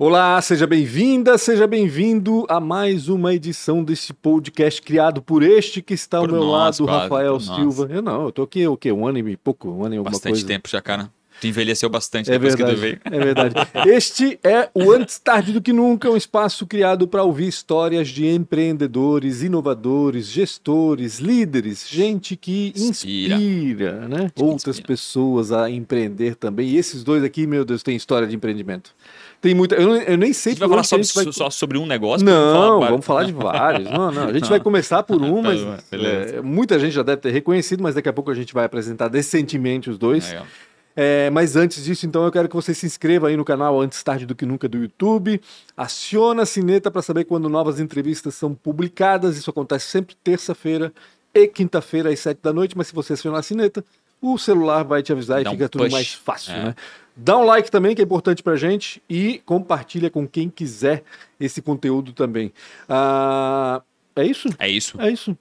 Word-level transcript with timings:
Olá, 0.00 0.40
seja 0.40 0.64
bem-vinda, 0.64 1.36
seja 1.36 1.66
bem-vindo 1.66 2.46
a 2.48 2.60
mais 2.60 3.08
uma 3.08 3.34
edição 3.34 3.82
desse 3.82 4.14
podcast 4.14 4.80
criado 4.80 5.20
por 5.20 5.42
este 5.42 5.82
que 5.82 5.92
está 5.92 6.20
Por 6.20 6.28
ao 6.30 6.36
meu 6.36 6.44
nós, 6.44 6.78
lado, 6.78 6.88
quase, 6.88 7.02
Rafael 7.02 7.36
por 7.38 7.46
nós. 7.46 7.56
Silva. 7.56 7.88
Eu 7.90 8.00
não, 8.00 8.26
eu 8.26 8.30
tô 8.30 8.42
aqui 8.42 8.64
o 8.64 8.76
quê? 8.76 8.92
Um 8.92 9.08
ano 9.08 9.18
e 9.28 9.36
pouco, 9.36 9.68
um 9.68 9.84
ano 9.84 9.96
e 9.96 9.98
alguma 9.98 10.12
Bastante 10.12 10.34
coisa. 10.34 10.46
tempo 10.46 10.68
já, 10.68 10.80
cara. 10.80 11.10
Tu 11.40 11.46
envelheceu 11.46 11.88
bastante 11.88 12.28
É 12.30 12.32
depois 12.32 12.54
que 12.54 12.62
tu 12.62 12.66
verdade, 12.66 12.80
veio. 12.80 13.00
é 13.04 13.24
verdade. 13.24 13.54
Este 13.88 14.38
é 14.42 14.68
o 14.74 14.90
Antes 14.92 15.18
Tarde 15.18 15.52
do 15.52 15.60
Que 15.62 15.72
Nunca, 15.72 16.10
um 16.10 16.16
espaço 16.16 16.66
criado 16.66 17.06
para 17.06 17.22
ouvir 17.22 17.46
histórias 17.48 18.08
de 18.08 18.26
empreendedores, 18.26 19.42
inovadores, 19.42 20.26
gestores, 20.26 21.18
líderes, 21.18 21.86
gente 21.88 22.36
que 22.36 22.72
Inspira. 22.76 23.34
inspira, 23.36 24.08
né? 24.08 24.30
que 24.34 24.42
Outras 24.42 24.76
inspira. 24.76 24.86
pessoas 24.88 25.52
a 25.52 25.70
empreender 25.70 26.34
também. 26.34 26.68
E 26.68 26.76
esses 26.76 27.02
dois 27.04 27.22
aqui, 27.22 27.46
meu 27.46 27.64
Deus, 27.64 27.82
têm 27.82 27.96
história 27.96 28.26
de 28.26 28.34
empreendimento. 28.36 28.94
Tem 29.40 29.54
muita. 29.54 29.76
Eu, 29.76 29.94
eu 29.94 30.16
nem 30.18 30.30
A 30.30 30.34
sei 30.34 30.52
gente 30.52 30.58
vai 30.60 30.68
falar 30.68 30.82
sobre, 30.82 31.04
gente 31.04 31.14
vai- 31.14 31.32
só 31.32 31.48
sobre 31.50 31.78
um 31.78 31.86
negócio? 31.86 32.24
Não, 32.26 32.80
para- 32.80 32.90
vamos 32.90 33.06
falar 33.06 33.22
de 33.24 33.32
vários. 33.32 33.88
Não, 33.88 34.10
não. 34.10 34.24
A 34.28 34.32
gente 34.32 34.48
vai 34.50 34.58
começar 34.58 35.02
por 35.04 35.22
um, 35.22 35.40
mas 35.42 35.60
Tá, 35.62 35.78
beleza. 35.92 36.36
é, 36.36 36.40
muita 36.42 36.78
gente 36.80 36.92
já 36.92 37.02
deve 37.04 37.18
ter 37.22 37.30
reconhecido, 37.30 37.80
mas 37.82 37.94
daqui 37.94 38.08
a 38.08 38.12
pouco 38.12 38.30
a 38.30 38.34
gente 38.34 38.52
vai 38.52 38.64
apresentar 38.64 39.06
decentemente 39.06 39.88
os 39.88 39.96
dois. 39.96 40.28
Legal. 40.28 40.46
É, 41.00 41.30
mas 41.30 41.54
antes 41.54 41.84
disso, 41.84 42.06
então, 42.06 42.24
eu 42.24 42.32
quero 42.32 42.48
que 42.48 42.56
você 42.56 42.74
se 42.74 42.84
inscreva 42.84 43.28
aí 43.28 43.36
no 43.36 43.44
canal 43.44 43.80
Antes 43.80 44.02
Tarde 44.02 44.26
do 44.26 44.34
Que 44.34 44.44
Nunca 44.44 44.68
do 44.68 44.78
YouTube. 44.78 45.40
Aciona 45.76 46.42
a 46.42 46.46
sineta 46.46 46.90
para 46.90 47.02
saber 47.02 47.22
quando 47.24 47.48
novas 47.48 47.78
entrevistas 47.78 48.34
são 48.34 48.52
publicadas. 48.52 49.36
Isso 49.36 49.48
acontece 49.48 49.86
sempre 49.86 50.16
terça-feira 50.24 50.92
e 51.32 51.46
quinta-feira 51.46 52.10
às 52.10 52.18
sete 52.18 52.40
da 52.42 52.52
noite. 52.52 52.76
Mas 52.76 52.88
se 52.88 52.94
você 52.94 53.12
acionar 53.12 53.38
a 53.38 53.42
sineta, 53.44 53.84
o 54.20 54.36
celular 54.38 54.82
vai 54.82 55.00
te 55.00 55.12
avisar 55.12 55.40
Dá 55.44 55.50
e 55.50 55.52
um 55.52 55.56
fica 55.56 55.68
tudo 55.68 55.84
push. 55.84 55.92
mais 55.92 56.12
fácil, 56.14 56.52
É. 56.52 56.64
né? 56.64 56.74
Dá 57.14 57.36
um 57.38 57.44
like 57.44 57.70
também, 57.70 57.94
que 57.94 58.02
é 58.02 58.04
importante 58.04 58.42
pra 58.42 58.56
gente, 58.56 59.00
e 59.08 59.40
compartilha 59.46 60.10
com 60.10 60.26
quem 60.26 60.48
quiser 60.50 61.04
esse 61.38 61.62
conteúdo 61.62 62.12
também. 62.12 62.52
Ah, 62.88 63.82
é 64.16 64.24
isso? 64.24 64.48
É 64.58 64.68
isso. 64.68 65.00
É 65.00 65.10
isso. 65.10 65.36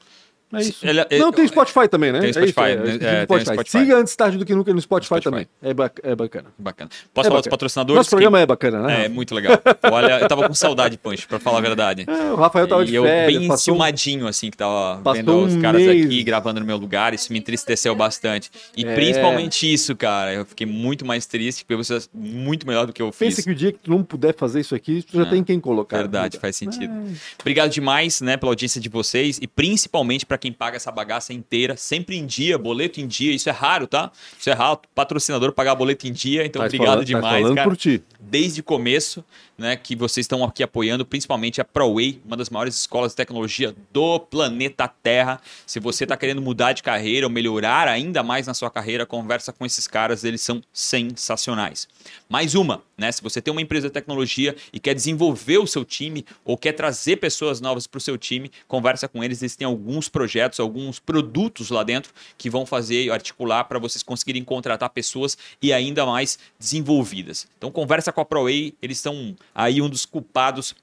É 0.54 0.62
isso. 0.62 0.88
Ele- 0.88 1.06
ele- 1.10 1.20
Não, 1.20 1.32
tem 1.32 1.46
Spotify 1.48 1.88
também, 1.90 2.12
né? 2.12 2.20
Tem 2.22 2.30
É 2.30 2.34
Spotify, 2.34 2.52
isso, 2.52 2.62
é, 2.62 2.76
né? 2.76 2.84
esqueci 2.86 3.06
É, 3.06 3.12
do 3.12 3.16
tem 3.18 3.24
Spotify. 3.26 3.54
Spotify. 3.54 3.80
Siga 3.80 3.98
antes 3.98 4.16
tarde 4.16 4.38
do 4.38 4.46
que 4.46 4.56
nunca 4.56 4.74
no 4.74 4.80
Spotify, 4.82 5.08
Spotify. 5.08 5.24
também. 5.30 5.48
É, 5.62 5.74
ba- 5.74 5.92
é 6.04 6.16
bacana. 6.16 6.46
Bacana. 6.58 6.90
É 6.94 6.96
Posso 7.14 7.28
falar 7.28 7.40
dos 7.40 7.46
bacana. 7.46 7.50
patrocinadores? 7.52 7.98
Nosso 7.98 8.10
programa 8.10 8.40
é 8.40 8.46
bacana, 8.46 8.82
né? 8.82 9.06
É, 9.06 9.10
muito 9.10 9.36
legal. 9.36 9.60
Olha, 9.92 10.20
eu 10.22 10.28
tava 10.28 10.48
com 10.48 10.54
saudade, 10.54 10.98
Punch, 10.98 11.28
pra 11.28 11.38
falar 11.40 11.58
a 11.58 11.62
verdade. 11.62 12.06
É, 12.08 12.32
o 12.32 12.36
Rafael 12.36 12.66
tava 12.68 12.86
de 12.86 12.94
e 12.94 12.96
eu 12.96 13.04
bem 13.04 13.48
passou 13.48 13.74
um- 13.74 13.78
enciumadinho, 13.78 14.26
assim, 14.28 14.50
que 14.50 14.56
tava 14.58 15.02
passou 15.02 15.16
vendo 15.24 15.38
os 15.46 15.54
um 15.56 15.62
caras 15.62 15.82
mês. 15.82 16.06
aqui 16.06 16.24
gravando 16.24 16.60
no 16.62 16.66
meu 16.66 16.78
lugar, 16.78 17.14
isso 17.14 17.32
me 17.34 17.40
entristeceu 17.40 17.94
bastante. 17.94 18.50
E 18.76 18.86
É. 18.86 18.96
principalmente 18.96 19.72
isso, 19.72 19.96
cara, 19.98 20.34
eu 20.34 20.46
fiquei 20.46 20.66
muito 20.66 21.06
mais 21.06 21.26
triste, 21.26 21.66
porque 21.66 21.76
você 21.76 21.96
é 21.98 22.00
muito 22.14 22.66
melhor 22.66 22.86
do 22.86 22.94
que 22.94 23.02
eu 23.02 23.12
fiz. 23.12 23.36
Pensa 23.36 23.44
que 23.44 23.52
o 23.52 23.56
dia 23.56 23.72
que 23.74 23.80
tu 23.80 23.92
não 23.92 24.02
puder 24.02 24.34
fazer 24.34 24.62
isso 24.62 24.74
aqui, 24.74 25.04
tu 25.04 25.18
já 25.18 25.24
É, 25.24 25.30
tem 25.30 25.44
quem 25.44 25.60
colocar. 25.60 25.98
Verdade, 25.98 26.38
faz 26.40 26.56
sentido. 26.56 26.94
Obrigado 27.40 27.70
demais, 27.70 28.22
né, 28.22 28.38
pela 28.38 28.52
audiência 28.52 28.80
de 28.80 28.88
vocês 28.88 29.38
e 29.42 29.48
principalmente 29.48 30.26
para 30.38 30.40
quem 30.40 30.54
paga 30.54 30.78
essa 30.78 30.92
bagaça 30.92 31.34
inteira, 31.34 31.76
sempre 31.76 32.16
em 32.16 32.26
dia, 32.26 32.58
boleto 32.58 33.02
em 33.02 33.08
dia. 33.08 33.34
Isso 33.34 33.50
é 33.50 33.52
raro, 33.52 33.88
tá? 33.88 34.12
Isso 34.40 34.50
é 34.50 34.54
raro. 34.54 34.80
Patrocinador 34.94 35.52
pagar 35.52 35.74
boleto 35.74 36.08
em 36.08 36.14
dia. 36.14 36.46
Então, 36.46 36.62
Tá 36.62 36.68
obrigado 36.68 36.88
falando, 36.88 37.00
tá 37.00 37.04
demais, 37.06 37.42
falando 37.42 37.56
cara. 37.56 37.70
por 37.70 37.76
ti. 37.76 38.04
Desde 38.20 38.62
o 38.62 38.64
começo, 38.64 39.24
né, 39.58 39.76
que 39.76 39.96
vocês 39.96 40.26
estão 40.26 40.44
aqui 40.44 40.62
apoiando, 40.62 41.06
principalmente 41.06 41.60
a 41.60 41.66
ProWay, 41.66 42.22
uma 42.26 42.38
das 42.38 42.50
maiores 42.50 42.76
escolas 42.76 43.14
de 43.14 43.16
tecnologia 43.16 43.74
do 43.92 44.20
planeta 44.20 44.88
Terra. 44.88 45.42
Se 45.66 45.80
você 45.80 46.04
está 46.04 46.16
querendo 46.16 46.42
mudar 46.42 46.74
de 46.74 46.84
carreira 46.84 47.26
ou 47.26 47.32
melhorar 47.32 47.88
ainda 47.88 48.22
mais 48.22 48.46
na 48.46 48.54
sua 48.54 48.70
carreira, 48.70 49.06
conversa 49.06 49.52
com 49.52 49.66
esses 49.66 49.88
caras, 49.88 50.24
eles 50.24 50.42
são 50.42 50.62
sensacionais. 50.72 51.88
Mais 52.30 52.54
uma, 52.54 52.84
né? 52.98 53.12
Se 53.12 53.22
você 53.22 53.42
tem 53.42 53.52
uma 53.52 53.62
empresa 53.62 53.88
de 53.88 53.94
tecnologia 53.94 54.56
e 54.74 54.80
quer 54.80 54.94
desenvolver 54.94 55.60
o 55.60 55.68
seu 55.68 55.86
time 55.86 56.26
ou 56.44 56.58
quer 56.58 56.74
trazer 56.74 57.18
pessoas 57.18 57.62
novas 57.62 57.86
para 57.86 57.98
o 57.98 58.02
seu 58.02 58.18
time, 58.18 58.52
conversa 58.68 59.08
com 59.08 59.24
eles. 59.24 59.42
Eles 59.42 59.56
têm 59.56 59.68
alguns 59.68 60.10
projetos, 60.10 60.60
alguns 60.60 61.00
produtos 61.00 61.70
lá 61.70 61.84
dentro 61.84 62.12
que 62.38 62.50
vão 62.50 62.66
fazer 62.66 63.04
e 63.04 63.12
articular 63.12 63.66
para 63.66 63.80
vocês 63.80 64.02
conseguirem 64.02 64.44
contratar 64.44 64.90
pessoas 64.90 65.38
e 65.62 65.72
ainda 65.72 66.06
mais 66.06 66.40
desenvolvidas. 66.58 67.48
Então 67.58 67.72
conversa 67.72 68.12
com 68.12 68.22
a 68.22 68.26
ProWay, 68.26 68.74
eles 68.82 69.00
são 69.00 69.36
aí 69.54 69.82
um 69.82 69.90
dos 69.90 70.06
culpados 70.06 70.76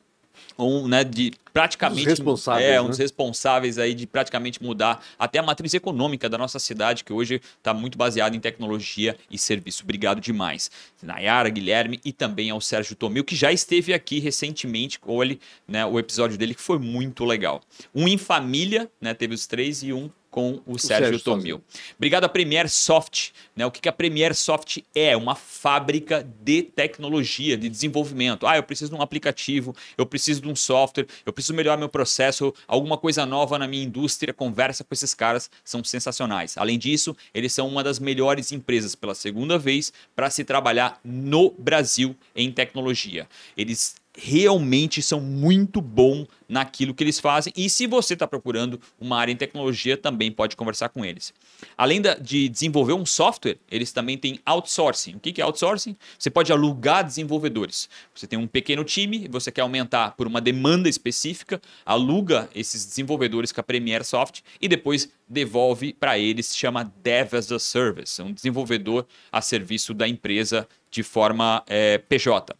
um, 0.58 0.86
né, 0.86 1.02
de 1.04 1.32
praticamente 1.54 2.00
Um 2.00 2.04
dos 2.04 2.18
responsáveis, 2.18 2.68
é, 2.68 2.80
um 2.80 2.84
né? 2.84 2.90
dos 2.90 2.98
responsáveis 2.98 3.78
aí 3.78 3.94
de 3.94 4.08
praticamente 4.08 4.60
mudar 4.60 5.00
até 5.16 5.38
a 5.38 5.42
matriz 5.42 5.72
econômica 5.72 6.28
da 6.28 6.36
nossa 6.36 6.58
cidade, 6.58 7.04
que 7.04 7.12
hoje 7.12 7.40
está 7.56 7.72
muito 7.72 7.96
baseada 7.96 8.36
em 8.36 8.40
tecnologia 8.40 9.16
e 9.30 9.38
serviço. 9.38 9.84
Obrigado 9.84 10.20
demais. 10.20 10.68
Nayara, 11.00 11.48
Guilherme 11.48 12.00
e 12.04 12.12
também 12.12 12.50
ao 12.50 12.60
Sérgio 12.60 12.96
Tomil, 12.96 13.22
que 13.22 13.36
já 13.36 13.52
esteve 13.52 13.94
aqui 13.94 14.18
recentemente 14.18 14.98
com 14.98 15.22
ele, 15.22 15.40
né, 15.66 15.86
o 15.86 15.96
episódio 15.96 16.36
dele 16.36 16.54
que 16.54 16.60
foi 16.60 16.80
muito 16.80 17.24
legal. 17.24 17.62
Um 17.94 18.08
em 18.08 18.18
família, 18.18 18.90
né, 19.00 19.14
teve 19.14 19.32
os 19.32 19.46
três 19.46 19.84
e 19.84 19.92
um 19.92 20.10
com 20.34 20.60
o, 20.66 20.76
Sérgio, 20.76 21.06
Sérgio 21.06 21.20
Tomil. 21.20 21.62
Obrigado 21.96 22.24
a 22.24 22.28
Premier 22.28 22.68
Soft. 22.68 23.30
Né? 23.54 23.64
O 23.64 23.70
que, 23.70 23.80
que 23.80 23.88
a 23.88 23.92
Premier 23.92 24.34
Soft 24.34 24.78
é? 24.92 25.16
Uma 25.16 25.36
fábrica 25.36 26.26
de 26.42 26.60
tecnologia, 26.60 27.56
de 27.56 27.68
desenvolvimento. 27.68 28.44
Ah, 28.44 28.56
eu 28.56 28.64
preciso 28.64 28.90
de 28.90 28.96
um 28.96 29.00
aplicativo, 29.00 29.76
eu 29.96 30.04
preciso 30.04 30.40
de 30.40 30.48
um 30.48 30.56
software, 30.56 31.06
eu 31.24 31.32
preciso 31.32 31.43
melhorar 31.52 31.76
meu 31.76 31.88
processo, 31.88 32.54
alguma 32.66 32.96
coisa 32.96 33.26
nova 33.26 33.58
na 33.58 33.66
minha 33.66 33.84
indústria. 33.84 34.32
Conversa 34.32 34.84
com 34.84 34.94
esses 34.94 35.14
caras, 35.14 35.50
são 35.64 35.82
sensacionais. 35.82 36.56
Além 36.56 36.78
disso, 36.78 37.16
eles 37.34 37.52
são 37.52 37.68
uma 37.68 37.82
das 37.82 37.98
melhores 37.98 38.52
empresas 38.52 38.94
pela 38.94 39.14
segunda 39.14 39.58
vez 39.58 39.92
para 40.14 40.30
se 40.30 40.44
trabalhar 40.44 41.00
no 41.04 41.50
Brasil 41.50 42.16
em 42.34 42.50
tecnologia. 42.50 43.28
Eles 43.56 43.96
realmente 44.16 45.02
são 45.02 45.20
muito 45.20 45.80
bom 45.80 46.26
naquilo 46.48 46.94
que 46.94 47.02
eles 47.02 47.18
fazem. 47.18 47.52
E 47.56 47.68
se 47.68 47.86
você 47.86 48.14
está 48.14 48.26
procurando 48.26 48.80
uma 49.00 49.18
área 49.18 49.32
em 49.32 49.36
tecnologia, 49.36 49.96
também 49.96 50.30
pode 50.30 50.54
conversar 50.56 50.88
com 50.90 51.04
eles. 51.04 51.32
Além 51.76 52.00
da- 52.00 52.14
de 52.14 52.48
desenvolver 52.48 52.92
um 52.92 53.04
software, 53.04 53.58
eles 53.70 53.92
também 53.92 54.16
têm 54.16 54.38
outsourcing. 54.46 55.16
O 55.16 55.20
que 55.20 55.32
que 55.32 55.40
é 55.40 55.44
outsourcing? 55.44 55.96
Você 56.18 56.30
pode 56.30 56.52
alugar 56.52 57.04
desenvolvedores. 57.04 57.88
Você 58.14 58.26
tem 58.26 58.38
um 58.38 58.46
pequeno 58.46 58.84
time, 58.84 59.26
você 59.28 59.50
quer 59.50 59.62
aumentar 59.62 60.12
por 60.12 60.26
uma 60.26 60.40
demanda 60.40 60.88
específica, 60.88 61.60
aluga 61.84 62.48
esses 62.54 62.84
desenvolvedores 62.86 63.50
com 63.50 63.60
a 63.60 63.64
Premier 63.64 64.04
Soft 64.04 64.42
e 64.60 64.68
depois 64.68 65.08
devolve 65.28 65.92
para 65.92 66.18
eles, 66.18 66.56
chama 66.56 66.92
Dev 67.02 67.34
as 67.34 67.50
a 67.50 67.58
Service, 67.58 68.20
um 68.22 68.32
desenvolvedor 68.32 69.06
a 69.32 69.40
serviço 69.40 69.92
da 69.92 70.06
empresa 70.06 70.68
de 70.90 71.02
forma 71.02 71.64
eh, 71.66 71.98
PJ. 71.98 72.54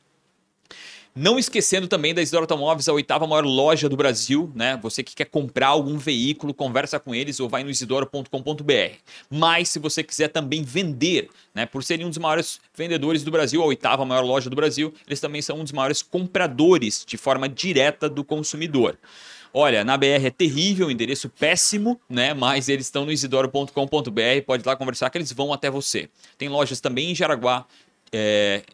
Não 1.17 1.39
esquecendo 1.39 1.87
também 1.87 2.13
da 2.13 2.21
Isidoro 2.21 2.43
Automóveis, 2.43 2.89
a 2.89 2.93
oitava 2.93 3.25
maior 3.25 3.45
loja 3.45 3.89
do 3.89 3.97
Brasil, 3.97 4.51
né? 4.53 4.77
Você 4.83 5.01
que 5.01 5.15
quer 5.15 5.27
comprar 5.27 5.69
algum 5.69 5.97
veículo, 5.97 6.53
conversa 6.53 6.99
com 6.99 7.15
eles 7.15 7.39
ou 7.39 7.49
vai 7.49 7.63
no 7.63 7.71
isidoro.com.br. 7.71 8.97
Mas 9.31 9.69
se 9.69 9.79
você 9.79 10.03
quiser 10.03 10.27
também 10.27 10.65
vender, 10.65 11.31
né? 11.55 11.67
Por 11.67 11.85
serem 11.85 12.05
um 12.05 12.09
dos 12.09 12.19
maiores 12.19 12.61
vendedores 12.77 13.23
do 13.23 13.31
Brasil, 13.31 13.63
a 13.63 13.65
oitava 13.65 14.05
maior 14.05 14.25
loja 14.25 14.51
do 14.51 14.57
Brasil, 14.57 14.93
eles 15.07 15.21
também 15.21 15.41
são 15.41 15.61
um 15.61 15.63
dos 15.63 15.71
maiores 15.71 16.03
compradores 16.03 17.05
de 17.07 17.17
forma 17.17 17.49
direta 17.49 18.09
do 18.09 18.25
consumidor. 18.25 18.99
Olha, 19.53 19.85
na 19.85 19.97
BR 19.97 20.27
é 20.27 20.31
terrível, 20.31 20.91
endereço 20.91 21.29
péssimo, 21.29 22.01
né? 22.11 22.35
Mas 22.35 22.69
eles 22.69 22.87
estão 22.87 23.07
no 23.07 23.13
isidoro.com.br, 23.13 23.71
pode 24.45 24.65
ir 24.65 24.67
lá 24.67 24.75
conversar 24.75 25.11
que 25.11 25.19
eles 25.19 25.31
vão 25.31 25.53
até 25.53 25.71
você. 25.71 26.09
Tem 26.37 26.49
lojas 26.49 26.81
também 26.81 27.13
em 27.13 27.15
Jaraguá, 27.15 27.65
é, 28.13 28.65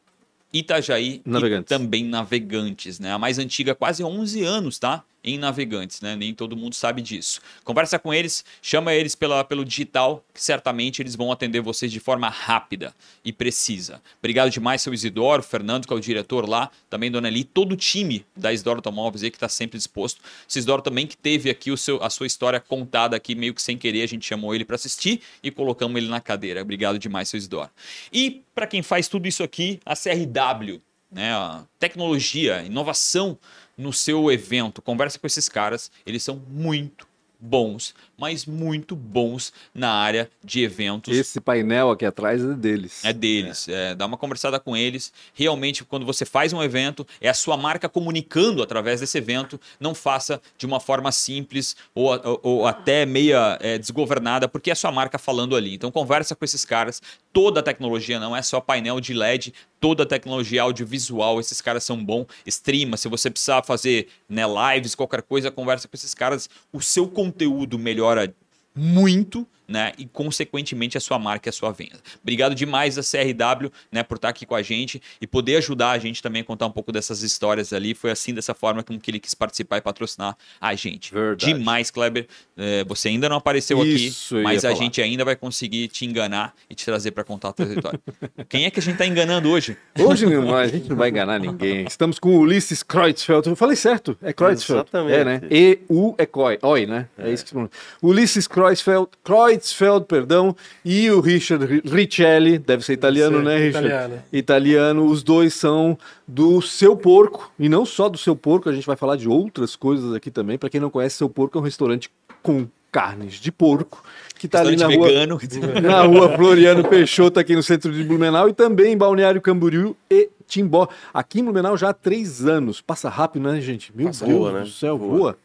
Itajaí 0.53 1.22
Navegantes. 1.25 1.71
e 1.71 1.78
também 1.78 2.05
Navegantes, 2.05 2.99
né? 2.99 3.12
A 3.12 3.19
mais 3.19 3.38
antiga, 3.38 3.75
quase 3.75 4.03
11 4.03 4.43
anos, 4.44 4.78
tá? 4.78 5.05
Em 5.22 5.36
Navegantes, 5.36 6.00
né? 6.00 6.16
Nem 6.16 6.32
todo 6.34 6.56
mundo 6.56 6.75
sabe 6.75 7.03
disso. 7.03 7.41
Conversa 7.62 7.98
com 7.98 8.12
eles, 8.12 8.44
chama 8.62 8.94
eles 8.94 9.14
pela, 9.14 9.44
pelo 9.44 9.64
digital, 9.64 10.25
que 10.32 10.42
certamente 10.42 11.03
eles 11.03 11.14
vão 11.14 11.31
atender 11.31 11.60
vocês 11.60 11.92
de 11.92 12.00
forma 12.00 12.28
rápida 12.28 12.94
e 13.25 13.32
precisa. 13.32 14.00
Obrigado 14.18 14.50
demais, 14.50 14.80
seu 14.80 14.95
Isidoro, 14.95 15.42
Fernando, 15.42 15.86
que 15.86 15.92
é 15.92 15.97
o 15.97 16.00
diretor 16.00 16.48
lá, 16.48 16.71
também 16.89 17.10
Dona 17.10 17.28
Eli, 17.28 17.45
todo 17.45 17.72
o 17.72 17.77
time 17.77 18.24
da 18.34 18.53
Isidoro 18.53 18.78
Automóveis 18.78 19.22
aí 19.22 19.30
que 19.30 19.36
está 19.36 19.48
sempre 19.48 19.77
disposto. 19.77 20.21
O 20.21 20.22
Isidoro 20.48 20.80
também 20.80 21.06
que 21.06 21.16
teve 21.16 21.50
aqui 21.50 21.71
o 21.71 21.77
seu, 21.77 22.03
a 22.03 22.09
sua 22.09 22.27
história 22.27 22.59
contada 22.59 23.16
aqui 23.16 23.34
meio 23.34 23.53
que 23.53 23.60
sem 23.60 23.77
querer, 23.77 24.03
a 24.03 24.06
gente 24.06 24.27
chamou 24.27 24.54
ele 24.54 24.65
para 24.65 24.77
assistir 24.77 25.21
e 25.42 25.50
colocamos 25.50 25.97
ele 25.97 26.09
na 26.09 26.21
cadeira. 26.21 26.62
Obrigado 26.62 26.98
demais, 26.98 27.28
seu 27.28 27.36
Isidoro. 27.36 27.71
E 28.12 28.42
para 28.54 28.66
quem 28.66 28.83
faz 28.83 29.06
tudo 29.09 29.28
isso 29.28 29.42
aqui, 29.42 29.80
a 29.84 29.95
CRW, 29.95 30.80
né, 31.10 31.33
a 31.33 31.65
tecnologia, 31.78 32.62
inovação 32.62 33.39
no 33.80 33.92
seu 33.92 34.30
evento. 34.30 34.82
Conversa 34.82 35.18
com 35.18 35.27
esses 35.27 35.48
caras, 35.48 35.91
eles 36.04 36.22
são 36.22 36.36
muito 36.48 37.09
bons, 37.41 37.94
mas 38.21 38.45
muito 38.45 38.95
bons 38.95 39.51
na 39.75 39.91
área 39.91 40.31
de 40.45 40.63
eventos. 40.63 41.17
Esse 41.17 41.41
painel 41.41 41.91
aqui 41.91 42.05
atrás 42.05 42.45
é 42.45 42.53
deles. 42.53 43.03
É 43.03 43.13
deles. 43.15 43.67
É. 43.67 43.95
dá 43.95 44.05
uma 44.05 44.19
conversada 44.19 44.61
com 44.61 44.77
eles. 44.77 45.11
Realmente, 45.33 45.83
quando 45.84 46.05
você 46.05 46.27
faz 46.27 46.53
um 46.53 46.63
evento, 46.63 47.07
é 47.19 47.31
a 47.31 47.34
sua 47.34 47.57
marca 47.57 47.89
comunicando 47.89 48.63
através 48.63 49.01
desse 49.01 49.17
evento. 49.17 49.59
Não 49.81 49.95
faça 49.95 50.41
de 50.59 50.67
uma 50.67 50.78
forma 50.78 51.11
simples 51.11 51.75
ou, 51.95 52.11
ou, 52.22 52.41
ou 52.43 52.67
até 52.67 53.07
meia 53.07 53.59
é, 53.61 53.78
desgovernada, 53.78 54.47
porque 54.47 54.69
é 54.69 54.75
a 54.75 54.77
sua 54.77 54.93
marca 54.93 55.19
falando 55.19 55.57
ali. 55.57 55.75
Então, 55.75 55.91
conversa 55.91 56.37
com 56.37 56.45
esses 56.45 56.65
caras. 56.65 57.01
Toda 57.33 57.61
a 57.61 57.63
tecnologia 57.63 58.21
não 58.21 58.37
é 58.37 58.43
só 58.43 58.61
painel 58.61 59.01
de 59.01 59.15
LED, 59.15 59.55
toda 59.81 60.03
a 60.03 60.07
tecnologia 60.07 60.63
audiovisual. 60.63 61.41
Esses 61.41 61.63
caras 61.63 61.84
são 61.84 62.05
bons. 62.05 62.27
Streama. 62.47 62.99
Se 62.99 63.09
você 63.09 63.31
precisar 63.31 63.63
fazer 63.63 64.09
né, 64.28 64.43
lives, 64.75 64.95
qualquer 64.95 65.22
coisa, 65.22 65.51
conversa 65.51 65.89
com 65.89 65.97
esses 65.97 66.13
caras. 66.13 66.51
O 66.71 66.83
seu 66.83 67.09
conteúdo 67.09 67.78
melhora 68.10 68.34
muito 68.74 69.47
né? 69.71 69.93
E, 69.97 70.05
consequentemente, 70.05 70.99
a 70.99 71.01
sua 71.01 71.19
marca 71.19 71.49
e 71.49 71.51
a 71.51 71.53
sua 71.53 71.71
venda. 71.71 72.01
Obrigado 72.21 72.55
demais 72.55 72.99
a 72.99 73.03
CRW 73.03 73.71
né, 73.91 74.03
por 74.03 74.17
estar 74.17 74.28
aqui 74.28 74.45
com 74.45 74.57
a 74.57 74.63
gente 74.63 75.01
e 75.21 75.27
poder 75.27 75.57
ajudar 75.57 75.93
a 75.93 75.99
gente 75.99 76.21
também 76.21 76.43
a 76.43 76.45
contar 76.45 76.67
um 76.67 76.72
pouco 76.72 76.91
dessas 76.91 77.22
histórias 77.22 77.72
ali. 77.72 77.95
Foi 77.95 78.11
assim, 78.11 78.34
dessa 78.34 78.53
forma, 78.53 78.83
que 78.83 79.11
ele 79.11 79.21
quis 79.21 79.33
participar 79.33 79.78
e 79.78 79.81
patrocinar 79.81 80.37
a 80.61 80.75
gente. 80.75 81.15
Verdade. 81.15 81.55
Demais, 81.55 81.91
Kleber. 81.91 82.27
É, 82.57 82.84
você 82.84 83.09
ainda 83.09 83.28
não 83.28 83.37
apareceu 83.37 83.83
Isso, 83.84 84.34
aqui, 84.37 84.45
mas 84.45 84.65
a 84.65 84.71
falar. 84.71 84.83
gente 84.83 85.01
ainda 85.01 85.25
vai 85.25 85.37
conseguir 85.37 85.87
te 85.89 86.05
enganar 86.05 86.53
e 86.69 86.75
te 86.75 86.84
trazer 86.84 87.13
para 87.13 87.22
contar 87.22 87.51
a 87.51 87.53
tua 87.53 87.67
história. 87.67 88.01
Quem 88.49 88.65
é 88.65 88.71
que 88.71 88.81
a 88.81 88.83
gente 88.83 88.95
está 88.95 89.07
enganando 89.07 89.49
hoje? 89.49 89.77
Hoje 89.99 90.27
não, 90.27 90.57
a 90.57 90.67
gente 90.67 90.89
não 90.89 90.97
vai 90.97 91.11
enganar 91.11 91.39
ninguém. 91.39 91.84
Estamos 91.87 92.19
com 92.19 92.37
o 92.37 92.41
Ulisses 92.41 92.83
Kreutzfeld. 92.83 93.49
Eu 93.49 93.57
falei 93.57 93.77
certo, 93.77 94.19
é 94.21 94.33
Kreutzfeld. 94.33 94.83
Exatamente. 94.83 95.15
É, 95.15 95.25
né? 95.25 95.41
E-U 95.49 96.15
é 96.19 96.27
COI, 96.27 96.59
Oi, 96.61 96.87
né? 96.87 97.09
É, 97.17 97.28
é 97.28 97.33
isso 97.33 97.45
que 97.45 97.55
você 97.55 97.71
Ulisses 98.03 98.49
Kreutzfeld, 98.49 99.09
Kreutz 99.22 99.59
Kreutzfeld, 99.60 100.07
perdão, 100.07 100.57
e 100.84 101.10
o 101.10 101.21
Richard 101.21 101.83
Richelli, 101.84 102.59
deve 102.59 102.84
ser 102.84 102.95
italiano, 102.95 103.39
ser, 103.39 103.45
né, 103.45 103.57
Richard? 103.59 103.86
Italiano. 103.86 104.22
Italiano. 104.33 105.04
Os 105.07 105.22
dois 105.22 105.54
são 105.54 105.98
do 106.27 106.60
Seu 106.62 106.97
Porco, 106.97 107.53
e 107.59 107.68
não 107.68 107.84
só 107.84 108.09
do 108.09 108.16
Seu 108.16 108.34
Porco, 108.34 108.68
a 108.68 108.72
gente 108.72 108.86
vai 108.86 108.97
falar 108.97 109.16
de 109.16 109.28
outras 109.28 109.77
coisas 109.77 110.15
aqui 110.15 110.30
também. 110.30 110.57
Para 110.57 110.71
quem 110.71 110.80
não 110.80 110.91
conhece, 110.91 111.16
Seu 111.16 111.28
Porco 111.28 111.59
é 111.59 111.60
um 111.60 111.65
restaurante 111.65 112.10
com 112.42 112.66
carnes 112.91 113.34
de 113.34 113.53
porco, 113.53 114.03
que 114.36 114.47
está 114.47 114.62
ali 114.62 114.74
na 114.74 114.86
rua, 114.86 115.07
vegano. 115.07 115.39
na 115.80 116.03
rua 116.03 116.36
Floriano 116.36 116.89
Peixoto, 116.89 117.39
aqui 117.39 117.54
no 117.54 117.62
centro 117.62 117.92
de 117.92 118.03
Blumenau, 118.03 118.48
e 118.48 118.53
também 118.53 118.95
em 118.95 118.97
Balneário 118.97 119.41
Camboriú 119.41 119.97
e 120.10 120.28
Timbó. 120.45 120.89
Aqui 121.15 121.39
em 121.39 121.45
Blumenau 121.45 121.77
já 121.77 121.91
há 121.91 121.95
três 121.95 122.45
anos. 122.45 122.80
Passa 122.80 123.09
rápido, 123.09 123.48
né, 123.48 123.60
gente? 123.60 123.92
Meu 123.95 124.07
Passa 124.07 124.27
Deus 124.27 124.39
boa, 124.39 124.53
né? 124.53 124.60
do 124.62 124.71
céu, 124.71 124.98
voa. 124.98 125.16
voa. 125.16 125.39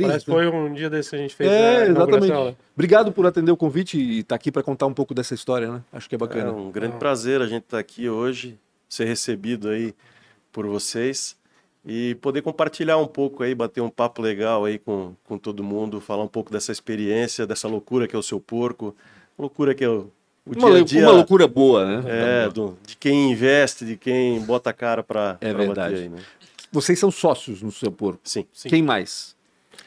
Parece 0.00 0.28
né? 0.28 0.34
foi 0.34 0.48
um 0.48 0.72
dia 0.72 0.90
desse 0.90 1.10
que 1.10 1.16
a 1.16 1.18
gente 1.18 1.34
fez. 1.34 1.50
É, 1.50 1.88
exatamente. 1.88 2.56
Obrigado 2.74 3.12
por 3.12 3.26
atender 3.26 3.52
o 3.52 3.56
convite 3.56 3.98
e 3.98 4.20
estar 4.20 4.28
tá 4.30 4.34
aqui 4.36 4.50
para 4.50 4.62
contar 4.62 4.86
um 4.86 4.94
pouco 4.94 5.14
dessa 5.14 5.34
história, 5.34 5.70
né? 5.70 5.82
Acho 5.92 6.08
que 6.08 6.14
é 6.14 6.18
bacana. 6.18 6.50
É 6.50 6.52
um 6.52 6.70
grande 6.70 6.96
prazer 6.96 7.40
a 7.40 7.46
gente 7.46 7.64
estar 7.64 7.76
tá 7.76 7.80
aqui 7.80 8.08
hoje, 8.08 8.58
ser 8.88 9.04
recebido 9.04 9.68
aí 9.68 9.94
por 10.52 10.66
vocês 10.66 11.36
e 11.86 12.16
poder 12.16 12.42
compartilhar 12.42 12.98
um 12.98 13.06
pouco 13.06 13.44
aí, 13.44 13.54
bater 13.54 13.80
um 13.80 13.88
papo 13.88 14.20
legal 14.20 14.64
aí 14.64 14.76
com, 14.76 15.14
com 15.22 15.38
todo 15.38 15.62
mundo, 15.62 16.00
falar 16.00 16.24
um 16.24 16.28
pouco 16.28 16.50
dessa 16.50 16.72
experiência, 16.72 17.46
dessa 17.46 17.68
loucura 17.68 18.08
que 18.08 18.16
é 18.16 18.18
o 18.18 18.22
seu 18.22 18.40
porco, 18.40 18.94
loucura 19.38 19.72
que 19.72 19.84
é 19.84 19.88
o, 19.88 20.10
o 20.44 20.58
uma, 20.58 20.70
dia 20.70 20.80
a 20.80 20.84
dia. 20.84 21.02
Uma 21.02 21.12
loucura 21.12 21.46
boa, 21.46 21.84
né? 21.84 22.44
É, 22.44 22.48
do, 22.48 22.76
de 22.84 22.96
quem 22.96 23.30
investe, 23.30 23.84
de 23.84 23.96
quem 23.96 24.40
bota 24.40 24.70
a 24.70 24.72
cara 24.72 25.04
para 25.04 25.38
é 25.40 25.54
verdade. 25.54 25.94
Aí, 25.94 26.08
né? 26.08 26.18
Vocês 26.72 26.98
são 26.98 27.10
sócios 27.12 27.62
no 27.62 27.70
seu 27.70 27.92
porco? 27.92 28.20
Sim. 28.24 28.44
sim. 28.52 28.68
Quem 28.68 28.82
mais? 28.82 29.35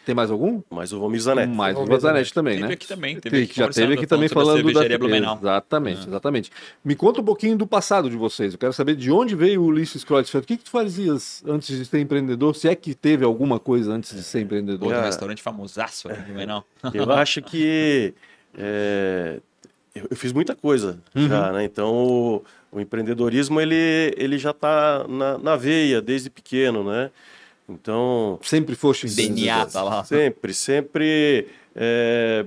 Tem 0.10 0.16
mais 0.16 0.32
algum? 0.32 0.60
Mais 0.72 0.92
o 0.92 1.00
Vomir 1.00 1.22
Zanetti. 1.22 1.54
Mais 1.54 1.78
o 1.78 1.82
Vomir 1.82 2.00
Zanetti 2.00 2.34
também, 2.34 2.56
teve 2.56 2.68
né? 2.68 2.74
Aqui 2.74 2.88
também, 2.88 3.20
teve 3.20 3.44
aqui 3.44 3.56
já 3.56 3.70
teve 3.70 3.94
aqui 3.94 4.08
também 4.08 4.28
falando 4.28 4.74
da 4.74 4.98
Blumenau. 4.98 5.38
Exatamente, 5.40 6.00
ah. 6.00 6.08
exatamente. 6.08 6.52
Me 6.84 6.96
conta 6.96 7.22
um 7.22 7.24
pouquinho 7.24 7.56
do 7.56 7.68
passado 7.68 8.10
de 8.10 8.18
vocês. 8.18 8.54
Eu 8.54 8.58
quero 8.58 8.74
saber 8.74 8.96
de 8.96 9.12
onde 9.12 9.36
veio 9.36 9.62
o 9.62 9.66
Ulisses 9.66 10.04
Kreutzfeld. 10.04 10.46
O 10.46 10.48
que, 10.48 10.58
que 10.58 10.64
tu 10.64 10.72
fazias 10.72 11.44
antes 11.46 11.78
de 11.78 11.86
ser 11.86 12.00
empreendedor? 12.00 12.56
Se 12.56 12.68
é 12.68 12.74
que 12.74 12.96
teve 12.96 13.24
alguma 13.24 13.60
coisa 13.60 13.94
antes 13.94 14.16
de 14.16 14.24
ser 14.24 14.42
empreendedor. 14.42 14.88
Outro 14.88 15.06
restaurante 15.06 15.44
famosaço 15.44 16.10
aqui 16.10 16.22
em 16.22 16.24
Blumenau. 16.24 16.66
Eu 16.92 17.12
acho 17.12 17.40
que 17.44 18.16
é, 18.58 19.40
eu, 19.94 20.18
fiz 20.18 20.34
muita 20.34 20.56
coisa 20.56 20.98
uhum. 21.14 21.28
já, 21.28 21.52
né? 21.52 21.66
Então 21.66 21.94
o, 21.94 22.44
o, 22.72 22.80
empreendedorismo 22.80 23.62
ele, 23.62 24.12
ele 24.18 24.40
já 24.40 24.50
está 24.50 25.06
na, 25.08 25.38
na 25.38 25.56
veia 25.56 26.02
desde 26.02 26.32
pequeno, 26.32 26.84
né? 26.84 27.12
Então. 27.69 28.39
Sempre 28.42 28.75
foste 28.75 29.07
DNA, 29.07 29.66
tá 29.68 29.83
lá. 29.83 30.04
Sempre, 30.04 30.54
sempre 30.54 31.48
é, 31.75 32.45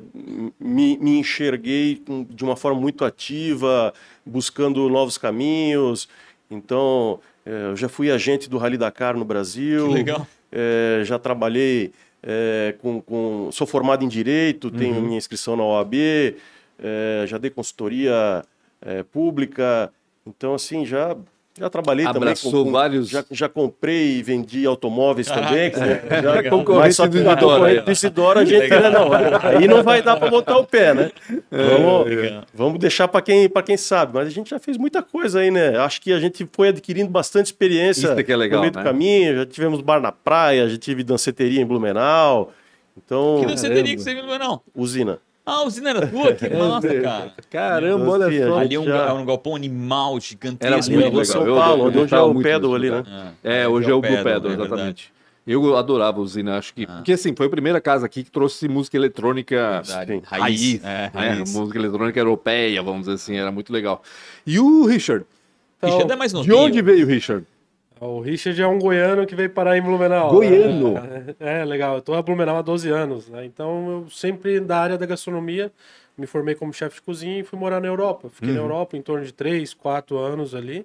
me, 0.58 0.98
me, 0.98 1.18
enxerguei 1.18 2.02
de 2.28 2.44
uma 2.44 2.56
forma 2.56 2.80
muito 2.80 3.04
ativa, 3.04 3.94
buscando 4.26 4.88
novos 4.88 5.16
caminhos. 5.16 6.08
Então, 6.50 7.20
é, 7.46 7.70
eu 7.70 7.76
já 7.76 7.88
fui 7.88 8.10
agente 8.10 8.50
do 8.50 8.58
Rally 8.58 8.76
Dakar 8.76 9.16
no 9.16 9.24
Brasil. 9.24 9.88
Que 9.88 9.94
legal. 9.94 10.26
É, 10.50 11.02
já 11.04 11.18
trabalhei 11.18 11.92
é, 12.22 12.74
com, 12.80 13.00
com, 13.00 13.48
Sou 13.52 13.66
formado 13.66 14.04
em 14.04 14.08
Direito, 14.08 14.70
tenho 14.70 14.96
uhum. 14.96 15.02
minha 15.02 15.18
inscrição 15.18 15.56
na 15.56 15.64
OAB, 15.64 15.94
é, 16.78 17.24
já 17.26 17.38
dei 17.38 17.50
consultoria 17.50 18.44
é, 18.80 19.02
pública. 19.02 19.92
Então, 20.26 20.54
assim, 20.54 20.84
já 20.84 21.16
já 21.58 21.68
trabalhei 21.68 22.06
Abraçou 22.06 22.50
também 22.50 22.64
com, 22.64 22.72
vários. 22.72 23.08
Já, 23.10 23.24
já, 23.30 23.48
comprei 23.48 24.16
e 24.16 24.22
vendi 24.22 24.64
automóveis 24.64 25.28
Caraca, 25.28 25.48
também. 25.48 25.70
É, 26.08 26.22
já 26.22 26.50
concorrência 26.50 27.06
do 27.06 27.18
Isidoro. 27.18 27.90
Isidoro 27.90 28.38
a 28.40 28.44
gente 28.44 28.70
né, 28.70 28.90
não. 28.90 29.10
Aí 29.42 29.68
não 29.68 29.82
vai 29.82 30.00
dar 30.00 30.16
para 30.16 30.30
botar 30.30 30.56
o 30.56 30.64
pé, 30.64 30.94
né? 30.94 31.10
É, 31.50 31.68
vamos, 31.68 32.46
vamos 32.54 32.78
deixar 32.78 33.06
para 33.06 33.20
quem, 33.20 33.50
quem 33.66 33.76
sabe. 33.76 34.14
Mas 34.14 34.28
a 34.28 34.30
gente 34.30 34.48
já 34.48 34.58
fez 34.58 34.78
muita 34.78 35.02
coisa 35.02 35.40
aí, 35.40 35.50
né? 35.50 35.76
Acho 35.76 36.00
que 36.00 36.10
a 36.10 36.18
gente 36.18 36.48
foi 36.50 36.68
adquirindo 36.68 37.10
bastante 37.10 37.46
experiência 37.46 38.06
Isso 38.06 38.24
que 38.24 38.32
é 38.32 38.36
legal, 38.36 38.56
no 38.56 38.62
meio 38.62 38.74
né? 38.74 38.82
do 38.82 38.84
caminho. 38.84 39.36
Já 39.36 39.44
tivemos 39.44 39.82
bar 39.82 40.00
na 40.00 40.10
praia, 40.10 40.66
já 40.70 40.78
tive 40.78 41.04
danceteria 41.04 41.60
em 41.60 41.66
Blumenau. 41.66 42.50
Então, 42.96 43.40
que 43.40 43.46
danceteria 43.46 43.94
que 43.94 44.02
você 44.02 44.14
viu 44.14 44.22
em 44.22 44.26
Blumenau? 44.26 44.64
Usina. 44.74 45.18
Ah, 45.44 45.56
a 45.56 45.64
usina 45.64 45.90
era 45.90 46.06
tua? 46.06 46.32
Que 46.34 46.48
massa, 46.54 47.00
cara. 47.00 47.32
Caramba, 47.50 48.10
olha 48.10 48.46
só. 48.46 48.58
Ali 48.58 48.76
é 48.76 48.80
um, 48.80 48.84
já... 48.84 49.14
um 49.14 49.24
galpão 49.24 49.56
animal 49.56 50.20
gigantesco. 50.20 50.74
Era 50.74 50.76
muito 50.76 51.16
legal. 51.16 51.24
São 51.24 51.44
Paulo, 51.44 51.84
onde 51.86 51.98
hoje 51.98 52.14
é 52.14 52.20
o 52.20 52.34
Pedal 52.40 52.74
ali, 52.74 52.90
né? 52.90 53.04
É, 53.42 53.68
hoje 53.68 53.90
é 53.90 53.94
o 53.94 54.00
Blue 54.00 54.22
Pedal, 54.22 54.52
exatamente. 54.52 55.12
Eu 55.44 55.76
adorava 55.76 56.18
a 56.18 56.22
usina, 56.22 56.56
acho 56.56 56.72
que. 56.72 56.84
Ah. 56.88 56.96
Porque 56.96 57.12
assim, 57.12 57.34
foi 57.34 57.46
a 57.46 57.50
primeira 57.50 57.80
casa 57.80 58.06
aqui 58.06 58.22
que 58.22 58.30
trouxe 58.30 58.68
música 58.68 58.96
eletrônica 58.96 59.82
Verdade. 59.84 60.22
raiz. 60.24 60.80
raiz, 60.80 60.84
é, 60.84 61.10
raiz. 61.12 61.52
Né? 61.52 61.60
Música 61.60 61.78
eletrônica 61.78 62.20
europeia, 62.20 62.80
vamos 62.80 63.00
dizer 63.00 63.14
assim, 63.14 63.36
era 63.36 63.50
muito 63.50 63.72
legal. 63.72 64.02
E 64.46 64.60
o 64.60 64.86
Richard? 64.86 65.26
Então, 65.78 65.90
Richard 65.90 66.12
é 66.12 66.16
mais 66.16 66.32
novo. 66.32 66.44
De 66.44 66.52
onde 66.52 66.80
veio 66.80 67.04
o 67.04 67.08
Richard? 67.08 67.44
O 68.04 68.20
Richard 68.20 68.60
é 68.60 68.66
um 68.66 68.80
goiano 68.80 69.24
que 69.24 69.34
veio 69.34 69.48
parar 69.48 69.78
em 69.78 69.80
Blumenau. 69.80 70.32
Goiano? 70.32 70.94
É, 71.38 71.60
é 71.60 71.64
legal. 71.64 71.94
Eu 71.94 72.02
tô 72.02 72.14
a 72.14 72.22
Blumenau 72.22 72.56
há 72.56 72.62
12 72.62 72.90
anos, 72.90 73.28
né? 73.28 73.44
Então 73.44 73.90
eu 73.90 74.10
sempre 74.10 74.58
da 74.58 74.78
área 74.78 74.98
da 74.98 75.06
gastronomia 75.06 75.70
me 76.18 76.26
formei 76.26 76.56
como 76.56 76.72
chefe 76.72 76.96
de 76.96 77.02
cozinha 77.02 77.38
e 77.38 77.44
fui 77.44 77.56
morar 77.56 77.80
na 77.80 77.86
Europa. 77.86 78.28
Fiquei 78.28 78.48
uhum. 78.48 78.56
na 78.56 78.60
Europa 78.60 78.96
em 78.96 79.02
torno 79.02 79.24
de 79.24 79.32
3, 79.32 79.72
4 79.74 80.18
anos 80.18 80.52
ali. 80.52 80.84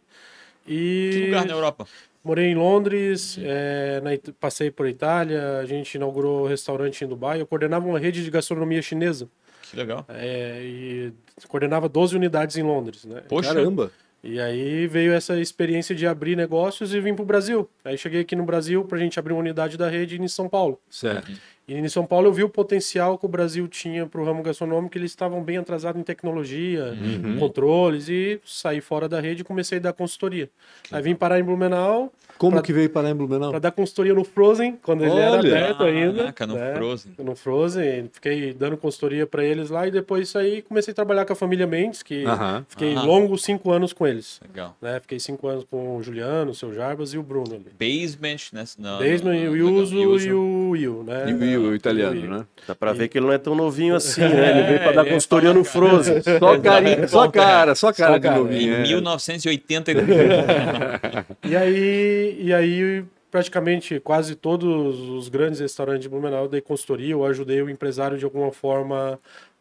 E... 0.68 1.10
Que 1.12 1.26
lugar 1.26 1.46
na 1.46 1.54
Europa? 1.54 1.88
Morei 2.24 2.46
em 2.46 2.56
Londres, 2.56 3.40
é, 3.42 4.00
na, 4.02 4.12
passei 4.40 4.70
por 4.70 4.88
Itália, 4.88 5.60
a 5.60 5.66
gente 5.66 5.96
inaugurou 5.96 6.46
um 6.46 6.48
restaurante 6.48 7.04
em 7.04 7.08
Dubai. 7.08 7.42
Eu 7.42 7.48
coordenava 7.48 7.88
uma 7.88 7.98
rede 7.98 8.24
de 8.24 8.30
gastronomia 8.30 8.82
chinesa. 8.82 9.28
Que 9.64 9.76
legal. 9.76 10.06
É, 10.10 10.60
e 10.62 11.14
coordenava 11.48 11.90
12 11.90 12.16
unidades 12.16 12.58
em 12.58 12.64
Londres. 12.64 13.06
Né? 13.06 13.24
Poxa. 13.28 13.54
Caramba! 13.54 13.92
E 14.28 14.42
aí 14.42 14.88
veio 14.88 15.14
essa 15.14 15.40
experiência 15.40 15.96
de 15.96 16.06
abrir 16.06 16.36
negócios 16.36 16.94
e 16.94 17.00
vim 17.00 17.16
para 17.16 17.24
o 17.24 17.26
Brasil. 17.26 17.70
Aí 17.86 17.98
cheguei 17.98 18.20
aqui 18.20 18.36
no 18.36 18.44
Brasil 18.44 18.84
para 18.84 18.98
a 18.98 19.00
gente 19.00 19.18
abrir 19.18 19.32
uma 19.32 19.40
unidade 19.40 19.78
da 19.78 19.88
rede 19.88 20.22
em 20.22 20.28
São 20.28 20.50
Paulo. 20.50 20.78
Certo. 20.90 21.32
E 21.68 21.76
em 21.76 21.90
São 21.90 22.06
Paulo 22.06 22.28
eu 22.28 22.34
vi 22.34 22.44
o 22.44 22.50
potencial 22.50 23.18
que 23.18 23.26
o 23.26 23.30
Brasil 23.30 23.68
tinha 23.68 24.06
para 24.06 24.22
o 24.22 24.24
ramo 24.24 24.42
gastronômico, 24.42 24.98
eles 24.98 25.12
estavam 25.12 25.44
bem 25.44 25.58
atrasados 25.58 26.00
em 26.00 26.04
tecnologia, 26.04 26.98
uhum. 27.00 27.38
controles, 27.38 28.08
e 28.08 28.40
saí 28.46 28.80
fora 28.80 29.10
da 29.10 29.20
rede 29.20 29.42
e 29.42 29.44
comecei 29.44 29.78
a 29.78 29.82
dar 29.82 29.94
consultoria. 29.94 30.50
Que 30.84 30.96
Aí 30.96 31.02
vim 31.02 31.14
parar 31.14 31.40
em 31.40 31.44
Blumenau, 31.44 32.12
como 32.38 32.54
pra, 32.54 32.62
que 32.62 32.72
veio 32.72 32.90
parar 32.90 33.10
em 33.10 33.16
Blumenau? 33.16 33.50
Para 33.50 33.60
dar 33.60 33.72
consultoria 33.72 34.14
no 34.14 34.24
Frozen, 34.24 34.78
quando 34.84 35.04
ele 35.04 35.18
era 35.18 35.40
aberto 35.40 35.84
ah, 35.84 35.88
ainda. 35.88 36.18
Caraca, 36.18 36.48
no 36.48 36.56
né? 36.56 36.76
Frozen. 36.76 37.12
No 37.18 37.36
Frozen, 37.36 38.10
fiquei 38.14 38.54
dando 38.54 38.78
consultoria 38.78 39.26
para 39.26 39.44
eles 39.44 39.70
lá 39.70 39.88
e 39.88 39.92
depois 39.92 40.30
saí 40.30 40.62
comecei 40.62 40.92
a 40.92 40.96
trabalhar 40.96 41.26
com 41.26 41.34
a 41.34 41.36
família 41.36 41.66
Mendes, 41.66 42.04
que 42.04 42.24
uh 42.24 42.30
-huh. 42.30 42.66
fiquei 42.68 42.94
uh 42.94 43.00
-huh. 43.00 43.06
longos 43.06 43.44
cinco 43.44 43.72
anos 43.72 43.92
com 43.92 44.06
eles. 44.06 44.40
Legal. 44.48 44.76
Né? 44.82 45.00
Fiquei 45.00 45.20
cinco 45.20 45.48
anos 45.48 45.66
com 45.70 45.98
o 45.98 46.04
Juliano, 46.04 46.52
o 46.52 46.56
seu 46.56 46.74
Jarbas 46.74 47.14
e 47.14 47.18
o 47.18 47.24
Bruno 47.24 47.56
ali. 47.56 47.72
Basement, 47.78 48.54
né? 48.54 48.64
Não, 48.78 49.00
Basement, 49.00 49.50
o 49.50 49.56
Yuzo 49.56 49.96
e 49.96 50.34
o 50.34 50.70
Will, 50.72 51.04
né? 51.04 51.30
E 51.30 51.34
o 51.34 51.40
Will, 51.40 51.57
o 51.58 51.76
italiano, 51.76 52.38
né? 52.38 52.46
Dá 52.68 52.76
para 52.76 52.94
ver 52.94 53.08
que 53.08 53.18
ele 53.18 53.26
não 53.26 53.34
é 53.34 53.38
tão 53.38 53.56
novinho 53.56 53.96
assim, 53.98 54.22
né? 54.22 54.52
Ele 54.52 54.68
veio 54.68 54.80
para 54.80 55.04
dar 55.04 55.06
consultoria 55.06 55.54
no 55.54 55.64
Frozen. 55.64 56.22
Só 56.22 56.60
carinho, 56.60 57.08
só 57.08 57.30
cara, 57.30 57.76
só 57.76 57.92
cara, 57.92 58.14
só 58.14 58.20
cara 58.20 58.20
de 58.20 58.30
novinho. 58.30 58.76
Em 58.76 58.84
1982. 58.84 60.08
e 61.50 61.56
aí, 61.56 62.38
e 62.40 62.54
aí 62.54 63.06
praticamente 63.30 64.00
quase 64.00 64.36
todos 64.36 65.00
os 65.00 65.30
grandes 65.30 65.60
restaurantes 65.60 66.04
de 66.04 66.10
Blumenau 66.10 66.44
eu 66.44 66.50
dei 66.50 66.62
consultoria, 66.62 67.12
eu 67.12 67.26
ajudei 67.26 67.62
o 67.62 67.70
empresário 67.70 68.18
de 68.18 68.26
alguma 68.26 68.52
forma 68.52 69.20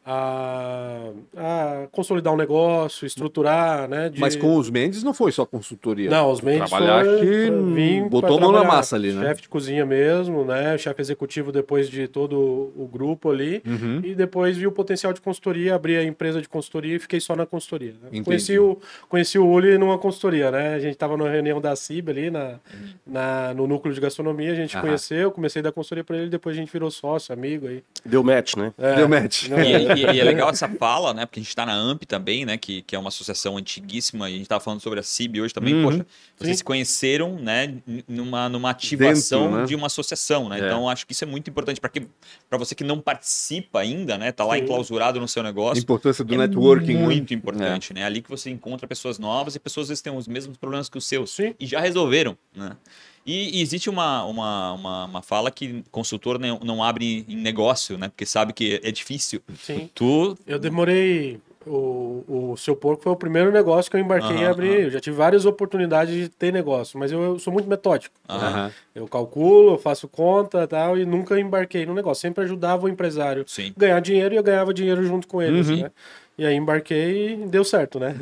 a, 0.08 1.10
a 1.36 1.86
consolidar 1.90 2.32
um 2.32 2.36
negócio, 2.36 3.04
estruturar, 3.06 3.88
né? 3.88 4.08
de- 4.08 4.20
Mas 4.20 4.36
com 4.36 4.56
os 4.56 4.70
Mendes 4.70 5.02
não 5.02 5.12
foi 5.12 5.32
só 5.32 5.44
consultoria. 5.44 6.08
Não, 6.08 6.30
os 6.30 6.40
Mendes 6.40 6.70
Trabalhar 6.70 7.04
foi- 7.04 7.18
que 7.18 7.26
foi 7.26 7.72
vir 7.74 8.08
botou 8.08 8.38
a 8.38 8.40
mão 8.40 8.52
na 8.52 8.62
massa 8.64 8.94
ali, 8.96 9.12
né? 9.12 9.26
Chefe 9.28 9.42
de 9.42 9.48
cozinha 9.48 9.84
mesmo, 9.84 10.44
né? 10.44 10.78
Chefe 10.78 11.00
executivo 11.00 11.50
depois 11.50 11.88
de 11.90 12.06
todo 12.06 12.36
o 12.76 12.88
grupo 12.90 13.30
ali. 13.30 13.62
Uhum. 13.66 14.00
E 14.04 14.14
depois 14.14 14.56
vi 14.56 14.66
o 14.66 14.72
potencial 14.72 15.12
de 15.12 15.20
consultoria, 15.20 15.74
abri 15.74 15.96
a 15.96 16.04
empresa 16.04 16.40
de 16.40 16.48
consultoria 16.48 16.96
e 16.96 16.98
fiquei 16.98 17.18
só 17.20 17.34
na 17.34 17.44
consultoria. 17.44 17.94
né? 18.00 18.22
Conheci 18.22 18.58
o, 18.58 18.78
conheci 19.08 19.38
o 19.38 19.46
Uli 19.46 19.76
numa 19.76 19.98
consultoria, 19.98 20.50
né? 20.50 20.74
A 20.74 20.78
gente 20.78 20.92
estava 20.92 21.16
numa 21.16 21.28
reunião 21.30 21.60
da 21.60 21.74
CIB 21.74 22.10
ali 22.10 22.30
na, 22.30 22.60
na, 23.06 23.54
no 23.54 23.66
núcleo 23.66 23.92
de 23.94 24.00
gastronomia, 24.00 24.52
a 24.52 24.54
gente 24.54 24.76
Aham. 24.76 24.86
conheceu, 24.86 25.30
comecei 25.32 25.60
a 25.60 25.64
dar 25.64 25.72
consultoria 25.72 26.04
para 26.04 26.16
ele, 26.16 26.28
depois 26.30 26.56
a 26.56 26.58
gente 26.60 26.70
virou 26.72 26.90
sócio, 26.90 27.32
amigo 27.32 27.66
aí. 27.66 27.82
Deu 28.04 28.22
match, 28.22 28.54
né? 28.56 28.72
É, 28.78 28.94
Deu 28.94 29.08
match. 29.08 29.48
não, 29.48 29.58
E, 29.98 30.02
e- 30.16 30.20
é 30.20 30.24
legal 30.24 30.50
essa 30.50 30.68
fala, 30.68 31.12
né? 31.14 31.26
Porque 31.26 31.40
a 31.40 31.42
gente 31.42 31.48
está 31.50 31.64
na 31.66 31.72
AMP 31.74 32.04
também, 32.06 32.44
né? 32.44 32.56
Que, 32.56 32.82
que 32.82 32.94
é 32.94 32.98
uma 32.98 33.08
associação 33.08 33.56
antiguíssima. 33.56 34.28
E 34.28 34.32
a 34.34 34.36
gente 34.36 34.42
estava 34.42 34.60
falando 34.62 34.80
sobre 34.80 35.00
a 35.00 35.02
CIB 35.02 35.40
hoje 35.40 35.54
também. 35.54 35.74
Uhum. 35.74 35.82
Poxa, 35.84 36.06
vocês 36.36 36.50
Sim. 36.50 36.56
se 36.58 36.64
conheceram, 36.64 37.36
né? 37.38 37.74
Numa, 38.08 38.48
numa 38.48 38.70
ativação 38.70 39.42
Dentro, 39.44 39.58
né? 39.60 39.66
de 39.66 39.74
uma 39.74 39.86
associação, 39.86 40.48
né? 40.48 40.60
É. 40.60 40.66
Então, 40.66 40.88
acho 40.88 41.06
que 41.06 41.12
isso 41.12 41.24
é 41.24 41.26
muito 41.26 41.48
importante 41.50 41.80
para 41.80 42.58
você 42.58 42.74
que 42.74 42.84
não 42.84 43.00
participa 43.00 43.80
ainda, 43.80 44.16
né? 44.18 44.32
Tá 44.32 44.44
lá 44.44 44.56
Sim. 44.56 44.62
enclausurado 44.62 45.20
no 45.20 45.28
seu 45.28 45.40
A 45.40 45.44
negócio. 45.44 45.80
importância 45.82 46.24
do 46.24 46.34
é 46.34 46.38
networking. 46.38 46.94
né? 46.94 47.02
muito 47.02 47.34
importante, 47.34 47.92
né? 47.94 48.04
Ali 48.04 48.22
que 48.22 48.28
você 48.30 48.50
encontra 48.50 48.86
pessoas 48.86 49.18
novas 49.18 49.54
e 49.54 49.58
pessoas 49.60 49.86
às 49.86 49.88
vezes 49.88 50.02
têm 50.02 50.14
os 50.16 50.26
mesmos 50.28 50.56
problemas 50.56 50.88
que 50.88 50.98
os 50.98 51.06
seus 51.06 51.30
Sim. 51.30 51.54
e 51.60 51.66
já 51.66 51.80
resolveram, 51.80 52.36
né? 52.54 52.76
E, 53.26 53.58
e 53.58 53.62
existe 53.62 53.90
uma, 53.90 54.24
uma, 54.24 54.72
uma, 54.72 55.04
uma 55.06 55.22
fala 55.22 55.50
que 55.50 55.82
consultor 55.90 56.38
não, 56.38 56.60
não 56.62 56.82
abre 56.84 57.24
em 57.28 57.36
negócio, 57.36 57.98
né? 57.98 58.08
Porque 58.08 58.24
sabe 58.24 58.52
que 58.52 58.80
é 58.82 58.90
difícil. 58.92 59.40
Sim. 59.60 59.90
Tu 59.94 60.38
Eu 60.46 60.58
demorei. 60.58 61.40
O, 61.68 62.52
o 62.52 62.56
seu 62.56 62.76
porco 62.76 63.02
foi 63.02 63.10
o 63.10 63.16
primeiro 63.16 63.50
negócio 63.50 63.90
que 63.90 63.96
eu 63.96 64.00
embarquei 64.00 64.36
em 64.36 64.44
Aham, 64.44 64.50
abrir. 64.52 64.68
aham. 64.70 64.80
Eu 64.82 64.90
já 64.92 65.00
tive 65.00 65.16
várias 65.16 65.44
oportunidades 65.44 66.14
de 66.14 66.28
ter 66.28 66.52
negócio, 66.52 66.96
mas 66.96 67.10
eu, 67.10 67.20
eu 67.20 67.38
sou 67.40 67.52
muito 67.52 67.68
metódico. 67.68 68.14
Aham. 68.28 68.46
Aham. 68.46 68.72
Eu 68.94 69.08
calculo, 69.08 69.72
eu 69.72 69.78
faço 69.78 70.06
conta 70.06 70.62
e 70.62 70.66
tal, 70.68 70.96
e 70.96 71.04
nunca 71.04 71.40
embarquei 71.40 71.84
no 71.84 71.92
negócio. 71.92 72.20
Sempre 72.20 72.44
ajudava 72.44 72.86
o 72.86 72.88
empresário 72.88 73.42
Sim. 73.48 73.72
a 73.76 73.80
ganhar 73.80 73.98
dinheiro 74.00 74.32
e 74.32 74.36
eu 74.38 74.44
ganhava 74.44 74.72
dinheiro 74.72 75.02
junto 75.04 75.26
com 75.26 75.42
eles, 75.42 75.68
Uhum. 75.68 75.82
né? 75.82 75.90
E 76.38 76.46
aí 76.46 76.54
embarquei 76.54 77.32
e 77.32 77.36
deu 77.48 77.64
certo, 77.64 77.98
né? 77.98 78.14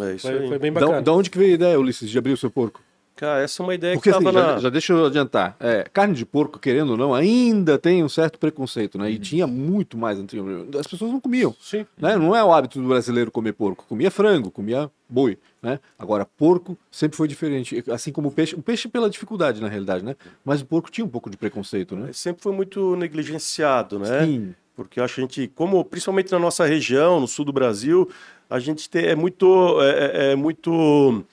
É 0.00 0.14
isso 0.14 0.28
Foi, 0.28 0.38
aí. 0.38 0.48
foi 0.48 0.58
bem 0.60 0.72
Da, 0.72 0.80
bacana. 0.80 1.02
da 1.02 1.12
onde 1.12 1.30
que 1.30 1.38
veio 1.38 1.50
a 1.50 1.54
ideia, 1.54 1.80
Ulisses, 1.80 2.08
de 2.08 2.16
abrir 2.16 2.32
o 2.32 2.36
seu 2.36 2.50
porco? 2.50 2.80
Cara, 3.16 3.42
essa 3.42 3.62
é 3.62 3.64
uma 3.64 3.74
ideia 3.74 3.94
Porque 3.94 4.10
que 4.10 4.16
assim, 4.16 4.24
tava 4.24 4.38
já, 4.40 4.46
na... 4.54 4.58
já 4.58 4.68
deixa 4.70 4.92
eu 4.92 5.06
adiantar. 5.06 5.56
É, 5.60 5.86
carne 5.92 6.14
de 6.14 6.26
porco, 6.26 6.58
querendo 6.58 6.90
ou 6.90 6.96
não, 6.96 7.14
ainda 7.14 7.78
tem 7.78 8.02
um 8.02 8.08
certo 8.08 8.38
preconceito, 8.40 8.96
Uhum. 8.96 9.02
né? 9.04 9.10
E 9.12 9.18
tinha 9.20 9.46
muito 9.46 9.96
mais 9.96 10.18
antigamente. 10.18 10.76
As 10.76 10.86
pessoas 10.86 11.12
não 11.12 11.20
comiam. 11.20 11.54
Sim. 11.60 11.86
Né? 11.96 12.16
Não 12.16 12.34
é 12.34 12.42
o 12.42 12.52
hábito 12.52 12.80
do 12.82 12.88
brasileiro 12.88 13.30
comer 13.30 13.52
porco. 13.52 13.84
Comia 13.88 14.10
frango, 14.10 14.50
comia 14.50 14.90
boi. 15.08 15.38
Né? 15.62 15.78
Agora, 15.98 16.24
porco 16.26 16.76
sempre 16.90 17.16
foi 17.16 17.28
diferente. 17.28 17.84
Assim 17.88 18.10
como 18.10 18.28
o 18.28 18.32
peixe. 18.32 18.54
O 18.56 18.62
peixe 18.62 18.88
pela 18.88 19.08
dificuldade, 19.08 19.60
na 19.62 19.68
realidade, 19.68 20.04
né? 20.04 20.16
Mas 20.44 20.60
o 20.60 20.66
porco 20.66 20.90
tinha 20.90 21.04
um 21.04 21.08
pouco 21.08 21.30
de 21.30 21.36
preconceito, 21.36 21.94
né? 21.94 22.10
Sempre 22.12 22.42
foi 22.42 22.52
muito 22.52 22.96
negligenciado, 22.96 23.98
né? 23.98 24.24
Sim. 24.26 24.54
Porque 24.76 24.98
eu 24.98 25.04
acho 25.04 25.14
que 25.14 25.20
a 25.20 25.24
gente, 25.24 25.48
como 25.54 25.84
principalmente 25.84 26.32
na 26.32 26.38
nossa 26.40 26.66
região, 26.66 27.20
no 27.20 27.28
sul 27.28 27.44
do 27.44 27.52
Brasil, 27.52 28.10
a 28.50 28.58
gente 28.58 28.90
tem, 28.90 29.04
é 29.06 29.14
muito, 29.14 29.80
é, 29.80 29.88
é- 29.90 30.32
é 30.32 30.36
muito 30.36 31.24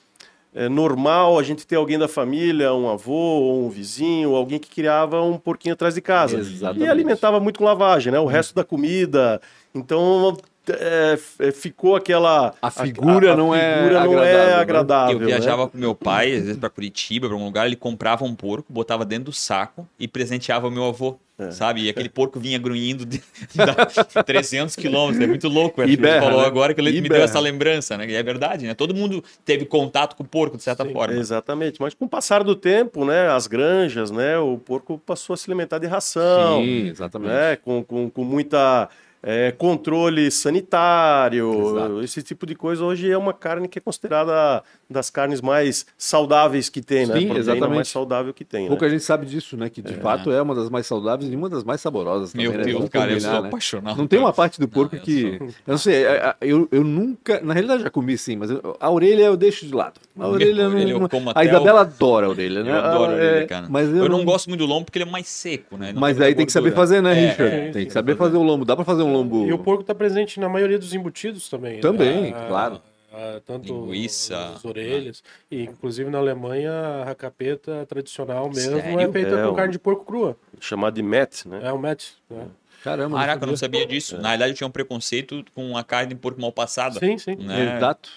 é 0.54 0.68
normal 0.68 1.40
a 1.40 1.44
gente 1.44 1.66
ter 1.66 1.78
alguém 1.78 1.98
da 1.98 2.08
família, 2.08 2.74
um 2.74 2.90
avô 2.90 3.14
ou 3.14 3.66
um 3.66 3.70
vizinho, 3.70 4.36
alguém 4.36 4.60
que 4.60 4.70
criava 4.70 5.22
um 5.22 5.38
porquinho 5.38 5.74
atrás 5.74 5.96
de 5.96 6.02
casa. 6.02 6.38
Exatamente. 6.38 6.86
E 6.86 6.90
alimentava 6.90 7.40
muito 7.40 7.58
com 7.58 7.64
lavagem, 7.64 8.12
né? 8.12 8.20
O 8.20 8.26
resto 8.26 8.54
da 8.54 8.64
comida. 8.64 9.42
Então 9.74 10.36
é, 10.70 11.18
é, 11.40 11.52
ficou 11.52 11.96
aquela. 11.96 12.54
A 12.62 12.70
figura 12.70 13.36
não 13.36 13.54
é 13.54 13.78
figura 13.84 14.04
não 14.06 14.24
é 14.24 14.54
agradável, 14.54 15.18
né? 15.18 15.26
Eu 15.26 15.28
né? 15.28 15.38
viajava 15.38 15.68
com 15.68 15.78
meu 15.78 15.96
pai, 15.96 16.34
às 16.34 16.44
vezes 16.44 16.58
pra 16.58 16.70
Curitiba, 16.70 17.28
pra 17.28 17.36
um 17.36 17.46
lugar, 17.46 17.66
ele 17.66 17.76
comprava 17.76 18.24
um 18.24 18.36
porco, 18.36 18.72
botava 18.72 19.04
dentro 19.04 19.26
do 19.26 19.34
saco 19.34 19.88
e 20.00 20.08
presenteava 20.08 20.68
o 20.68 20.72
meu 20.72 20.86
avô, 20.86 21.18
É. 21.40 21.50
sabe? 21.50 21.82
E 21.84 21.90
aquele 21.90 22.10
porco 22.10 22.40
vinha 22.40 22.60
grunhindo 22.60 23.06
de, 23.06 23.24
da 23.56 24.24
300 24.24 24.76
quilômetros, 24.76 25.24
é 25.24 25.28
muito 25.28 25.48
louco. 25.48 25.82
Ele 25.82 25.98
falou 25.98 26.42
né? 26.42 26.46
agora 26.48 26.74
que 26.76 26.82
ele 26.82 26.96
E 26.96 27.02
me 27.02 27.10
deu 27.10 27.24
essa 27.24 27.40
lembrança, 27.40 27.98
né? 27.98 28.08
E 28.08 28.14
é 28.14 28.22
verdade, 28.22 28.68
né? 28.68 28.76
Todo 28.76 28.94
mundo 28.94 29.24
teve 29.44 29.66
contato 29.66 30.16
com 30.16 30.24
o 30.24 30.28
porco, 30.28 30.58
de 30.58 30.64
certa 30.64 30.86
Sim, 30.86 30.94
forma. 30.94 31.16
Exatamente, 31.16 31.82
mas 31.82 31.96
com 31.96 32.06
o 32.06 32.10
passar 32.10 32.44
do 32.44 32.56
tempo, 32.56 33.04
né, 33.04 33.30
as 33.30 33.48
granjas, 33.48 34.12
né, 34.12 34.38
o 34.38 34.58
porco 34.60 35.02
passou 35.04 35.34
a 35.34 35.38
se 35.38 35.50
alimentar 35.50 35.80
de 35.80 35.88
ração, 35.88 36.62
Sim, 36.62 36.88
exatamente. 36.90 37.32
né, 37.32 37.56
com, 37.56 37.84
com, 37.84 38.10
com 38.10 38.24
muita 38.24 38.90
é, 39.24 39.52
controle 39.52 40.30
sanitário, 40.32 41.52
Exato. 41.76 42.02
esse 42.02 42.24
tipo 42.24 42.46
de 42.46 42.56
coisa 42.56 42.84
hoje 42.84 43.10
é 43.12 43.18
uma 43.18 43.34
carne 43.34 43.68
que 43.68 43.78
é 43.78 43.82
considerada 43.82 44.64
das 44.90 45.10
carnes 45.10 45.42
mais 45.42 45.86
saudáveis 45.98 46.70
que 46.70 46.82
tem, 46.82 47.00
né, 47.06 47.14
Sim, 47.14 47.26
proteína 47.28 47.40
exatamente. 47.40 47.76
mais 47.76 47.88
saudável 47.88 48.34
que 48.34 48.44
tem, 48.44 48.64
né? 48.64 48.70
Pouca 48.70 48.90
gente 48.90 49.04
sabe 49.04 49.26
disso, 49.26 49.56
né? 49.56 49.70
Que 49.70 49.82
de 49.82 49.94
fato 49.96 50.32
é 50.32 50.42
uma 50.42 50.54
das 50.56 50.70
mais 50.70 50.86
saudáveis 50.88 51.32
e 51.32 51.36
uma 51.36 51.50
das 51.50 51.64
mais 51.64 51.80
saborosas 51.82 52.34
Meu 52.34 52.52
também, 52.52 52.58
né? 52.58 52.64
Deus, 52.66 52.76
Vamos 52.78 52.90
cara, 52.90 53.06
eu 53.12 53.16
combinar, 53.16 53.32
sou 53.34 53.42
né? 53.44 53.48
apaixonado. 53.48 53.98
Não 53.98 54.08
tem 54.08 54.20
uma 54.20 54.34
parte 54.34 54.60
do 54.60 54.68
porco 54.68 54.96
eu 54.96 55.02
que. 55.02 55.22
sou- 55.38 55.48
Eu 55.48 55.52
não 55.68 55.78
sei, 55.78 56.04
é, 56.04 56.16
é, 56.16 56.36
eu, 56.42 56.68
eu 56.72 56.84
nunca. 56.84 57.40
Na 57.42 57.54
realidade 57.54 57.84
já 57.84 57.90
comi 57.90 58.18
sim, 58.18 58.36
mas 58.36 58.50
eu- 58.52 58.76
a 58.80 58.90
orelha 58.92 59.24
eu 59.24 59.38
deixo 59.38 59.66
de 59.66 59.74
lado. 59.74 60.00
A 60.20 60.28
orelha, 60.28 60.66
A 60.66 60.70
orelha 60.70 60.92
eu 60.92 61.00
não. 61.00 61.10
A 61.36 61.46
Isabela 61.46 61.82
adora 61.82 62.26
a 62.26 62.30
orelha, 62.30 62.64
né? 62.64 62.72
Eu 62.72 62.76
adoro 62.76 63.12
a 63.12 63.16
Ela 63.16 63.24
é- 63.24 63.28
orelha, 63.32 63.48
cara. 63.48 63.68
Mas 63.70 63.88
eu, 63.90 63.96
Eu 63.98 64.10
não 64.10 64.26
gosto 64.26 64.48
muito 64.50 64.60
do 64.60 64.66
lombo 64.66 64.86
porque 64.86 64.98
ele 65.00 65.08
é 65.08 65.12
mais 65.12 65.28
seco, 65.28 65.78
né? 65.78 65.94
Não 65.94 66.02
Mas 66.02 66.20
aí 66.20 66.36
tem 66.36 66.46
que 66.46 66.52
saber 66.52 66.74
fazer, 66.74 67.02
né, 67.02 67.12
É, 67.12 67.30
Richard? 67.30 67.56
é, 67.56 67.72
tem 67.72 67.86
que 67.86 67.94
saber 67.94 68.16
fazer. 68.18 68.38
um 68.38 68.44
lombo. 68.44 68.66
Dá 68.66 68.76
pra 68.76 68.84
fazer 68.86 69.04
um 69.04 69.11
lombo. 69.12 69.46
E 69.48 69.54
o 69.54 69.60
porco 69.60 69.82
está 69.82 69.94
presente 69.96 70.40
na 70.40 70.48
maioria 70.50 70.78
dos 70.80 70.94
embutidos 70.94 71.50
também. 71.50 71.76
né? 71.76 71.82
Também, 71.82 72.34
A- 72.34 72.48
claro. 72.48 72.82
a- 73.12 73.42
tanto 73.46 73.68
Linguiça, 73.74 74.54
as 74.56 74.66
orelhas. 74.66 75.24
E 75.50 75.64
inclusive 75.64 76.10
na 76.10 76.18
Alemanha, 76.18 76.72
a 76.72 77.04
racapeta 77.06 77.86
tradicional 77.88 78.48
mesmo 78.50 78.78
é 78.78 78.82
Sério? 78.82 79.12
feita 79.12 79.36
É, 79.36 79.44
com 79.44 79.50
o- 79.50 79.56
carne 79.56 79.72
de 79.74 79.80
porco 79.80 80.06
crua. 80.06 80.38
chamado 80.60 80.94
de 80.96 81.04
met, 81.04 81.48
né? 81.48 81.60
É 81.64 81.72
o 81.72 81.78
match. 81.78 82.10
Né? 82.30 82.48
Caramba, 82.84 83.18
Caraca, 83.20 83.44
eu 83.44 83.48
não 83.48 83.56
sabia. 83.58 83.86
disso. 83.86 84.18
Na 84.18 84.30
verdade, 84.30 84.54
eu 84.54 84.56
tinha 84.58 84.68
um 84.68 84.72
preconceito 84.72 85.46
com 85.54 85.78
a 85.78 85.84
carne 85.84 86.10
de 86.10 86.16
porco 86.16 86.42
mal 86.42 86.52
passada. 86.52 87.00
Sim, 87.00 87.16
sim. 87.18 87.36
Né? 87.36 87.78
Exato. 87.78 88.10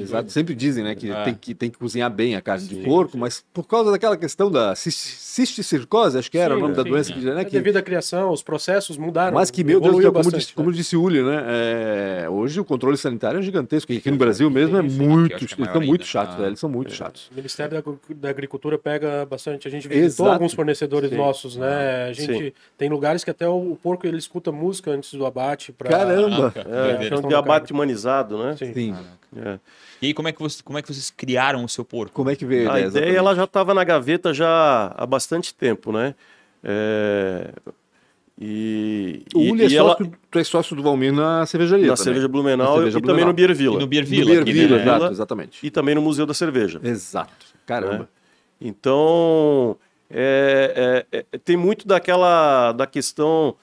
Exato. 0.00 0.30
Sempre 0.32 0.54
dizem, 0.54 0.82
né, 0.84 0.94
que, 0.94 1.10
É. 1.10 1.24
tem 1.24 1.34
que 1.34 1.54
tem 1.54 1.70
que 1.70 1.78
cozinhar 1.78 2.10
bem 2.10 2.34
a 2.36 2.40
carne 2.40 2.66
de 2.66 2.74
Sim, 2.76 2.82
porco, 2.82 3.16
mas 3.16 3.44
por 3.52 3.64
causa 3.66 3.90
daquela 3.90 4.16
questão 4.16 4.50
da 4.50 4.74
cis- 4.74 4.94
cisticircose, 4.94 6.18
acho 6.18 6.30
que 6.30 6.38
era 6.38 6.54
Sim, 6.54 6.60
o 6.60 6.62
nome 6.62 6.74
da 6.74 6.82
sim. 6.82 6.88
doença, 6.88 7.12
que, 7.12 7.20
né, 7.20 7.40
É 7.40 7.44
que 7.44 7.50
Devido 7.52 7.76
à 7.76 7.82
criação, 7.82 8.30
os 8.30 8.42
processos 8.42 8.96
mudaram. 8.96 9.34
Mas 9.34 9.50
que, 9.50 9.62
meu 9.64 9.80
Deus 9.80 9.94
como, 9.96 10.12
bastante, 10.12 10.38
disse, 10.38 10.52
como 10.52 10.70
né? 10.70 10.76
disse 10.76 10.96
o 10.96 11.02
Uli, 11.02 11.22
né? 11.22 11.44
é, 11.46 12.28
hoje 12.28 12.60
o 12.60 12.64
controle 12.64 12.96
sanitário 12.96 13.38
é 13.38 13.42
gigantesco. 13.42 13.92
E 13.92 13.98
aqui 13.98 14.10
no 14.10 14.16
Brasil 14.16 14.50
mesmo 14.50 14.76
é 14.76 14.82
Sim, 14.82 14.88
sim, 14.90 14.98
muito. 15.06 15.32
é 15.34 15.36
Eles 15.36 15.50
são 15.72 15.80
muito 15.82 16.04
chatos, 16.06 16.34
Ah. 16.34 16.38
velho. 16.38 16.48
Eles 16.48 16.60
são 16.60 16.70
muito 16.70 16.92
chatos. 16.92 17.28
O 17.32 17.34
Ministério 17.34 17.82
da, 17.82 17.92
da 18.16 18.28
Agricultura 18.30 18.78
pega 18.78 19.26
bastante. 19.26 19.66
A 19.68 19.70
gente 19.70 19.86
visitou 19.88 20.04
Exato. 20.26 20.30
alguns 20.30 20.54
fornecedores 20.54 21.10
Sim. 21.10 21.16
nossos, 21.16 21.56
né? 21.56 22.06
A 22.08 22.12
gente 22.12 22.32
Sim. 22.46 22.52
tem 22.78 22.88
lugares 22.88 23.24
que 23.24 23.30
até 23.30 23.48
o, 23.48 23.72
o 23.72 23.76
porco 23.76 24.06
ele 24.06 24.18
escuta 24.18 24.50
música 24.52 24.90
antes 24.90 25.12
do 25.14 25.26
abate. 25.26 25.72
Pra... 25.72 25.90
Caramba! 25.90 26.50
Caraca, 26.50 26.70
É, 26.70 26.96
de 27.08 27.28
da 27.28 27.38
abate 27.38 27.72
humanizado, 27.72 28.38
né? 28.42 28.56
Sim. 28.56 28.94
É. 29.36 29.58
E 30.02 30.06
aí, 30.06 30.14
como 30.14 30.28
é, 30.28 30.32
que 30.32 30.40
você, 30.40 30.62
como 30.62 30.78
é 30.78 30.82
que 30.82 30.88
vocês 30.92 31.10
criaram 31.10 31.64
o 31.64 31.68
seu 31.68 31.84
porco? 31.84 32.12
Como 32.12 32.30
é 32.30 32.36
que 32.36 32.44
veio 32.44 32.62
A 32.70 32.78
ideia? 32.78 32.78
ideia 32.78 32.86
exatamente? 32.86 33.16
ela 33.16 33.34
já 33.34 33.44
estava 33.44 33.74
na 33.74 33.82
gaveta 33.84 34.32
já 34.34 34.92
há 34.96 35.04
bastante 35.06 35.52
tempo, 35.54 35.90
né? 35.92 36.14
É, 36.62 37.50
E, 38.40 39.22
O 39.32 39.40
e- 39.42 39.52
Uli 39.52 39.64
é 39.64 39.68
e 39.68 39.76
ela- 39.76 39.90
sócio, 39.90 40.12
tu 40.30 40.38
é 40.40 40.44
sócio 40.44 40.74
do 40.76 40.82
Valmir 40.82 41.12
na 41.12 41.46
cervejaria. 41.46 41.86
na 41.86 41.92
também. 41.94 42.04
cerveja 42.04 42.26
Blumenau 42.28 42.66
Na 42.66 42.74
cerveja 42.74 42.98
e 42.98 43.00
também 43.00 43.06
Blumenau. 43.24 43.28
no 43.28 43.34
Beer 43.34 43.54
Villa. 43.54 43.76
E 43.76 43.78
no 43.78 43.86
Beer 43.86 44.02
No 44.02 44.08
Villa, 44.10 44.24
Beer 44.30 44.42
aqui, 44.42 44.52
Villa, 44.52 44.76
né? 44.76 44.82
exato, 44.82 45.12
exatamente. 45.12 45.66
E 45.66 45.70
também 45.70 45.94
no 45.94 46.02
Museu 46.02 46.26
da 46.26 46.34
Cerveja. 46.34 46.80
Exato. 46.82 47.32
Caramba. 47.64 48.08
Então, 48.60 49.76
é, 50.10 51.04
é, 51.12 51.24
é, 51.32 51.38
tem 51.38 51.56
muito 51.56 51.86
daquela 51.86 52.72
da 52.72 52.86
questão 52.88 53.54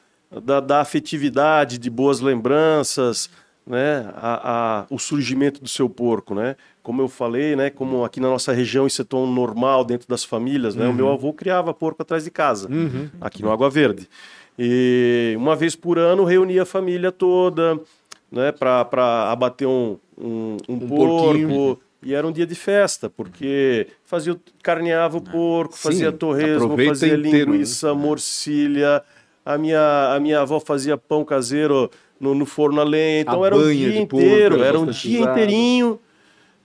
da, 0.44 0.62
da 0.62 0.80
afetividade, 0.80 1.78
de 1.78 1.90
boas 1.90 2.22
lembranças, 2.22 3.30
né? 3.72 4.12
A, 4.16 4.82
a- 4.82 4.86
o 4.90 5.00
surgimento 5.00 5.62
do 5.62 5.70
seu 5.70 5.90
porco, 5.90 6.36
né? 6.36 6.56
Como 6.84 7.02
eu 7.02 7.08
falei, 7.08 7.56
né? 7.56 7.70
Como 7.70 8.04
aqui 8.04 8.20
na 8.20 8.28
nossa 8.30 8.52
região 8.52 8.86
isso 8.86 9.02
é 9.02 9.06
tão 9.06 9.26
normal 9.26 9.86
dentro 9.86 10.08
das 10.08 10.24
famílias, 10.26 10.76
né? 10.76 10.88
O 10.88 10.94
meu 10.94 11.10
avô 11.10 11.32
criava 11.32 11.74
porco 11.74 12.02
atrás 12.02 12.24
de 12.26 12.30
casa, 12.32 12.70
Uhum. 12.70 13.10
aqui 13.22 13.42
no 13.42 13.50
Água 13.52 13.70
Verde. 13.70 14.10
E 14.60 15.34
uma 15.38 15.56
vez 15.56 15.76
por 15.76 15.98
ano 15.98 16.24
reunia 16.26 16.64
a 16.64 16.66
família 16.66 17.12
toda, 17.12 17.80
né? 18.32 18.52
Para 18.52 19.32
abater 19.32 19.68
um, 19.68 19.98
um, 20.18 20.58
um 20.68 20.80
porco. 20.80 20.96
porquinho. 21.20 21.80
E 22.04 22.16
era 22.16 22.26
um 22.28 22.32
dia 22.32 22.48
de 22.48 22.56
festa, 22.56 23.10
porque 23.12 23.88
fazia, 24.04 24.36
carneava 24.64 25.18
o 25.18 25.22
porco, 25.22 25.76
Sim, 25.78 25.84
fazia 25.84 26.12
torresmo, 26.12 26.76
fazia 26.76 27.14
inteiro, 27.16 27.52
né? 27.52 27.58
linguiça, 27.58 27.94
morcilha. 27.94 29.04
A 29.46 29.56
minha, 29.58 30.14
a 30.16 30.20
minha 30.20 30.42
avó 30.42 30.60
fazia 30.60 30.98
pão 30.98 31.24
caseiro 31.24 31.92
no, 32.22 32.34
no 32.36 32.46
forno 32.46 32.80
a 32.80 32.84
lenha. 32.84 33.22
Então 33.22 33.44
A 33.44 33.48
era 33.48 33.56
um 33.58 33.72
dia 33.72 33.88
porco 33.92 34.02
inteiro, 34.04 34.64
era 34.64 34.80
um 34.80 34.86
dia 34.86 35.20
inteirinho, 35.22 36.00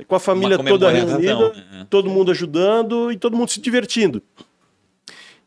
com 0.07 0.15
a 0.15 0.21
família 0.21 0.59
toda 0.59 0.87
comemoração, 0.87 1.21
reunida, 1.23 1.63
né? 1.73 1.87
todo 1.89 2.11
mundo 2.11 2.31
ajudando 2.31 3.11
e 3.11 3.17
todo 3.17 3.37
mundo 3.37 3.51
se 3.51 3.61
divertindo. 3.61 4.23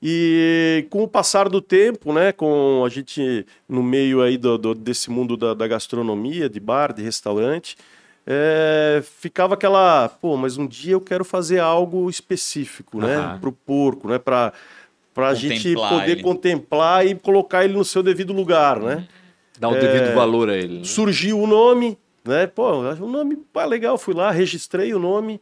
E 0.02 0.88
com 0.90 1.04
o 1.04 1.08
passar 1.08 1.50
do 1.50 1.62
tempo, 1.62 2.14
né, 2.14 2.32
com 2.32 2.84
a 2.86 2.90
gente 2.90 3.46
no 3.68 3.84
meio 3.84 4.22
aí 4.22 4.38
do, 4.38 4.58
do- 4.58 4.74
desse 4.74 5.10
mundo 5.10 5.36
da, 5.36 5.54
da 5.54 5.68
gastronomia, 5.68 6.50
de 6.50 6.60
bar, 6.60 6.94
de 6.94 7.04
restaurante, 7.04 7.76
é, 8.26 9.04
ficava 9.20 9.56
aquela, 9.56 10.08
pô, 10.08 10.38
mas 10.38 10.58
um 10.58 10.66
dia 10.66 10.94
eu 10.94 11.02
quero 11.02 11.26
fazer 11.26 11.60
algo 11.60 12.10
específico, 12.10 13.00
né, 13.02 13.18
Aham. 13.18 13.38
pro 13.40 13.52
porco, 13.52 14.08
né, 14.08 14.18
para 14.18 14.54
para 15.12 15.30
a 15.30 15.34
gente 15.34 15.74
poder 15.74 16.12
ele. 16.14 16.22
contemplar 16.22 17.06
e 17.06 17.14
colocar 17.14 17.66
ele 17.66 17.74
no 17.74 17.84
seu 17.84 18.02
devido 18.02 18.32
lugar, 18.32 18.80
né? 18.80 19.06
Dá 19.60 19.68
o 19.70 19.74
devido 19.74 20.14
valor 20.16 20.50
a 20.50 20.56
ele. 20.56 20.80
né? 20.80 20.84
surgiu 20.84 21.40
o 21.40 21.46
nome, 21.48 21.98
né? 22.24 22.48
Pô, 22.48 22.72
o 22.72 23.08
nome 23.08 23.36
pá, 23.52 23.66
legal, 23.66 23.98
fui 23.98 24.14
lá, 24.14 24.32
registrei 24.32 24.94
o 24.94 25.00
nome. 25.00 25.40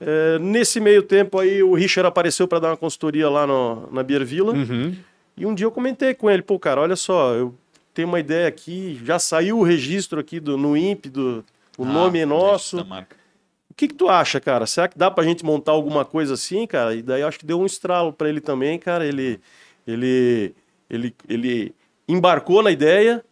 É, 0.00 0.38
nesse 0.40 0.80
meio 0.80 1.02
tempo 1.02 1.38
aí 1.38 1.62
o 1.62 1.74
Richard 1.74 2.08
apareceu 2.08 2.48
para 2.48 2.58
dar 2.58 2.70
uma 2.70 2.76
consultoria 2.76 3.30
lá 3.30 3.46
no, 3.46 3.88
na 3.92 4.02
Beer 4.02 4.24
Villa. 4.24 4.52
Uhum. 4.52 4.94
E 5.36 5.46
um 5.46 5.54
dia 5.54 5.64
eu 5.64 5.70
comentei 5.70 6.12
com 6.12 6.28
ele, 6.28 6.42
pô, 6.42 6.58
cara, 6.58 6.80
olha 6.80 6.96
só, 6.96 7.34
eu 7.34 7.54
tenho 7.94 8.08
uma 8.08 8.18
ideia 8.18 8.48
aqui, 8.48 9.00
já 9.04 9.18
saiu 9.18 9.58
o 9.58 9.62
registro 9.62 10.18
aqui 10.18 10.40
do, 10.40 10.56
no 10.58 10.76
INPE, 10.76 11.08
do, 11.08 11.44
o 11.78 11.84
Ah, 11.84 11.86
nome 11.86 12.18
é 12.18 12.26
nosso. 12.26 12.80
O 13.70 13.74
que, 13.74 13.88
que 13.88 13.94
tu 13.94 14.08
acha, 14.08 14.38
cara? 14.40 14.66
Será 14.66 14.88
que 14.88 14.98
dá 14.98 15.10
pra 15.10 15.24
gente 15.24 15.44
montar 15.44 15.72
alguma 15.72 16.04
coisa 16.04 16.34
assim, 16.34 16.66
cara? 16.66 16.94
E 16.94 17.00
daí 17.00 17.22
eu 17.22 17.28
acho 17.28 17.38
que 17.38 17.46
deu 17.46 17.60
um 17.60 17.64
estralo 17.64 18.12
pra 18.12 18.28
ele 18.28 18.40
também, 18.40 18.78
cara. 18.78 19.06
Ele, 19.06 19.40
ele, 19.86 20.54
ele, 20.90 21.14
ele 21.28 21.74
embarcou 22.06 22.62
na 22.62 22.70
ideia, 22.70 23.24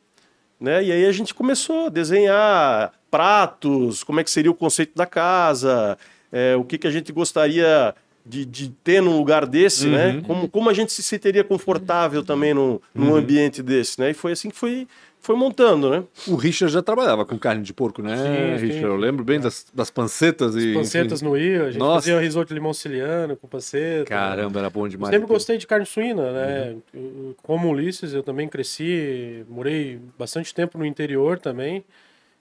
né? 0.60 0.84
E 0.84 0.92
aí 0.92 1.06
a 1.06 1.12
gente 1.12 1.32
começou 1.32 1.86
a 1.86 1.88
desenhar 1.88 2.92
pratos, 3.10 4.04
como 4.04 4.20
é 4.20 4.24
que 4.24 4.30
seria 4.30 4.50
o 4.50 4.54
conceito 4.54 4.94
da 4.94 5.06
casa, 5.06 5.96
é, 6.30 6.54
o 6.54 6.64
que, 6.64 6.78
que 6.78 6.86
a 6.86 6.90
gente 6.90 7.10
gostaria 7.12 7.94
de, 8.24 8.44
de 8.44 8.68
ter 8.84 9.00
num 9.00 9.16
lugar 9.16 9.46
desse, 9.46 9.86
né? 9.88 10.22
Como, 10.26 10.48
como 10.48 10.70
a 10.70 10.74
gente 10.74 10.92
se 10.92 11.02
sentiria 11.02 11.42
confortável 11.42 12.22
também 12.22 12.54
num, 12.54 12.78
num 12.94 13.14
ambiente 13.14 13.62
desse, 13.62 13.98
né? 13.98 14.10
E 14.10 14.14
foi 14.14 14.32
assim 14.32 14.50
que 14.50 14.56
foi, 14.56 14.86
foi 15.20 15.36
montando, 15.36 15.90
né? 15.90 16.02
O 16.26 16.34
Richard 16.34 16.72
já 16.72 16.82
trabalhava 16.82 17.24
com 17.26 17.38
carne 17.38 17.62
de 17.62 17.72
porco, 17.74 18.02
né, 18.02 18.16
Sim, 18.16 18.58
sim. 18.58 18.66
Richard? 18.66 18.84
Eu 18.86 18.96
lembro 18.96 19.24
bem 19.24 19.38
das, 19.38 19.66
das 19.72 19.90
pancetas 19.90 20.56
e. 20.56 20.72
Pancetas 20.74 21.20
enfim. 21.20 21.30
no 21.30 21.36
Rio, 21.36 21.64
a 21.66 21.70
gente 21.70 21.78
Nossa. 21.78 22.06
fazia 22.06 22.18
risoto 22.20 22.48
de 22.48 22.54
limão 22.54 22.72
siciliano 22.72 23.36
com 23.36 23.46
panceta. 23.46 24.04
Caramba, 24.06 24.58
era 24.58 24.70
bom 24.70 24.86
Eu 24.86 24.88
demais. 24.90 25.14
sempre 25.14 25.28
gostei 25.28 25.58
de 25.58 25.66
carne 25.66 25.86
suína, 25.86 26.32
né? 26.32 26.76
Eu- 26.94 27.34
Como 27.42 27.68
Ulisses, 27.70 28.12
eu 28.14 28.22
também 28.22 28.48
cresci, 28.48 29.44
morei 29.48 30.00
bastante 30.18 30.54
tempo 30.54 30.78
no 30.78 30.84
interior 30.86 31.38
também 31.38 31.84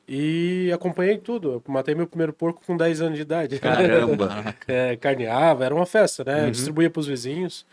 e 0.08 0.72
acompanhei 0.74 1.18
tudo. 1.18 1.52
Eu 1.54 1.64
matei 1.68 1.94
meu 1.94 2.08
primeiro 2.08 2.34
porco 2.34 2.62
com 2.66 2.76
10 2.76 3.02
anos 3.02 3.16
de 3.16 3.22
idade. 3.22 3.60
Caramba. 3.60 4.56
é, 4.68 4.96
carneava, 4.96 5.66
era 5.66 5.76
uma 5.76 5.86
festa, 5.86 6.24
né? 6.24 6.46
Uhum. 6.46 6.52
Distribuía 6.52 6.90
para 6.90 7.00
os 7.00 7.08
vizinhos. 7.08 7.66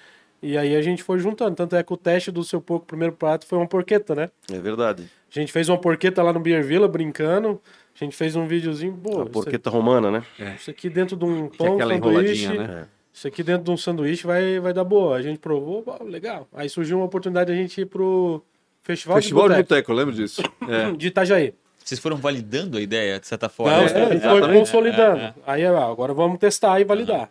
E 0.43 0.57
aí 0.57 0.76
a 0.76 0.83
gente 0.83 1.02
foi 1.02 1.19
juntando. 1.19 1.57
Tanto 1.57 1.76
é 1.76 1.83
que 1.83 1.93
o 1.93 1.97
teste 1.97 2.31
do 2.31 2.45
seu 2.45 2.61
porco 2.61 2.87
primeiro 2.87 3.14
prato 3.14 3.47
foi 3.47 3.59
uma 3.59 3.66
porqueta, 3.66 4.14
né? 4.14 4.31
É 4.50 4.59
verdade. 4.59 5.11
A 5.35 5.38
gente 5.38 5.52
fez 5.52 5.69
uma 5.69 5.78
porqueta 5.78 6.23
lá 6.23 6.33
no 6.33 6.40
Beer 6.40 6.64
Villa, 6.64 6.87
brincando. 6.88 7.61
A 7.99 8.05
gente 8.05 8.14
fez 8.14 8.37
um 8.37 8.47
videozinho, 8.47 8.93
pô, 9.02 9.23
A 9.23 9.26
porqueta 9.26 9.71
romana, 9.71 10.11
né? 10.11 10.23
isso 10.55 10.71
aqui 10.71 10.90
dentro 10.90 11.16
de 11.16 11.25
um 11.25 11.47
é 11.47 11.57
pão, 11.57 11.75
aquela 11.75 11.95
sanduíche, 11.95 12.45
enroladinha, 12.45 12.69
né? 12.69 12.87
isso 13.12 13.26
aqui 13.26 13.43
dentro 13.43 13.64
de 13.64 13.71
um 13.71 13.76
sanduíche 13.76 14.26
vai, 14.26 14.61
vai 14.61 14.75
dar 14.75 14.85
boa. 14.85 15.16
A 15.16 15.23
gente 15.23 15.38
provou, 15.38 15.83
pô, 15.83 16.05
legal. 16.05 16.47
Aí 16.52 16.69
surgiu 16.69 16.99
uma 16.99 17.07
oportunidade 17.07 17.50
de 17.50 17.59
a 17.59 17.61
gente 17.61 17.81
ir 17.81 17.87
pro 17.87 18.43
Festival, 18.83 19.16
Festival 19.16 19.49
de 19.49 19.55
de 19.55 19.62
Boteco, 19.62 19.69
Boteco, 19.69 19.93
eu 19.93 19.97
lembro 19.97 20.14
disso. 20.14 20.43
É. 20.69 20.93
de 20.93 21.07
Itajaí. 21.07 21.55
Vocês 21.83 22.00
foram 22.00 22.16
validando 22.16 22.76
a 22.76 22.81
ideia, 22.81 23.19
de 23.21 23.26
certa 23.26 23.47
Não, 23.47 23.55
forma. 23.55 23.76
a 23.76 24.12
gente 24.12 24.23
foi 24.23 24.52
consolidando. 24.52 25.35
Aí 25.47 25.64
ah, 25.64 25.87
agora 25.87 26.12
vamos 26.12 26.38
testar 26.38 26.81
e 26.81 26.85
validar. 26.85 27.31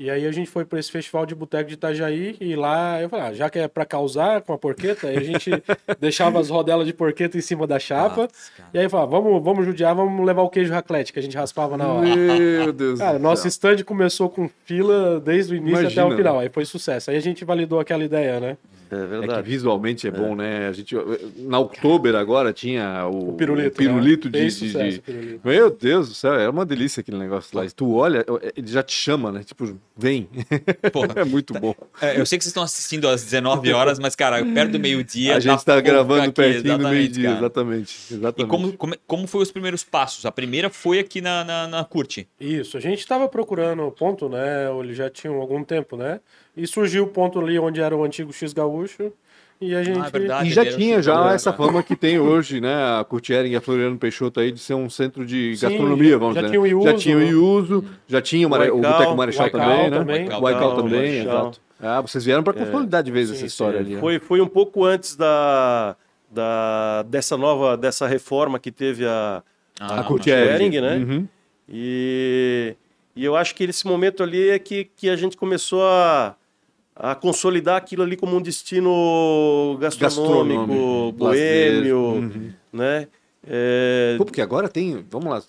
E 0.00 0.08
aí 0.08 0.26
a 0.26 0.32
gente 0.32 0.48
foi 0.48 0.64
para 0.64 0.80
esse 0.80 0.90
festival 0.90 1.26
de 1.26 1.34
boteco 1.34 1.68
de 1.68 1.74
Itajaí 1.74 2.34
e 2.40 2.56
lá 2.56 3.02
eu 3.02 3.10
falei, 3.10 3.26
ah, 3.26 3.34
já 3.34 3.50
que 3.50 3.58
é 3.58 3.68
para 3.68 3.84
causar 3.84 4.40
com 4.40 4.54
a 4.54 4.56
porqueta, 4.56 5.08
aí 5.08 5.18
a 5.18 5.22
gente 5.22 5.50
deixava 6.00 6.40
as 6.40 6.48
rodelas 6.48 6.86
de 6.86 6.94
porqueta 6.94 7.36
em 7.36 7.42
cima 7.42 7.66
da 7.66 7.78
chapa. 7.78 8.22
Nossa, 8.22 8.50
e 8.72 8.78
aí 8.78 8.88
falava, 8.88 9.10
vamos, 9.10 9.44
vamos 9.44 9.66
judiar, 9.66 9.94
vamos 9.94 10.24
levar 10.24 10.40
o 10.40 10.48
queijo 10.48 10.72
raclete 10.72 11.12
que 11.12 11.18
a 11.18 11.22
gente 11.22 11.36
raspava 11.36 11.76
na 11.76 11.86
hora. 11.86 12.16
Meu 12.16 12.72
Deus. 12.72 12.98
Cara, 12.98 13.18
do 13.18 13.22
nosso 13.22 13.42
céu. 13.42 13.50
stand 13.50 13.84
começou 13.84 14.30
com 14.30 14.48
fila 14.64 15.20
desde 15.20 15.52
o 15.52 15.56
início 15.56 15.80
Imagina, 15.80 16.02
até 16.02 16.14
o 16.14 16.16
final. 16.16 16.38
Aí 16.38 16.48
foi 16.48 16.64
sucesso. 16.64 17.10
Aí 17.10 17.18
a 17.18 17.20
gente 17.20 17.44
validou 17.44 17.78
aquela 17.78 18.02
ideia, 18.02 18.40
né? 18.40 18.56
É 18.90 18.96
É 18.96 19.00
que 19.02 19.06
verdade. 19.06 19.48
visualmente 19.48 20.06
é 20.06 20.10
bom, 20.10 20.34
né? 20.34 20.68
A 20.68 20.72
gente, 20.72 20.94
na 21.38 21.58
Oktober 21.58 22.14
agora 22.14 22.52
tinha 22.52 23.06
o, 23.06 23.30
O 23.30 23.32
pirulito. 23.34 23.76
pirulito 23.76 24.28
né? 24.28 24.38
de, 24.38 24.44
de- 24.46 24.50
sucesso, 24.50 24.90
de- 24.90 24.98
o 24.98 25.02
pirulito. 25.02 25.40
Meu 25.44 25.70
Deus 25.70 26.08
do 26.08 26.14
céu, 26.14 26.34
é 26.34 26.48
uma 26.48 26.64
delícia 26.66 27.00
aquele 27.00 27.18
negócio 27.18 27.56
lá. 27.56 27.64
E 27.64 27.70
tu 27.70 27.94
olha, 27.94 28.24
ele 28.56 28.66
já 28.66 28.82
te 28.82 28.92
chama, 28.92 29.30
né? 29.32 29.42
Tipo, 29.44 29.76
vem. 29.96 30.28
Porra. 30.92 31.10
É 31.20 31.24
muito 31.24 31.52
bom. 31.54 31.74
É, 32.00 32.18
eu 32.18 32.24
sei 32.24 32.38
que 32.38 32.44
vocês 32.44 32.46
estão 32.50 32.62
assistindo 32.62 33.06
às 33.08 33.22
19 33.24 33.72
horas, 33.72 33.98
mas, 33.98 34.14
cara, 34.16 34.44
perto 34.44 34.72
do 34.72 34.80
meio-dia. 34.80 35.36
A 35.36 35.40
gente 35.40 35.64
tá 35.64 35.74
tá 35.74 35.80
gravando 35.80 36.22
aqui, 36.22 36.32
pertinho 36.32 36.62
do 36.62 36.68
exatamente, 36.68 36.94
meio-dia, 36.94 37.24
cara. 37.24 37.38
exatamente. 37.38 37.96
E 38.10 38.14
exatamente. 38.14 38.48
como, 38.50 38.72
como, 38.76 38.94
como 39.06 39.26
foi 39.26 39.42
os 39.42 39.50
primeiros 39.50 39.84
passos? 39.84 40.24
A 40.24 40.32
primeira 40.32 40.70
foi 40.70 40.98
aqui 40.98 41.20
na, 41.20 41.44
na, 41.44 41.66
na 41.66 41.84
Curte. 41.84 42.28
Isso, 42.40 42.76
a 42.76 42.80
gente 42.80 43.00
estava 43.00 43.28
procurando 43.28 43.82
o 43.82 43.90
ponto, 43.90 44.28
né? 44.28 44.68
Ele 44.78 44.94
já 44.94 45.10
tinha 45.10 45.32
algum 45.32 45.62
tempo, 45.64 45.96
né? 45.96 46.20
E 46.62 46.66
surgiu 46.66 47.04
o 47.04 47.06
ponto 47.06 47.38
ali 47.40 47.58
onde 47.58 47.80
era 47.80 47.96
o 47.96 48.04
antigo 48.04 48.32
X 48.32 48.52
Gaúcho. 48.52 49.12
E 49.60 49.74
a 49.74 49.82
gente. 49.82 49.98
Ah, 50.00 50.06
é 50.06 50.10
verdade. 50.10 50.48
E 50.48 50.52
já 50.52 50.64
tinha 50.64 50.98
o 50.98 51.02
já 51.02 51.12
chutador, 51.12 51.34
essa 51.34 51.50
né? 51.50 51.56
fama 51.56 51.82
que 51.82 51.94
tem 51.94 52.18
hoje, 52.18 52.60
né? 52.60 52.74
A 52.98 53.04
Curtiering 53.04 53.50
e 53.50 53.56
a 53.56 53.60
Floriano 53.60 53.98
Peixoto 53.98 54.40
aí 54.40 54.50
de 54.50 54.58
ser 54.58 54.72
um 54.74 54.88
centro 54.88 55.24
de 55.26 55.54
Sim, 55.56 55.66
gastronomia, 55.68 56.10
já- 56.12 56.16
vamos 56.18 56.34
já 56.34 56.40
dizer. 56.40 56.50
tinha 56.52 56.60
o 56.62 56.66
Iuso, 56.66 56.84
já 56.88 56.94
tinha 56.96 57.16
o 57.18 57.22
Iuso, 57.22 57.84
já 58.08 58.22
tinha 58.22 58.46
o, 58.46 58.50
Mare... 58.50 58.70
o 58.70 58.76
Guaical, 58.76 58.92
Boteco 58.98 59.16
Marechal 59.16 59.50
também, 59.50 59.90
né? 59.90 59.98
também. 59.98 60.16
O 60.16 60.28
Guaical 60.28 60.40
Guaical, 60.40 60.76
também, 60.76 61.00
Marechal. 61.18 61.40
exato. 61.42 61.60
Ah, 61.82 62.00
vocês 62.00 62.24
vieram 62.24 62.42
para 62.42 62.54
consolidar 62.54 63.02
de 63.02 63.10
vez 63.10 63.28
Sim, 63.28 63.32
essa 63.34 63.40
sim. 63.40 63.46
história 63.46 63.80
ali, 63.80 63.94
né? 63.94 64.00
Foi, 64.00 64.18
foi 64.18 64.40
um 64.40 64.46
pouco 64.46 64.82
antes 64.84 65.14
da, 65.16 65.94
da, 66.30 67.02
dessa 67.08 67.36
nova, 67.36 67.76
dessa 67.76 68.06
reforma 68.06 68.58
que 68.58 68.70
teve 68.70 69.04
a, 69.06 69.42
Ah, 69.78 70.00
a 70.00 70.04
Curtiering, 70.04 70.80
né? 70.80 70.96
Uhum. 70.96 71.28
E, 71.68 72.74
e 73.14 73.24
eu 73.24 73.36
acho 73.36 73.54
que 73.54 73.64
esse 73.64 73.86
momento 73.86 74.22
ali 74.22 74.48
é 74.50 74.58
que, 74.58 74.84
que 74.96 75.08
a 75.08 75.16
gente 75.16 75.36
começou 75.36 75.82
a, 75.84 76.34
a 77.02 77.14
consolidar 77.14 77.76
aquilo 77.76 78.02
ali 78.02 78.14
como 78.14 78.36
um 78.36 78.42
destino 78.42 79.78
gastronômico, 79.80 81.12
boêmio, 81.12 81.98
uhum. 81.98 82.52
né? 82.70 83.08
É, 83.46 84.16
Pô, 84.18 84.26
porque 84.26 84.42
agora 84.42 84.68
tem, 84.68 85.02
vamos 85.08 85.30
lá, 85.30 85.42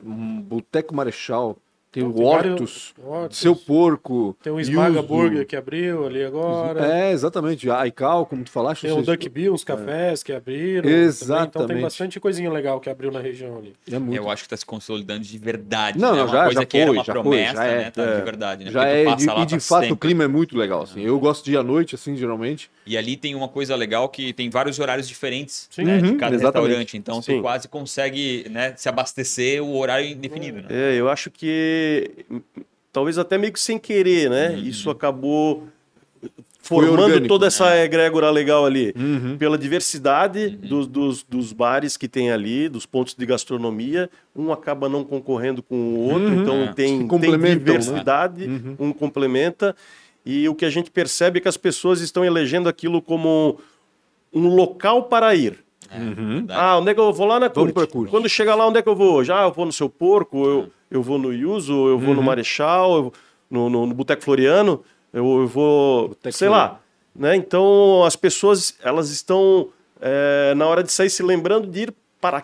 Boteco 0.00 0.94
Marechal, 0.94 1.58
tem 1.94 2.02
o 2.02 2.12
Tem 2.12 2.24
vários- 2.24 2.94
Hortus. 2.98 3.36
Seu 3.36 3.54
Porco, 3.54 4.36
Tem 4.42 4.52
o 4.52 4.58
Esmaga 4.58 4.96
Yuzu. 4.96 5.02
Burger 5.06 5.46
que 5.46 5.54
abriu 5.54 6.06
ali 6.06 6.24
agora. 6.24 6.84
É, 6.86 7.12
exatamente. 7.12 7.70
A 7.70 7.80
Aical, 7.82 8.26
como 8.26 8.42
tu 8.42 8.50
falaste. 8.50 8.82
Tem 8.82 8.90
o 8.92 9.00
Duck 9.00 9.28
Bill, 9.28 9.54
os 9.54 9.62
cafés 9.62 10.22
que 10.22 10.32
abriram. 10.32 10.82
também. 10.82 10.96
Então 10.98 11.08
Exatamente. 11.08 11.72
tem 11.72 11.82
bastante 11.82 12.18
coisinha 12.20 12.50
legal 12.50 12.80
que 12.80 12.90
abriu 12.90 13.12
na 13.12 13.20
região 13.20 13.58
ali. 13.58 13.74
É 13.90 13.98
muito 13.98 14.16
Eu 14.16 14.28
acho 14.28 14.42
que 14.42 14.46
está 14.46 14.56
se 14.56 14.66
consolidando 14.66 15.20
de 15.24 15.38
verdade. 15.38 15.98
Não, 15.98 16.12
né? 16.12 16.18
não, 16.18 16.24
Uma 16.26 16.32
já- 16.32 16.44
coisa 16.44 16.60
já 16.60 16.66
que 16.66 16.76
era 16.78 16.86
foi, 16.88 16.96
uma 16.96 17.04
já 17.04 17.12
foi, 17.12 17.22
promessa, 17.22 17.54
já 17.54 17.64
é, 17.64 17.76
né? 17.78 17.90
Tá 17.90 18.02
é. 18.02 18.16
de 18.16 18.22
verdade. 18.22 18.64
Né? 18.64 18.70
Já 18.72 18.84
é, 18.86 19.04
passa 19.04 19.16
de- 19.16 19.26
lá, 19.26 19.42
e 19.42 19.46
de 19.46 19.54
tá 19.54 19.60
fato 19.60 19.84
o 19.84 19.88
sempre. 19.88 20.08
clima 20.08 20.24
é 20.24 20.28
muito 20.28 20.58
legal, 20.58 20.82
assim. 20.82 21.00
Eu 21.02 21.18
gosto 21.20 21.44
de 21.44 21.52
ir 21.52 21.56
à 21.56 21.62
noite, 21.62 21.94
assim, 21.94 22.16
geralmente. 22.16 22.68
E 22.86 22.96
ali 22.98 23.16
tem 23.16 23.34
uma 23.34 23.48
coisa 23.48 23.76
legal 23.76 24.08
que 24.08 24.32
tem 24.32 24.50
vários 24.50 24.78
horários 24.78 25.06
diferentes 25.08 25.68
Sim. 25.70 25.84
né, 25.84 25.98
de 25.98 26.08
Uhum, 26.10 26.16
cada 26.18 26.34
exatamente. 26.34 26.66
restaurante. 26.68 26.96
Então 26.96 27.22
Sim. 27.22 27.36
tu 27.36 27.42
quase 27.42 27.68
consegue 27.68 28.46
né, 28.50 28.74
se 28.76 28.88
abastecer 28.88 29.62
o 29.62 29.76
horário 29.76 30.06
indefinido. 30.08 30.58
Né? 30.62 30.66
é, 30.70 30.94
eu 30.96 31.08
acho 31.08 31.30
que 31.30 31.83
talvez 32.92 33.18
até 33.18 33.36
meio 33.38 33.52
que 33.52 33.60
sem 33.60 33.78
querer, 33.78 34.30
né? 34.30 34.50
Uhum. 34.50 34.58
Isso 34.58 34.90
acabou 34.90 35.64
formando 36.60 37.02
orgânico, 37.02 37.28
toda 37.28 37.46
essa 37.46 37.76
egrégora 37.76 38.30
legal 38.30 38.64
ali. 38.64 38.94
Uhum. 38.96 39.36
Pela 39.36 39.58
diversidade 39.58 40.48
dos, 40.48 40.86
dos, 40.86 41.22
dos 41.22 41.52
bares 41.52 41.96
que 41.96 42.08
tem 42.08 42.30
ali, 42.30 42.68
dos 42.70 42.86
pontos 42.86 43.14
de 43.14 43.26
gastronomia, 43.26 44.08
um 44.34 44.50
acaba 44.50 44.88
não 44.88 45.04
concorrendo 45.04 45.62
com 45.62 45.74
o 45.76 45.98
outro, 46.10 46.28
Uhum. 46.28 46.42
então 46.42 46.62
É. 46.62 46.72
tem, 46.72 47.06
tem 47.06 47.36
né? 47.36 47.54
diversidade, 47.54 48.44
Uhum. 48.46 48.76
um 48.78 48.92
complementa, 48.92 49.76
e 50.24 50.48
o 50.48 50.54
que 50.54 50.64
a 50.64 50.70
gente 50.70 50.90
percebe 50.90 51.38
é 51.38 51.42
que 51.42 51.48
as 51.48 51.58
pessoas 51.58 52.00
estão 52.00 52.24
elegendo 52.24 52.66
aquilo 52.66 53.02
como 53.02 53.58
um 54.32 54.48
local 54.48 55.02
para 55.04 55.34
ir. 55.34 55.58
É, 55.90 55.98
Uhum. 55.98 56.14
verdade. 56.38 56.60
Ah, 56.60 56.78
onde 56.78 56.90
é 56.90 56.94
que 56.94 57.00
eu 57.00 57.12
vou 57.12 57.26
lá 57.26 57.38
na 57.40 57.48
Vamos 57.48 57.72
Curte? 57.72 57.74
pra 57.74 57.86
Curte. 57.86 58.10
Quando 58.10 58.28
chega 58.28 58.54
lá, 58.54 58.66
onde 58.66 58.78
é 58.78 58.82
que 58.82 58.88
eu 58.88 58.96
vou? 58.96 59.22
Já 59.24 59.42
eu 59.42 59.52
vou 59.52 59.66
no 59.66 59.72
seu 59.72 59.88
porco, 59.88 60.44
eu, 60.46 60.70
eu 60.90 61.02
vou 61.02 61.18
no 61.18 61.32
Yuzu, 61.32 61.88
eu 61.88 61.98
vou 61.98 62.14
no 62.14 62.20
Uhum. 62.20 62.26
Marechal, 62.26 62.96
eu 62.96 63.12
no, 63.50 63.68
no, 63.70 63.86
no 63.86 63.94
Boteco 63.94 64.22
Floriano, 64.22 64.82
eu, 65.12 65.24
eu 65.42 65.46
vou, 65.46 66.08
Boteco 66.08 66.36
sei 66.36 66.48
lá. 66.48 66.80
Né? 67.14 67.36
Então, 67.36 68.02
as 68.04 68.16
pessoas, 68.16 68.76
elas 68.82 69.10
estão, 69.10 69.68
é, 70.00 70.52
na 70.56 70.66
hora 70.66 70.82
de 70.82 70.90
sair, 70.90 71.10
se 71.10 71.22
lembrando 71.22 71.68
de 71.68 71.82
ir 71.82 71.94
para 72.20 72.42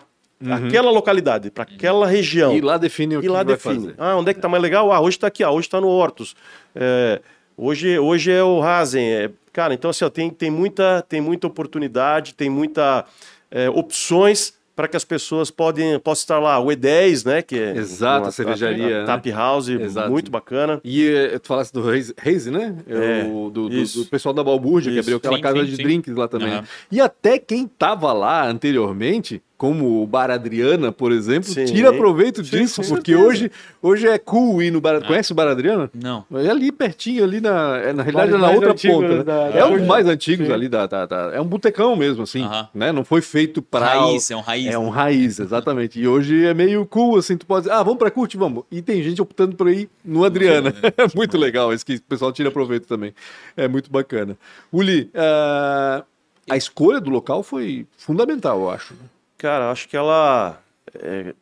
aquela 0.49 0.89
localidade, 0.91 1.51
para 1.51 1.63
aquela 1.63 2.07
região. 2.07 2.51
Uhum. 2.51 2.57
E 2.57 2.61
lá 2.61 2.77
define 2.77 3.17
o 3.17 3.19
E 3.19 3.23
que 3.23 3.27
lá 3.27 3.43
vai 3.43 3.45
define. 3.55 3.75
fazer. 3.75 3.95
Ah, 3.97 4.15
onde 4.15 4.31
é 4.31 4.33
que 4.33 4.39
tá 4.39 4.47
mais 4.47 4.63
legal? 4.63 4.91
Ah, 4.91 5.01
hoje 5.01 5.19
tá 5.19 5.27
aqui, 5.27 5.43
ah, 5.43 5.51
hoje 5.51 5.67
tá 5.69 5.81
no 5.81 5.87
Hortus. 5.89 6.35
É, 6.73 7.19
hoje, 7.57 7.99
hoje 7.99 8.31
é 8.31 8.41
o 8.43 8.59
Rasen. 8.59 9.03
É, 9.11 9.29
cara, 9.51 9.73
então 9.73 9.89
assim, 9.89 10.05
ó, 10.05 10.09
tem, 10.09 10.29
tem, 10.29 10.49
muita, 10.49 11.01
tem 11.07 11.21
muita 11.21 11.47
oportunidade, 11.47 12.33
tem 12.33 12.49
muita 12.49 13.05
é, 13.49 13.69
opções 13.69 14.53
para 14.73 14.87
que 14.87 14.95
as 14.97 15.03
pessoas 15.03 15.51
podem, 15.51 15.99
possam 15.99 16.21
estar 16.23 16.39
lá. 16.39 16.57
O 16.59 16.67
E10, 16.67 17.25
né? 17.25 17.41
Que 17.41 17.59
é 17.59 17.75
Exato, 17.77 18.23
uma 18.23 18.29
a 18.29 18.31
cervejaria, 18.31 18.99
a- 19.01 19.03
a 19.03 19.05
Tap 19.05 19.25
House, 19.27 19.67
Exato. 19.67 20.09
muito 20.09 20.31
bacana. 20.31 20.79
E 20.83 21.07
eh, 21.07 21.37
tu 21.37 21.47
falasse 21.49 21.71
do 21.73 21.81
Reise, 21.83 22.13
Reise, 22.17 22.49
né? 22.49 22.75
É, 22.87 23.25
o, 23.29 23.49
do, 23.51 23.69
do- 23.69 23.83
do 23.85 24.05
pessoal 24.05 24.33
da 24.33 24.43
Balbúrdia, 24.43 24.91
que 24.91 24.97
abriu 24.99 25.17
aquela 25.17 25.35
Sim, 25.35 25.41
casa 25.41 25.59
sim, 25.59 25.65
de 25.65 25.75
sim. 25.75 25.83
drinks 25.83 26.15
lá 26.15 26.27
também. 26.27 26.53
Aham. 26.53 26.63
E 26.89 27.01
até 27.01 27.37
quem 27.37 27.67
tava 27.67 28.11
lá 28.13 28.47
anteriormente, 28.47 29.41
como 29.61 30.01
o 30.01 30.07
Bar 30.07 30.31
Adriana, 30.31 30.91
por 30.91 31.11
exemplo, 31.11 31.47
Sim. 31.47 31.65
tira 31.65 31.93
proveito 31.93 32.43
Sim, 32.43 32.57
disso, 32.57 32.81
porque 32.81 33.11
certeza. 33.11 33.19
hoje, 33.29 33.51
hoje 33.79 34.07
é 34.07 34.17
cool 34.17 34.59
ir 34.63 34.71
no 34.71 34.79
Ah. 34.79 34.81
Bar... 34.81 35.05
Conhece 35.05 35.31
o 35.31 35.35
Bar 35.35 35.47
Adriana? 35.49 35.87
Não. 35.93 36.25
É 36.33 36.49
ali 36.49 36.71
pertinho, 36.71 37.23
ali 37.23 37.39
na. 37.39 37.77
É, 37.77 37.93
na 37.93 38.01
realidade 38.01 38.33
é 38.33 38.37
na 38.39 38.49
outra 38.49 38.73
ponta. 38.73 39.17
né? 39.17 39.23
da- 39.23 39.49
é 39.53 39.63
um 39.63 39.77
dos 39.77 39.85
mais 39.85 40.07
antigos 40.07 40.47
Sim. 40.47 40.51
ali 40.53 40.67
da, 40.67 40.87
da- 40.87 41.05
da- 41.05 41.31
É 41.31 41.39
um 41.39 41.45
botecão 41.45 41.95
mesmo, 41.95 42.23
assim. 42.23 42.41
Aham. 42.43 42.69
Né? 42.73 42.91
Não 42.91 43.05
foi 43.05 43.21
feito 43.21 43.61
para. 43.61 43.85
Raiz, 43.85 44.31
é 44.31 44.35
um 44.35 44.41
raiz. 44.41 44.65
É 44.73 44.79
um 44.79 44.89
raiz, 44.89 45.39
exatamente. 45.39 45.99
E 46.01 46.07
hoje 46.07 46.43
é 46.43 46.55
meio 46.55 46.83
cool, 46.87 47.19
assim, 47.19 47.37
tu 47.37 47.45
pode 47.45 47.65
dizer, 47.65 47.75
ah, 47.75 47.83
vamos 47.83 47.99
pra 47.99 48.09
Curte, 48.09 48.37
vamos. 48.37 48.63
E 48.71 48.81
tem 48.81 49.03
gente 49.03 49.21
optando 49.21 49.55
por 49.55 49.69
ir 49.69 49.87
no 50.03 50.23
Adriana. 50.25 50.73
É 50.97 51.05
muito 51.15 51.37
legal, 51.37 51.71
isso 51.71 51.85
que 51.85 51.97
o 51.97 52.01
pessoal 52.01 52.31
tira 52.31 52.49
proveito 52.49 52.87
também. 52.87 53.13
É 53.55 53.67
muito 53.67 53.91
bacana. 53.91 54.35
Uli, 54.73 55.11
ah, 55.13 56.03
a 56.49 56.57
escolha 56.57 56.99
do 56.99 57.11
local 57.11 57.43
foi 57.43 57.85
fundamental, 57.95 58.59
eu 58.61 58.69
acho. 58.71 58.95
Cara, 59.41 59.71
acho 59.71 59.89
que 59.89 59.97
ela 59.97 60.61
é, 60.93 61.33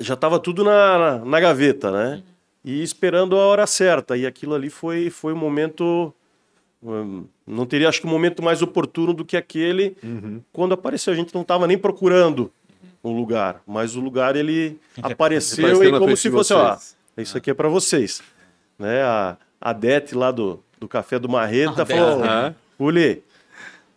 já 0.00 0.14
estava 0.14 0.38
tudo 0.38 0.62
na, 0.62 0.96
na, 0.96 1.24
na 1.24 1.40
gaveta, 1.40 1.90
né? 1.90 2.22
E 2.64 2.84
esperando 2.84 3.36
a 3.36 3.40
hora 3.40 3.66
certa. 3.66 4.16
E 4.16 4.24
aquilo 4.24 4.54
ali 4.54 4.70
foi, 4.70 5.10
foi 5.10 5.32
um 5.32 5.36
momento. 5.36 6.14
hum, 6.80 7.24
não 7.44 7.66
teria, 7.66 7.88
acho 7.88 8.00
que, 8.00 8.06
um 8.06 8.10
momento 8.10 8.44
mais 8.44 8.62
oportuno 8.62 9.12
do 9.12 9.24
que 9.24 9.36
aquele 9.36 9.96
quando 10.52 10.74
apareceu. 10.74 11.12
A 11.12 11.16
gente 11.16 11.34
não 11.34 11.42
estava 11.42 11.66
nem 11.66 11.76
procurando 11.76 12.52
um 13.02 13.10
lugar, 13.10 13.60
mas 13.66 13.96
o 13.96 14.00
lugar 14.00 14.36
ele 14.36 14.78
apareceu 15.02 15.82
e 15.82 15.98
como 15.98 16.16
se 16.16 16.30
fosse, 16.30 16.54
ó, 16.54 16.74
vocês. 16.76 16.96
isso 17.18 17.36
aqui 17.36 17.50
é 17.50 17.54
para 17.54 17.68
vocês. 17.68 18.22
Né? 18.78 19.02
A, 19.02 19.36
a 19.60 19.72
Det 19.72 20.14
lá 20.14 20.30
do, 20.30 20.62
do 20.78 20.86
Café 20.86 21.18
do 21.18 21.28
Marreta 21.28 21.82
A 21.82 21.86
falou: 21.86 22.20
Det, 22.20 22.28
né? 22.28 22.54
Uli, 22.78 23.24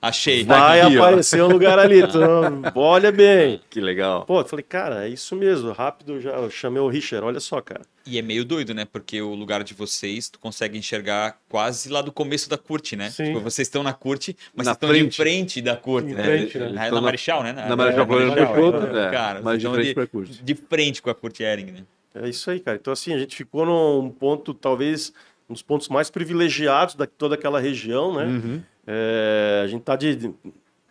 Achei. 0.01 0.43
vai 0.43 0.81
aqui, 0.81 0.97
ó." 0.97 1.03
aparecer 1.03 1.43
um 1.43 1.47
lugar 1.47 1.77
ali. 1.79 1.99
Então, 2.09 2.61
olha 2.75 3.11
bem. 3.11 3.61
Que 3.69 3.81
legal. 3.81 4.25
Pô, 4.25 4.39
eu 4.41 4.45
falei, 4.45 4.63
cara, 4.63 5.05
é 5.05 5.09
isso 5.09 5.35
mesmo, 5.35 5.71
rápido 5.71 6.19
já 6.21 6.31
eu 6.31 6.49
chamei 6.49 6.81
o 6.81 6.87
Richard, 6.87 7.25
olha 7.25 7.39
só, 7.39 7.59
cara. 7.61 7.81
E 8.05 8.17
é 8.17 8.21
meio 8.21 8.43
doido, 8.45 8.73
né? 8.73 8.85
Porque 8.91 9.21
o 9.21 9.35
lugar 9.35 9.63
de 9.63 9.73
vocês, 9.73 10.29
tu 10.29 10.39
consegue 10.39 10.77
enxergar 10.77 11.37
quase 11.49 11.89
lá 11.89 12.01
do 12.01 12.11
começo 12.11 12.49
da 12.49 12.57
curte, 12.57 12.95
né? 12.95 13.09
Sim. 13.11 13.25
Tipo, 13.25 13.39
vocês 13.41 13.67
estão 13.67 13.83
na 13.83 13.93
curte, 13.93 14.35
mas 14.55 14.65
Na 14.65 14.73
vocês 14.73 14.77
estão 14.77 14.89
frente. 14.89 15.09
de 15.11 15.15
frente 15.17 15.61
da 15.61 15.75
curte. 15.75 16.11
Em 16.11 16.15
né? 16.15 16.23
frente, 16.23 16.57
né? 16.57 16.69
Na, 16.69 16.85
na 16.85 16.91
na- 16.91 17.01
Marechal, 17.01 17.43
né? 17.43 17.51
Na 17.53 17.75
Marechal 17.75 18.07
Floriano 18.07 18.33
Peixoto, 18.33 18.79
né? 18.87 19.07
é, 19.07 19.11
Cara, 19.11 19.41
mas 19.43 19.59
de 19.59 19.67
frente 19.69 20.07
curte. 20.07 20.43
De 20.43 20.55
frente 20.55 21.01
com 21.01 21.09
a 21.09 21.15
curte 21.15 21.43
Ering, 21.43 21.71
né? 21.71 21.83
É 22.15 22.27
isso 22.27 22.49
aí, 22.49 22.59
cara. 22.59 22.77
Então, 22.81 22.91
assim, 22.91 23.13
a 23.13 23.19
gente 23.19 23.35
ficou 23.35 23.65
num 23.65 24.09
ponto, 24.09 24.53
talvez, 24.53 25.13
um 25.47 25.53
dos 25.53 25.61
pontos 25.61 25.87
mais 25.89 26.09
privilegiados 26.09 26.95
de 26.95 27.05
toda 27.05 27.35
aquela 27.35 27.59
região, 27.59 28.15
né? 28.15 28.23
Uhum. 28.25 28.61
É, 28.91 29.61
a 29.63 29.67
gente 29.67 29.83
tá 29.83 29.95
de, 29.95 30.15
de- 30.15 30.33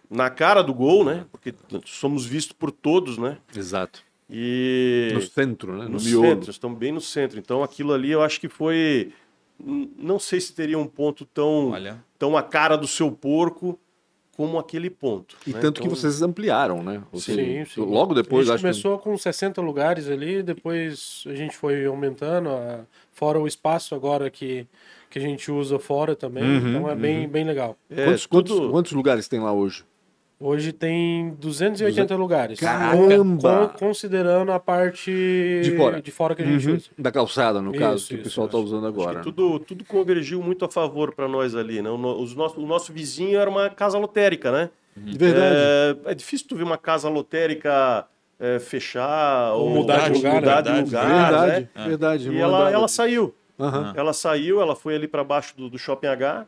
na 0.09 0.31
cara 0.31 0.63
do 0.63 0.73
gol, 0.73 1.05
né? 1.05 1.27
Porque 1.33 1.53
somos 1.85 2.25
vistos 2.25 2.53
por 2.53 2.71
todos, 2.71 3.19
né? 3.19 3.39
Exato. 3.57 4.05
E 4.31 5.11
No 5.15 5.21
centro, 5.23 5.73
né? 5.77 5.85
No, 5.85 5.91
no 5.99 6.01
miolo. 6.01 6.27
centro, 6.29 6.51
estamos 6.51 6.79
bem 6.79 6.93
no 6.93 7.01
centro. 7.01 7.39
Então, 7.41 7.63
aquilo 7.63 7.93
ali 7.93 8.11
eu 8.13 8.23
acho 8.23 8.41
que 8.41 8.49
foi. 8.49 9.11
Não 9.59 10.19
sei 10.21 10.41
se 10.41 10.53
teria 10.55 10.79
um 10.79 10.87
ponto 10.87 11.25
tão, 11.25 11.71
Olha. 11.71 12.03
tão 12.19 12.37
a 12.37 12.43
cara 12.43 12.77
do 12.77 12.87
seu 12.87 13.11
porco 13.11 13.77
como 14.37 14.57
aquele 14.57 14.89
ponto. 14.89 15.37
E 15.45 15.51
né? 15.53 15.59
tanto 15.61 15.81
que 15.81 15.87
Então, 15.89 15.97
vocês 15.97 16.23
ampliaram, 16.23 16.81
né? 16.81 17.03
Ou 17.11 17.19
Sim, 17.19 17.65
sim. 17.65 17.81
Logo 17.81 18.15
depois, 18.15 18.49
a 18.49 18.55
acho 18.55 18.63
gente 18.63 18.81
começou 18.81 18.99
com 19.01 19.19
60 19.19 19.61
lugares 19.61 20.09
ali, 20.09 20.45
depois 20.45 21.25
a 21.27 21.35
gente 21.35 21.57
foi 21.57 21.85
aumentando, 21.87 22.51
a- 22.51 22.85
fora 23.19 23.39
o 23.41 23.47
espaço 23.49 23.95
agora 23.97 24.31
que, 24.31 24.65
que 25.11 25.19
a 25.19 25.23
gente 25.23 25.51
usa 25.51 25.77
fora 25.79 26.15
também, 26.15 26.45
Uhum, 26.45 26.69
então 26.69 26.89
é 26.89 26.95
bem, 26.95 27.29
bem 27.29 27.45
legal. 27.45 27.77
é, 27.91 28.05
quantos, 28.05 28.27
quantos- 28.27 28.57
tudo- 28.57 28.71
quantos 28.71 28.93
lugares 28.93 29.27
tem 29.27 29.41
lá 29.41 29.53
hoje? 29.53 29.85
Hoje 30.41 30.73
tem 30.73 31.31
280 31.31 32.15
lugares, 32.15 32.61
Caramba! 32.61 33.71
com- 33.77 33.87
considerando 33.89 34.53
a 34.53 34.61
parte 34.61 35.11
De 35.65 35.77
fora. 35.77 36.01
de 36.01 36.11
fora 36.13 36.37
que 36.37 36.43
a 36.43 36.45
gente 36.47 36.69
Uhum. 36.69 36.77
usa. 36.77 36.91
Da 36.97 37.11
calçada, 37.11 37.61
no 37.61 37.73
Isso, 37.73 37.81
caso, 37.81 38.07
que 38.07 38.15
o 38.15 38.17
isso, 38.19 38.25
pessoal 38.25 38.47
está 38.47 38.57
isso. 38.59 38.67
usando 38.69 38.87
agora. 38.87 39.21
Tudo, 39.21 39.59
tudo 39.59 39.85
convergiu 39.85 40.41
muito 40.41 40.65
a 40.65 40.69
favor 40.71 41.13
para 41.13 41.27
nós 41.27 41.57
ali, 41.57 41.83
né? 41.83 41.91
O, 41.91 41.99
no- 41.99 42.23
os 42.23 42.37
nosso, 42.37 42.61
o 42.61 42.67
nosso 42.69 42.93
vizinho 42.93 43.37
era 43.37 43.51
uma 43.51 43.69
casa 43.69 43.99
lotérica, 43.99 44.53
né? 44.53 44.71
De 44.97 45.19
verdade. 45.19 45.57
É, 46.07 46.13
é 46.13 46.15
difícil 46.15 46.47
tu 46.47 46.55
ver 46.55 46.63
uma 46.63 46.79
casa 46.79 47.09
lotérica 47.09 48.07
é, 48.41 48.59
fechar 48.59 49.53
Ou 49.55 49.69
ou 49.69 49.71
mudar 49.77 50.09
de 50.11 50.17
lugar, 50.19 50.35
mudar 50.35 50.63
né? 50.65 50.73
de 50.73 50.85
lugar, 50.85 51.07
verdade, 51.31 51.69
né? 51.75 51.85
verdade. 51.89 52.31
E 52.31 52.39
ela, 52.39 52.71
ela 52.71 52.89
saiu. 52.89 53.35
Aham. 53.59 53.93
Ela 53.97 54.13
saiu, 54.13 54.61
ela 54.61 54.77
foi 54.77 54.95
ali 54.95 55.09
para 55.09 55.25
baixo 55.25 55.57
do, 55.57 55.69
do 55.69 55.79
Shopping 55.79 56.07
H. 56.07 56.47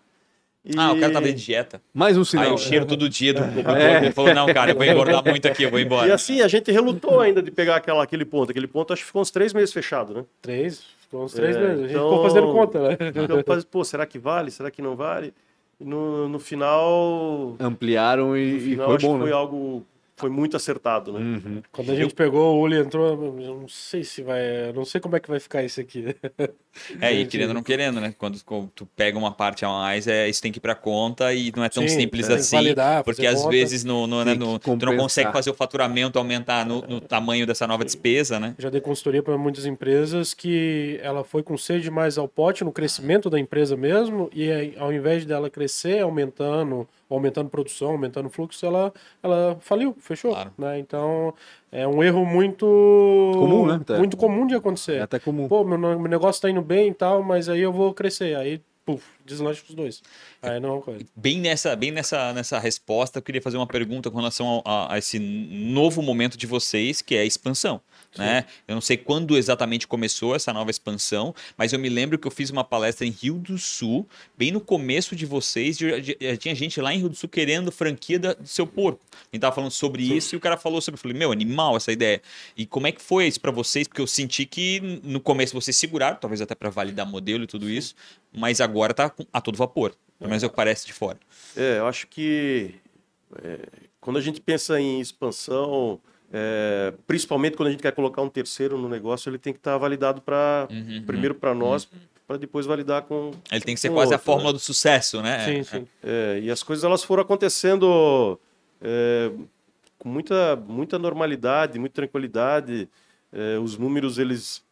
E... 0.64 0.72
Ah, 0.76 0.92
o 0.92 1.00
cara 1.00 1.12
tava 1.12 1.26
de 1.26 1.32
dieta. 1.32 1.80
Mais 1.92 2.16
um 2.16 2.20
Aí 2.20 2.26
sinal. 2.26 2.54
o 2.54 2.58
cheiro 2.58 2.84
todo 2.84 3.08
dia 3.08 3.32
do 3.32 3.40
É. 3.70 3.96
Ele 3.96 4.12
falou, 4.12 4.34
não, 4.34 4.46
cara, 4.52 4.70
eu 4.72 4.76
vou 4.76 4.84
engordar 4.84 5.24
muito 5.24 5.48
aqui, 5.48 5.62
eu 5.62 5.70
vou 5.70 5.80
embora. 5.80 6.06
E 6.06 6.12
assim, 6.12 6.42
a 6.42 6.48
gente 6.48 6.70
relutou 6.70 7.18
ainda 7.18 7.42
de 7.42 7.50
pegar 7.50 7.76
aquela, 7.76 8.02
aquele 8.04 8.24
ponto. 8.26 8.50
Aquele 8.50 8.66
ponto 8.66 8.92
acho 8.92 9.00
que 9.02 9.06
ficou 9.06 9.22
uns 9.22 9.30
três 9.30 9.52
meses 9.54 9.72
fechado, 9.72 10.12
né? 10.12 10.24
Três, 10.42 10.84
ficou 11.00 11.24
uns 11.24 11.32
três 11.32 11.56
É, 11.56 11.60
meses. 11.60 11.78
A 11.78 11.82
gente 11.88 11.90
então- 11.92 12.10
ficou 12.10 12.22
fazendo 12.22 12.52
conta, 12.52 12.88
né? 12.90 12.96
Então, 13.14 13.42
pô, 13.70 13.82
será 13.84 14.04
que 14.06 14.18
vale? 14.18 14.50
Será 14.50 14.70
que 14.70 14.82
não 14.82 14.94
vale? 14.94 15.32
E 15.80 15.84
no, 15.84 16.28
no 16.28 16.38
final, 16.38 17.56
Ampliaram 17.58 18.36
e, 18.36 18.50
no 18.52 18.56
e 18.58 18.60
final 18.60 18.86
foi 18.86 18.96
acho 18.96 19.06
bom, 19.06 19.12
que 19.14 19.20
foi 19.20 19.30
né? 19.30 19.36
algo, 19.36 19.86
foi 20.20 20.30
muito 20.30 20.56
acertado, 20.56 21.12
né? 21.12 21.18
Uhum. 21.20 21.62
Quando 21.72 21.92
a 21.92 21.94
gente 21.96 22.14
pegou, 22.14 22.56
o 22.56 22.60
Uli 22.60 22.78
entrou, 22.78 23.08
eu 23.40 23.56
não 23.60 23.68
sei 23.68 24.04
se 24.04 24.22
vai, 24.22 24.68
eu 24.68 24.74
não 24.74 24.84
sei 24.84 25.00
como 25.00 25.16
é 25.16 25.20
que 25.20 25.28
vai 25.28 25.40
ficar 25.40 25.62
isso 25.64 25.80
aqui. 25.80 26.14
É, 27.00 27.12
e 27.12 27.26
querendo 27.26 27.48
ou 27.48 27.54
não 27.54 27.64
querendo, 27.64 28.00
né? 28.00 28.14
Quando, 28.16 28.38
tu 28.72 28.86
pega 28.94 29.18
uma 29.18 29.32
parte 29.32 29.64
a 29.64 29.68
mais, 29.68 30.06
é, 30.06 30.28
isso 30.28 30.40
tem 30.40 30.52
que 30.52 30.58
ir 30.58 30.60
pra 30.60 30.74
conta 30.74 31.34
e 31.34 31.52
não 31.54 31.64
é 31.64 31.68
tão 31.68 31.82
Sim, 31.82 32.02
simples 32.02 32.28
que 32.28 32.32
assim. 32.32 32.56
validar, 32.56 33.02
porque 33.02 33.26
às 33.26 33.40
conta. 33.40 33.50
vezes 33.50 33.82
no, 33.82 34.06
no, 34.06 34.24
né, 34.24 34.34
no- 34.34 34.56
tu 34.56 34.76
não 34.76 34.96
consegue 34.96 35.32
fazer 35.32 35.50
o 35.50 35.54
faturamento 35.54 36.16
aumentar 36.16 36.64
no, 36.64 36.80
no 36.82 37.00
tamanho 37.00 37.44
dessa 37.44 37.66
nova 37.66 37.84
despesa, 37.84 38.38
né? 38.38 38.54
Já 38.56 38.70
dei 38.70 38.80
consultoria 38.80 39.20
para 39.20 39.36
muitas 39.36 39.66
empresas 39.66 40.32
que 40.32 40.98
ela 41.02 41.24
foi 41.24 41.42
com 41.42 41.56
sede 41.58 41.90
mais 41.90 42.16
ao 42.16 42.28
pote 42.28 42.62
no 42.62 42.70
crescimento 42.70 43.28
da 43.28 43.38
empresa 43.40 43.76
mesmo 43.76 44.30
e 44.32 44.48
ao 44.78 44.92
invés 44.92 45.24
dela 45.24 45.50
crescer 45.50 45.98
aumentando, 46.00 46.88
aumentando 47.10 47.50
produção, 47.50 47.90
aumentando 47.90 48.30
fluxo, 48.30 48.64
ela, 48.64 48.92
ela 49.22 49.58
faliu, 49.60 49.94
fechou. 50.00 50.30
Claro. 50.32 50.52
Né? 50.56 50.78
Então 50.78 51.34
é 51.72 51.86
um 51.86 52.02
erro 52.02 52.24
muito 52.24 52.64
Comum, 53.34 53.66
né, 53.66 53.78
até. 53.80 53.98
Muito 53.98 54.16
comum 54.16 54.46
de 54.46 54.54
acontecer. 54.54 54.96
É 54.96 55.02
até 55.02 55.18
comum. 55.18 55.48
Pô, 55.48 55.64
meu, 55.64 55.78
meu 55.78 55.98
negócio 56.08 56.40
tá 56.40 56.48
indo 56.50 56.62
bem 56.62 56.88
e 56.90 56.94
tal, 56.94 57.22
mas 57.22 57.48
aí 57.48 57.60
eu 57.60 57.72
vou 57.72 57.92
crescer. 57.92 58.36
Aí, 58.36 58.60
puf, 58.84 59.04
deslancha 59.24 59.62
os 59.68 59.74
dois. 59.74 60.02
Aí 60.42 60.58
não 60.60 60.68
é 60.68 60.72
uma 60.72 60.82
coisa. 60.82 61.04
Bem 61.14 61.40
nessa, 61.40 61.76
bem 61.76 61.90
nessa, 61.90 62.32
nessa 62.32 62.58
resposta, 62.58 63.18
eu 63.18 63.22
queria 63.22 63.42
fazer 63.42 63.56
uma 63.56 63.66
pergunta 63.66 64.10
com 64.10 64.16
relação 64.18 64.46
ao- 64.46 64.62
a, 64.64 64.94
a 64.94 64.98
esse 64.98 65.18
novo 65.18 66.02
momento 66.02 66.36
de 66.36 66.46
vocês, 66.46 67.02
que 67.02 67.14
é 67.14 67.20
a 67.20 67.24
expansão. 67.24 67.80
Né? 68.18 68.44
Eu 68.66 68.74
não 68.74 68.80
sei 68.80 68.96
quando 68.96 69.36
exatamente 69.38 69.86
começou 69.86 70.34
essa 70.34 70.52
nova 70.52 70.68
expansão, 70.68 71.32
mas 71.56 71.72
eu 71.72 71.78
me 71.78 71.88
lembro 71.88 72.18
que 72.18 72.26
eu 72.26 72.30
fiz 72.30 72.50
uma 72.50 72.64
palestra 72.64 73.06
em 73.06 73.10
Rio 73.10 73.34
do 73.34 73.56
Sul, 73.56 74.04
bem 74.36 74.50
no 74.50 74.60
começo 74.60 75.14
de 75.14 75.24
vocês, 75.24 75.78
de- 75.78 76.00
de- 76.00 76.36
tinha 76.38 76.52
gente 76.54 76.80
lá 76.80 76.92
em 76.92 76.98
Rio 76.98 77.08
do 77.08 77.14
Sul 77.14 77.28
querendo 77.28 77.70
franquia 77.70 78.18
da- 78.18 78.32
do 78.34 78.48
seu 78.48 78.66
porco. 78.66 79.00
A 79.12 79.16
gente 79.32 79.40
tava 79.40 79.54
falando 79.54 79.70
sobre 79.70 80.02
isso 80.02 80.34
e 80.34 80.36
o 80.36 80.40
cara 80.40 80.56
falou 80.56 80.80
sobre, 80.80 80.98
eu 80.98 81.02
falei, 81.02 81.16
meu, 81.16 81.30
animal 81.30 81.76
essa 81.76 81.92
ideia. 81.92 82.20
E 82.56 82.66
como 82.66 82.88
é 82.88 82.92
que 82.92 83.00
foi 83.00 83.28
isso 83.28 83.40
para 83.40 83.52
vocês? 83.52 83.86
Porque 83.86 84.00
eu 84.02 84.06
senti 84.08 84.44
que 84.44 84.80
no 85.04 85.20
começo 85.20 85.54
vocês 85.54 85.76
seguraram, 85.76 86.16
talvez 86.16 86.40
até 86.40 86.56
para 86.56 86.68
validar 86.68 87.06
modelo 87.06 87.44
e 87.44 87.46
tudo 87.46 87.70
isso, 87.70 87.94
mas 88.32 88.60
agora 88.60 88.92
tá 88.92 89.12
a 89.32 89.40
todo 89.40 89.56
vapor. 89.56 89.94
Pelo 90.18 90.28
menos 90.28 90.42
é 90.42 90.46
o 90.46 90.50
que 90.50 90.56
parece 90.56 90.84
de 90.84 90.92
fora. 90.92 91.18
É, 91.56 91.78
eu 91.78 91.86
acho 91.86 92.08
que 92.08 92.74
é, 93.42 93.60
quando 94.00 94.18
a 94.18 94.20
gente 94.20 94.40
pensa 94.40 94.80
em 94.80 95.00
expansão, 95.00 96.00
é, 96.32 96.94
principalmente 97.06 97.56
quando 97.56 97.68
a 97.68 97.70
gente 97.72 97.82
quer 97.82 97.92
colocar 97.92 98.22
um 98.22 98.28
terceiro 98.28 98.78
no 98.78 98.88
negócio, 98.88 99.28
ele 99.28 99.38
tem 99.38 99.52
que 99.52 99.58
estar 99.58 99.76
validado 99.76 100.20
para 100.20 100.68
Uhum, 100.70 101.02
primeiro 101.04 101.34
para 101.34 101.54
nós, 101.54 101.88
para 102.26 102.36
depois 102.36 102.66
validar 102.66 103.02
com. 103.02 103.32
Ele 103.50 103.60
tem 103.60 103.74
que 103.74 103.80
ser 103.80 103.90
quase 103.90 104.12
a 104.12 104.16
outro, 104.16 104.24
fórmula 104.24 104.52
do 104.52 104.58
sucesso, 104.60 105.20
né? 105.20 105.44
Sim, 105.44 105.58
É, 105.58 105.64
sim. 105.64 105.86
É, 106.02 106.40
e 106.42 106.50
as 106.50 106.62
coisas 106.62 106.84
elas 106.84 107.02
foram 107.02 107.22
acontecendo 107.22 108.38
é, 108.80 109.32
com 109.98 110.08
muita, 110.08 110.54
muita 110.56 110.98
normalidade, 110.98 111.78
muita 111.78 111.94
tranquilidade. 111.96 112.88
É, 113.32 113.58
os 113.58 113.76
números 113.76 114.18
eles, 114.18 114.62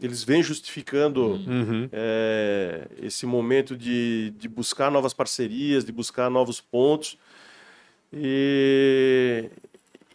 eles 0.00 0.24
vêm 0.24 0.42
justificando 0.42 1.40
Uhum. 1.46 1.88
é, 1.92 2.88
esse 3.02 3.26
momento 3.26 3.76
de, 3.76 4.32
de 4.38 4.48
buscar 4.48 4.90
novas 4.90 5.12
parcerias, 5.12 5.84
de 5.84 5.92
buscar 5.92 6.30
novos 6.30 6.60
pontos. 6.60 7.18
E, 8.12 9.50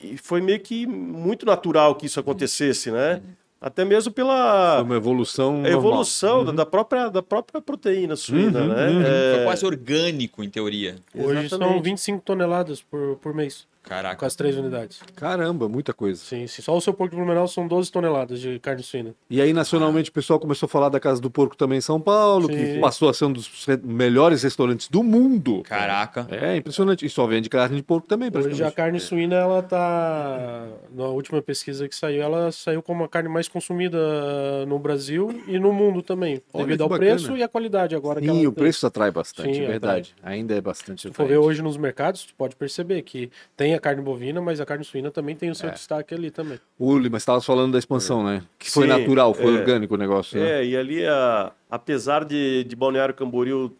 e 0.01 0.17
foi 0.17 0.41
meio 0.41 0.59
que 0.59 0.85
muito 0.85 1.45
natural 1.45 1.95
que 1.95 2.05
isso 2.05 2.19
acontecesse, 2.19 2.91
né? 2.91 3.21
Até 3.59 3.83
mesmo 3.83 4.11
pela 4.13 4.81
uma 4.83 4.95
evolução. 4.95 5.65
evolução 5.65 6.45
da- 6.45 6.51
da, 6.51 6.65
própria, 6.65 7.09
da 7.09 7.23
própria 7.23 7.59
proteína 7.59 8.15
suína, 8.15 8.59
Uhum, 8.61 8.67
né? 8.67 8.87
uhum. 8.89 9.01
É, 9.01 9.35
Foi 9.35 9.43
quase 9.45 9.65
orgânico, 9.65 10.43
em 10.43 10.49
teoria. 10.49 10.97
Hoje 11.15 11.49
são 11.49 11.57
Exatamente. 11.57 11.83
25 11.83 12.21
toneladas 12.23 12.81
por, 12.83 13.15
por 13.17 13.33
mês. 13.33 13.65
Caraca. 13.87 14.15
com 14.17 14.25
as 14.25 14.35
três 14.35 14.55
unidades. 14.57 14.99
Caramba, 15.15 15.67
muita 15.69 15.93
coisa. 15.93 16.19
Sim, 16.23 16.45
sim. 16.47 16.61
Só 16.61 16.75
o 16.75 16.81
seu 16.81 16.93
porco 16.93 17.11
de 17.15 17.21
Blumenau 17.21 17.47
são 17.47 17.67
12 17.67 17.91
toneladas 17.91 18.39
de 18.39 18.59
carne 18.59 18.83
suína. 18.83 19.15
E 19.29 19.41
aí, 19.41 19.53
nacionalmente, 19.53 20.09
o 20.09 20.13
pessoal 20.13 20.39
começou 20.39 20.67
a 20.67 20.69
falar 20.69 20.89
da 20.89 20.99
Casa 20.99 21.21
do 21.21 21.29
Porco 21.29 21.55
também 21.55 21.77
em 21.77 21.81
São 21.81 21.99
Paulo, 21.99 22.47
que 22.47 22.73
Sim. 22.73 22.81
passou 22.81 23.09
a 23.09 23.13
ser 23.13 23.25
um 23.25 23.31
dos 23.33 23.65
re- 23.65 23.77
melhores 23.83 24.43
restaurantes 24.43 24.87
do 24.89 25.03
mundo. 25.03 25.61
Caraca. 25.63 26.27
É 26.29 26.57
impressionante. 26.57 27.05
E 27.05 27.09
só 27.09 27.25
vende 27.27 27.49
carne 27.49 27.77
de 27.77 27.83
porco 27.83 28.07
também, 28.07 28.29
Hoje 28.33 28.63
a 28.63 28.71
carne 28.71 28.99
suína, 28.99 29.35
ela 29.35 29.61
tá. 29.63 30.67
Na 30.91 31.05
última 31.05 31.41
pesquisa 31.41 31.87
que 31.87 31.95
saiu, 31.95 32.21
ela 32.21 32.51
saiu 32.51 32.81
como 32.81 33.03
a 33.03 33.07
carne 33.07 33.29
mais 33.29 33.47
consumida 33.47 34.65
no 34.65 34.77
Brasil 34.79 35.41
e 35.47 35.57
no 35.59 35.71
mundo 35.71 36.01
também. 36.01 36.41
Olha 36.53 36.65
devido 36.65 36.77
que 36.77 36.83
ao 36.83 36.89
bacana. 36.89 37.11
preço 37.11 37.37
e 37.37 37.43
à 37.43 37.47
qualidade 37.47 37.95
agora 37.95 38.19
que 38.19 38.27
Sim, 38.27 38.39
ela 38.41 38.49
o 38.49 38.51
tem. 38.51 38.63
preço 38.63 38.85
atrai 38.87 39.11
bastante, 39.11 39.55
Sim, 39.55 39.63
é 39.63 39.67
verdade. 39.67 40.15
Ainda 40.23 40.55
é 40.55 40.61
bastante 40.61 41.03
Se 41.03 41.11
for 41.13 41.27
ver 41.27 41.37
hoje 41.37 41.61
nos 41.61 41.77
mercados, 41.77 42.23
tu 42.25 42.33
pode 42.35 42.55
perceber 42.55 43.01
que 43.03 43.29
tem 43.55 43.73
a 43.77 43.79
carne 43.79 44.01
bovina, 44.01 44.41
mas 44.41 44.59
a 44.59 44.65
carne 44.65 44.83
suína 44.83 45.09
também 45.11 45.35
tem 45.35 45.49
o 45.49 45.51
É. 45.51 45.55
seu 45.55 45.69
destaque 45.69 46.13
ali 46.13 46.29
também. 46.31 46.59
Uli, 46.79 47.09
mas 47.09 47.21
estava 47.21 47.39
falando 47.41 47.71
da 47.73 47.79
expansão, 47.79 48.23
né? 48.23 48.43
Que 48.59 48.69
foi 48.69 48.83
Sim, 48.87 48.89
natural, 48.99 49.33
foi 49.33 49.45
é. 49.55 49.59
orgânico 49.59 49.93
o 49.95 49.97
negócio, 49.97 50.39
né? 50.39 50.61
É, 50.61 50.65
e 50.65 50.75
ali, 50.77 51.05
a- 51.05 51.51
apesar 51.69 52.25
de, 52.25 52.63
de 52.63 52.75
Balneário 52.75 53.13
Camboriú 53.13 53.71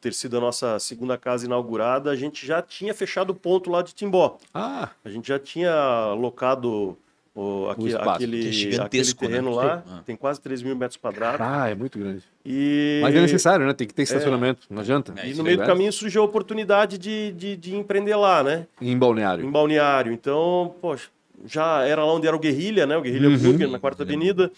ter 0.00 0.12
sido 0.12 0.36
a 0.36 0.40
nossa 0.40 0.78
segunda 0.78 1.16
casa 1.18 1.46
inaugurada, 1.46 2.10
a 2.10 2.14
gente 2.16 2.46
já 2.46 2.62
tinha 2.62 2.94
fechado 2.94 3.30
o 3.30 3.34
ponto 3.34 3.70
lá 3.70 3.82
de 3.82 3.92
Timbó. 3.94 4.38
Ah, 4.54 4.90
A 5.04 5.08
gente 5.08 5.26
já 5.28 5.38
tinha 5.38 6.12
locado 6.14 6.96
o, 7.36 7.68
aque- 7.70 7.86
espaço, 7.88 8.10
aquele, 8.10 8.38
que 8.40 8.46
é 8.46 8.48
aquele 8.48 8.52
gigantesco, 8.72 9.24
né? 9.24 9.30
terreno 9.30 9.50
lá, 9.54 9.76
Sim. 9.78 9.82
Ah. 9.92 10.02
tem 10.06 10.16
quase 10.16 10.40
3 10.40 10.62
mil 10.62 10.74
metros 10.74 10.96
quadrados. 10.96 11.40
ah, 11.42 11.68
é 11.68 11.74
muito 11.74 11.98
grande. 11.98 12.22
E, 12.44 12.98
Mas 13.02 13.14
é 13.14 13.20
necessário, 13.20 13.66
né? 13.66 13.72
Tem 13.74 13.86
que 13.86 13.92
ter 13.94 14.02
estacionamento, 14.02 14.66
não 14.70 14.80
adianta. 14.80 15.12
É, 15.18 15.28
e 15.28 15.34
no 15.34 15.40
é 15.40 15.44
meio 15.44 15.58
do 15.58 15.64
caminho 15.66 15.92
surgiu 15.92 16.22
a 16.22 16.24
oportunidade 16.24 16.96
de, 16.96 17.32
de, 17.32 17.54
de 17.56 17.76
empreender 17.76 18.16
lá, 18.16 18.42
né? 18.42 18.66
Em 18.80 18.96
Balneário. 18.98 19.44
em 19.44 19.50
Balneário. 19.50 20.12
Então, 20.12 20.74
poxa, 20.80 21.08
já 21.44 21.82
era 21.84 22.02
lá 22.04 22.12
onde 22.14 22.26
era 22.26 22.34
o 22.34 22.38
Guerrilha, 22.38 22.86
né? 22.86 22.96
O 22.96 23.02
Guerrilha 23.02 23.28
Uhum. 23.28 23.36
Burger, 23.38 23.68
na 23.70 23.78
Quarta 23.78 24.02
Avenida. 24.02 24.50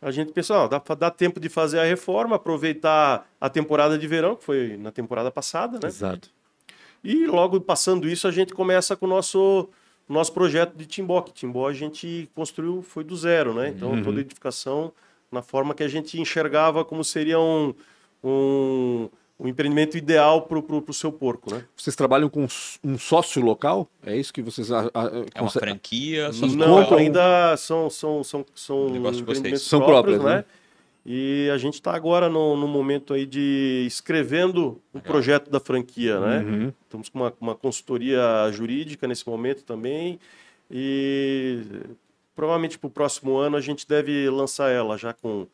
A 0.00 0.10
gente 0.10 0.30
pensou, 0.32 0.56
ó, 0.56 0.68
dá, 0.68 0.80
dá 0.94 1.10
tempo 1.10 1.40
de 1.40 1.48
fazer 1.48 1.80
a 1.80 1.84
reforma, 1.84 2.36
aproveitar 2.36 3.26
a 3.40 3.48
temporada 3.48 3.98
de 3.98 4.06
verão, 4.06 4.36
que 4.36 4.44
foi 4.44 4.76
na 4.76 4.92
temporada 4.92 5.30
passada, 5.30 5.80
né? 5.82 5.88
Exato. 5.88 6.28
E 7.02 7.26
logo 7.26 7.60
passando 7.60 8.08
isso, 8.08 8.28
a 8.28 8.30
gente 8.30 8.52
começa 8.54 8.94
com 8.94 9.06
o 9.06 9.08
nosso, 9.08 9.68
nosso 10.08 10.32
projeto 10.32 10.74
de 10.76 10.86
Timbó. 10.86 11.20
Que 11.22 11.32
Timbó 11.32 11.68
a 11.68 11.72
gente 11.72 12.28
construiu, 12.34 12.82
foi 12.82 13.04
do 13.04 13.16
zero, 13.16 13.54
né? 13.54 13.68
Então, 13.68 14.02
toda 14.02 14.18
a 14.18 14.20
edificação 14.20 14.92
na 15.30 15.42
forma 15.42 15.74
que 15.74 15.82
a 15.82 15.88
gente 15.88 16.20
enxergava 16.20 16.84
como 16.84 17.02
seria 17.02 17.40
um, 17.40 17.74
um, 18.22 19.08
um 19.38 19.48
empreendimento 19.48 19.96
ideal 19.96 20.42
para 20.42 20.58
o 20.58 20.92
seu 20.92 21.10
porco, 21.10 21.52
né? 21.52 21.64
Vocês 21.76 21.96
trabalham 21.96 22.28
com 22.28 22.46
um 22.84 22.98
sócio 22.98 23.42
local? 23.42 23.88
É 24.04 24.16
isso 24.16 24.32
que 24.32 24.42
vocês... 24.42 24.70
a- 24.70 24.90
a- 24.94 25.10
É 25.34 25.40
uma 25.40 25.50
franquia, 25.50 26.30
Não, 26.56 26.82
compram- 26.82 26.98
ainda 26.98 27.56
são, 27.56 27.90
são, 27.90 28.22
são, 28.22 28.44
são 28.54 28.92
de 28.92 28.98
vocês. 28.98 29.20
empreendimentos 29.22 29.62
São 29.62 29.80
próprios, 29.80 30.18
próprias, 30.18 30.22
né? 30.24 30.36
né? 30.42 30.44
E 31.06 31.50
a 31.52 31.58
gente 31.58 31.74
está 31.74 31.94
agora 31.94 32.28
no, 32.30 32.56
no 32.56 32.66
momento 32.66 33.12
aí 33.12 33.26
de 33.26 33.84
escrevendo 33.86 34.80
o 34.92 35.00
projeto 35.00 35.50
da 35.50 35.60
franquia, 35.60 36.18
né? 36.18 36.38
Uhum. 36.38 36.72
Estamos 36.82 37.08
com 37.10 37.18
uma, 37.18 37.32
uma 37.40 37.54
consultoria 37.54 38.22
jurídica 38.52 39.06
nesse 39.06 39.28
momento 39.28 39.64
também 39.64 40.18
e 40.70 41.58
provavelmente 42.34 42.78
para 42.78 42.86
o 42.88 42.90
próximo 42.90 43.36
ano 43.36 43.56
a 43.56 43.60
gente 43.60 43.86
deve 43.86 44.28
lançar 44.30 44.70
ela 44.70 44.96
já 44.96 45.12
com 45.12 45.46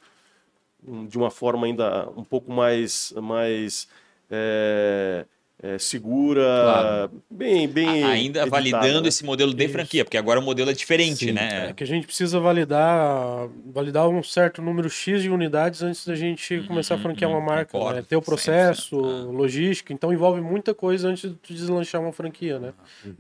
um- 0.87 1.07
de 1.07 1.19
uma 1.19 1.31
forma 1.31 1.67
ainda 1.67 2.09
um 2.17 2.23
pouco 2.25 2.53
mais 2.53 3.13
mais 3.21 3.89
é, 4.31 5.27
é, 5.62 5.79
segura, 5.79 6.40
Claro. 6.42 7.23
bem 7.31 7.68
bem 7.68 8.03
ainda 8.05 8.40
editada, 8.40 8.51
validando 8.51 9.03
né? 9.03 9.09
esse 9.09 9.25
modelo 9.25 9.53
de 9.53 9.64
Isso. 9.64 9.73
franquia, 9.73 10.05
porque 10.05 10.16
agora 10.16 10.40
o 10.40 10.42
modelo 10.42 10.70
é 10.70 10.73
diferente, 10.73 11.27
Sim, 11.27 11.33
né? 11.33 11.68
É 11.68 11.73
que 11.73 11.85
a 11.85 11.87
gente 11.87 12.07
precisa 12.07 12.40
validar, 12.40 13.49
validar 13.66 14.09
um 14.09 14.23
certo 14.23 14.62
número 14.62 14.88
X 14.88 15.23
de 15.23 15.31
unidades 15.31 15.83
antes 15.83 16.07
da 16.07 16.14
gente 16.14 16.62
começar 16.66 16.94
a 16.94 16.99
franquear 16.99 17.31
uma 17.31 17.38
uhum, 17.40 17.44
marca. 17.44 17.73
concordo, 17.73 17.96
né? 17.96 18.05
Ter 18.09 18.16
o 18.16 18.23
processo, 18.23 18.96
100%, 18.96 19.29
ah. 19.29 19.33
logística, 19.33 19.92
então 19.92 20.12
envolve 20.12 20.40
muita 20.40 20.73
coisa 20.75 21.09
antes 21.09 21.31
de 21.31 21.37
tu 21.37 21.53
deslanchar 21.53 22.01
uma 22.01 22.12
franquia, 22.12 22.59
né? 22.59 22.73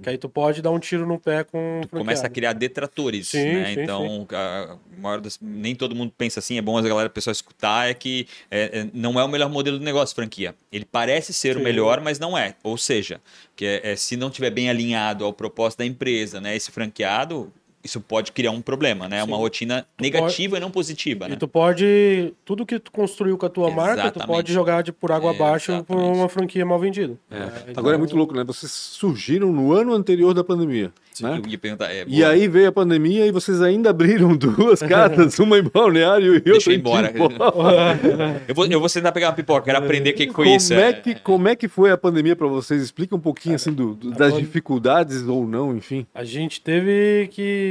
Que 0.02 0.08
aí 0.10 0.16
tu 0.18 0.28
pode 0.28 0.62
dar 0.62 0.70
um 0.70 0.78
tiro 0.78 1.06
no 1.06 1.18
pé 1.18 1.44
com 1.44 1.80
o 1.80 1.86
Tu 1.86 1.96
começa 1.96 2.26
a 2.26 2.30
criar 2.30 2.52
detratores, 2.54 3.28
Sim, 3.28 3.44
né? 3.52 3.74
sim, 3.74 3.80
então, 3.82 4.26
a 4.32 4.76
maior 4.98 5.20
das- 5.20 5.38
nem 5.40 5.74
todo 5.74 5.94
mundo 5.94 6.12
pensa 6.16 6.40
assim, 6.40 6.56
é 6.58 6.62
bom 6.62 6.76
a 6.78 6.82
galera, 6.82 7.06
a 7.06 7.10
pessoa 7.10 7.32
escutar, 7.32 7.88
é 7.90 7.94
que 7.94 8.26
é, 8.50 8.80
é, 8.80 8.86
não 8.94 9.18
é 9.20 9.24
o 9.24 9.28
melhor 9.28 9.50
modelo 9.50 9.78
de 9.78 9.84
negócio, 9.84 10.14
franquia. 10.14 10.54
Ele 10.72 10.84
parece 10.84 11.32
ser 11.32 11.56
o 11.56 11.58
Sim. 11.58 11.64
melhor, 11.64 12.00
mas 12.00 12.18
não 12.18 12.29
é. 12.36 12.54
Ou 12.62 12.76
seja, 12.76 13.20
que 13.56 13.64
é, 13.64 13.92
é, 13.92 13.96
se 13.96 14.16
não 14.16 14.30
tiver 14.30 14.50
bem 14.50 14.68
alinhado 14.68 15.24
ao 15.24 15.32
propósito 15.32 15.78
da 15.80 15.86
empresa, 15.86 16.40
né? 16.40 16.56
Esse 16.56 16.70
franqueado, 16.70 17.52
isso 17.82 18.00
pode 18.00 18.32
criar 18.32 18.50
um 18.50 18.60
problema, 18.60 19.08
né? 19.08 19.22
Uma 19.24 19.36
Sim. 19.36 19.42
rotina 19.42 19.86
negativa 20.00 20.56
e 20.56 20.60
não 20.60 20.70
positiva, 20.70 21.28
né? 21.28 21.34
E 21.34 21.36
tu 21.38 21.48
pode. 21.48 22.32
Tudo 22.44 22.66
que 22.66 22.78
tu 22.78 22.90
construiu 22.92 23.38
com 23.38 23.46
a 23.46 23.48
tua 23.48 23.70
marca, 23.70 23.94
tu 23.94 24.16
Exatamente. 24.18 24.26
pode 24.26 24.52
jogar 24.52 24.82
de 24.82 24.92
por 24.92 25.10
água 25.12 25.30
abaixo 25.30 25.72
por 25.84 25.94
Exatamente. 25.94 26.18
uma 26.18 26.28
franquia 26.28 26.64
mal 26.66 26.78
vendida. 26.78 27.14
É. 27.30 27.36
É, 27.36 27.46
então- 27.70 27.74
Agora 27.80 27.94
é 27.96 27.98
muito 27.98 28.16
louco, 28.16 28.34
né? 28.34 28.44
Vocês 28.44 28.70
surgiram 28.70 29.52
no 29.52 29.72
ano 29.72 29.94
anterior 29.94 30.34
da 30.34 30.44
pandemia, 30.44 30.92
né? 31.20 31.40
Eu 31.42 31.50
ia 31.50 31.58
perguntar, 31.58 31.90
é, 31.92 32.04
E 32.06 32.22
aí 32.24 32.46
veio 32.48 32.68
a 32.68 32.72
pandemia 32.72 33.26
e 33.26 33.30
vocês 33.32 33.62
ainda 33.62 33.90
abriram 33.90 34.36
duas 34.36 34.80
casas, 34.80 35.38
uma 35.38 35.58
em 35.58 35.62
Balneário 35.62 36.34
e 36.36 36.40
Deixa 36.40 36.70
outra 36.70 36.72
eu 36.72 36.74
em 36.74 36.76
ir 36.76 36.80
embora. 36.80 37.12
Eu, 38.48 38.54
vou, 38.54 38.66
eu 38.66 38.80
vou 38.80 38.88
sentar 38.88 39.12
pegar 39.12 39.28
uma 39.28 39.32
pipoca, 39.34 39.62
quero 39.64 39.78
aprender 39.78 40.10
o 40.10 40.14
que, 40.14 40.26
que 40.26 40.32
foi 40.32 40.44
como 40.44 40.56
isso. 40.56 40.74
É 40.74 40.92
que, 40.92 41.14
como 41.16 41.48
é 41.48 41.56
que 41.56 41.68
foi 41.68 41.90
a 41.90 41.96
pandemia 41.96 42.34
para 42.36 42.46
vocês? 42.46 42.82
Explica 42.82 43.14
um 43.14 43.20
pouquinho 43.20 43.54
assim 43.54 43.72
do, 43.72 43.94
do- 43.94 44.10
das 44.10 44.36
dificuldades 44.36 45.22
ou 45.26 45.46
não, 45.46 45.76
enfim. 45.76 46.06
A 46.14 46.24
gente 46.24 46.60
teve 46.60 47.28
que 47.32 47.69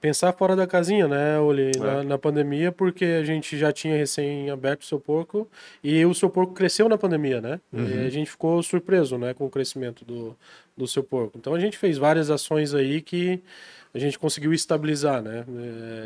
pensar 0.00 0.32
fora 0.32 0.54
da 0.56 0.66
casinha, 0.66 1.06
né, 1.08 1.38
Oli, 1.38 1.70
É. 1.74 1.78
na, 1.78 2.02
na 2.02 2.18
pandemia, 2.18 2.70
porque 2.72 3.04
a 3.04 3.24
gente 3.24 3.56
já 3.56 3.72
tinha 3.72 3.96
recém 3.96 4.50
aberto 4.50 4.82
o 4.82 4.84
seu 4.84 4.98
porco 5.00 5.48
e 5.82 6.04
o 6.04 6.14
seu 6.14 6.28
porco 6.30 6.52
cresceu 6.54 6.88
na 6.88 6.98
pandemia, 6.98 7.40
né? 7.40 7.60
E 7.72 8.06
a 8.06 8.10
gente 8.10 8.30
ficou 8.30 8.62
surpreso, 8.62 9.16
né, 9.18 9.34
com 9.34 9.46
o 9.46 9.50
crescimento 9.50 10.04
do, 10.04 10.36
do 10.76 10.86
seu 10.86 11.02
porco. 11.02 11.36
Então 11.38 11.54
a 11.54 11.60
gente 11.60 11.76
fez 11.78 11.98
várias 11.98 12.30
ações 12.30 12.74
aí 12.74 13.00
que 13.00 13.40
a 13.94 13.98
gente 13.98 14.18
conseguiu 14.18 14.52
estabilizar, 14.52 15.22
né? 15.22 15.44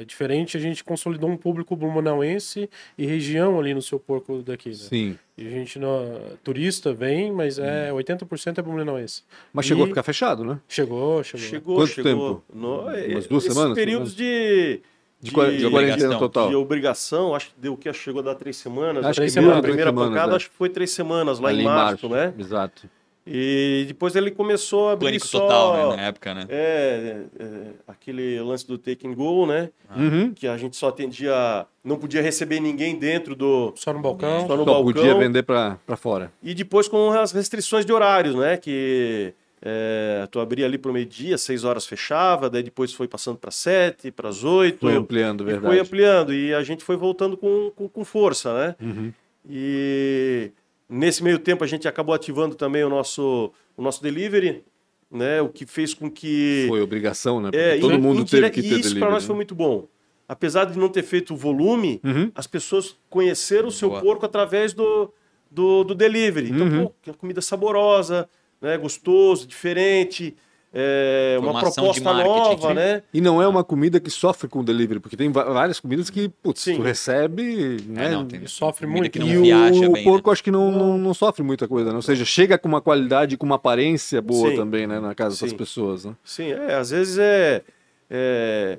É, 0.01 0.05
diferente, 0.05 0.57
a 0.57 0.61
gente 0.61 0.83
consolidou 0.85 1.29
um 1.29 1.37
público 1.37 1.75
blumenauense 1.75 2.69
e 2.97 3.07
região 3.07 3.59
ali 3.59 3.75
no 3.75 3.83
seu 3.83 3.99
porco 3.99 4.43
daqui, 4.43 4.69
né? 4.71 4.75
Sim. 4.77 5.19
E 5.37 5.47
a 5.47 5.51
gente, 5.51 5.79
não, 5.79 6.21
turista 6.45 6.93
vem, 6.93 7.33
mas 7.33 7.59
é 7.59 7.91
80% 7.93 8.59
é 8.59 8.63
blumenauense. 8.63 9.23
Mas 9.53 9.67
chegou 9.67 9.85
a 9.85 9.87
E- 9.87 9.91
ficar 9.91 10.03
fechado, 10.03 10.45
né? 10.45 10.59
Chegou, 10.69 11.23
chegou. 11.25 11.47
Chegou, 11.47 11.77
Quanto 11.77 11.89
chegou. 11.91 12.13
tempo? 12.13 12.45
No, 12.55 12.83
Umas 13.13 13.27
duas 13.27 13.45
semanas, 13.45 13.75
períodos 13.75 14.15
de, 14.15 14.81
De, 15.21 15.31
de 15.31 15.31
de, 15.31 15.31
quarentena 15.33 15.69
obrigação. 15.69 16.19
total. 16.19 16.49
de 16.49 16.55
obrigação, 16.57 17.35
acho 17.35 17.47
que 17.49 17.55
deu 17.61 17.73
o 17.73 17.77
que? 17.77 17.93
Chegou 17.93 18.21
a 18.21 18.25
dar 18.25 18.35
três 18.35 18.57
semanas. 18.57 19.05
Acho 19.05 19.21
a 19.23 19.25
que 19.27 19.33
primeira, 19.33 19.59
a 19.59 19.63
primeira 19.63 19.91
semanas, 19.91 20.11
pancada 20.11 20.33
é. 20.33 20.37
acho 20.37 20.51
que 20.51 20.57
foi 20.57 20.69
três 20.69 20.91
semanas, 20.91 21.39
lá 21.39 21.49
Ali 21.49 21.63
em 21.63 21.65
março, 21.65 22.09
né? 22.09 22.33
Exato. 22.39 22.89
E 23.25 23.85
depois 23.87 24.17
ele 24.17 24.33
começou 24.33 24.89
a 24.89 24.93
abrir 24.93 25.07
Pânico 25.07 25.27
só... 25.27 25.41
total, 25.41 25.91
né? 25.91 25.97
Na 25.97 26.03
época, 26.03 26.35
né? 26.35 26.47
É, 26.49 27.23
é, 27.39 27.47
aquele 27.87 28.41
lance 28.41 28.67
do 28.67 28.77
take 28.77 29.07
and 29.07 29.15
go, 29.15 29.47
né? 29.47 29.71
Uhum. 29.97 30.33
Que 30.35 30.49
a 30.49 30.57
gente 30.57 30.77
só 30.77 30.89
atendia... 30.89 31.67
Não 31.85 31.97
podia 31.97 32.21
receber 32.21 32.59
ninguém 32.59 32.99
dentro 32.99 33.37
do... 33.37 33.73
Só 33.77 33.93
no 33.93 34.01
balcão. 34.01 34.47
Só 34.47 34.57
no 34.57 34.65
Só 34.65 34.73
balcão. 34.73 34.85
podia 34.85 35.15
vender 35.15 35.45
para 35.45 35.79
fora. 35.97 36.33
E 36.43 36.53
depois 36.53 36.89
com 36.89 37.11
as 37.13 37.31
restrições 37.31 37.87
de 37.87 37.93
horários, 37.93 38.35
né? 38.35 38.57
Que 38.57 39.33
é, 39.65 40.27
tu 40.29 40.41
abria 40.41 40.67
ali 40.67 40.77
pro 40.77 40.93
meio-dia, 40.93 41.39
seis 41.39 41.63
horas 41.63 41.87
fechava, 41.87 42.51
daí 42.51 42.65
depois 42.65 42.93
foi 42.93 43.07
passando 43.07 43.39
para 43.39 43.53
sete, 43.53 44.11
para 44.11 44.29
as 44.29 44.43
oito. 44.43 44.81
Foi 44.81 44.97
ampliando, 44.97 45.43
e 45.43 45.47
verdade. 45.47 45.67
foi 45.67 45.79
ampliando. 45.79 46.35
E 46.35 46.53
a 46.53 46.65
gente 46.65 46.83
foi 46.83 46.97
voltando 46.97 47.37
com, 47.37 47.71
com, 47.77 47.89
com 47.89 48.05
força, 48.05 48.53
né? 48.53 48.77
Uhum. 48.81 49.13
E 49.49 50.51
nesse 50.93 51.23
meio 51.23 51.39
tempo 51.39 51.65
a 51.65 51.67
gente 51.67 51.89
acabou 51.89 52.15
ativando 52.15 52.55
também 52.55 52.85
o 52.85 52.89
nosso, 52.89 53.53
o 53.77 53.83
nosso 53.83 54.03
delivery, 54.03 54.63
né? 55.11 55.41
O 55.41 55.49
que 55.49 55.67
fez 55.67 55.95
com 55.95 56.11
que. 56.11 56.67
Foi 56.69 56.81
obrigação, 56.81 57.41
né? 57.41 57.51
Porque 57.51 57.57
É, 57.65 57.79
todo 57.79 57.95
e- 57.95 57.99
mundo 57.99 58.25
teve 58.25 58.51
que 58.51 58.61
ter 58.63 58.69
isso 58.69 58.81
para 58.81 58.89
delivery. 58.91 59.13
nós 59.13 59.25
foi 59.25 59.35
né? 59.35 59.37
muito 59.37 59.55
bom. 59.55 59.87
Apesar 60.29 60.65
de 60.67 60.79
não 60.79 60.89
ter 60.89 61.03
feito 61.03 61.35
o 61.35 61.37
volume, 61.37 62.01
Uhum. 62.05 62.31
as 62.35 62.47
pessoas 62.47 62.97
conheceram 63.11 63.69
o 63.69 63.73
seu 63.73 63.91
Boa. 63.91 64.01
porco 64.01 64.25
através 64.25 64.73
do, 64.73 65.13
do, 65.51 65.85
do 65.85 65.95
delivery. 65.95 66.51
Então, 66.51 66.67
Uhum. 66.67 66.87
pô, 66.87 67.11
é 67.11 67.13
comida 67.15 67.41
saborosa, 67.43 68.29
né? 68.61 68.79
gostoso, 68.79 69.47
diferente, 69.47 70.35
é, 70.75 71.37
uma, 71.39 71.61
proposta 71.61 72.01
nova, 72.15 72.73
né? 72.73 73.03
E 73.13 73.21
não 73.21 73.43
é 73.43 73.47
uma 73.47 73.63
comida 73.63 74.01
que 74.01 74.11
sofre 74.11 74.49
com 74.49 74.65
delivery, 74.65 75.01
porque 75.01 75.17
tem 75.17 75.31
várias 75.31 75.79
comidas 75.79 76.09
que, 76.09 76.31
putz, 76.31 76.63
Sim. 76.63 76.77
tu 76.77 76.83
recebe, 76.83 77.77
né? 77.87 78.07
É, 78.07 78.11
não, 78.11 78.25
tem 78.25 78.47
sofre 78.47 78.87
muito. 78.87 79.11
que 79.11 79.19
não 79.19 79.27
e 79.27 79.37
viaja 79.37 79.87
o 79.87 79.93
bem, 79.93 80.03
porco 80.03 80.31
né? 80.31 80.33
acho 80.33 80.43
que 80.43 80.51
não, 80.51 80.73
não, 80.73 80.97
não 80.97 81.13
sofre 81.13 81.43
muita 81.43 81.69
coisa, 81.69 81.91
né? 81.91 81.97
Ou 81.97 82.03
seja, 82.03 82.25
chega 82.25 82.57
com 82.57 82.69
uma 82.69 82.81
qualidade, 82.81 83.37
com 83.37 83.45
uma 83.45 83.57
aparência 83.57 84.23
boa 84.23 84.51
Sim. 84.51 84.57
também, 84.57 84.87
né? 84.87 84.99
Na 84.99 85.15
casa 85.15 85.39
das 85.39 85.51
Sim. 85.51 85.57
pessoas, 85.57 86.07
né? 86.07 86.15
Sim, 86.25 86.53
é, 86.53 86.75
às 86.75 86.91
vezes 86.91 87.19
é. 87.19 87.63
é 88.11 88.79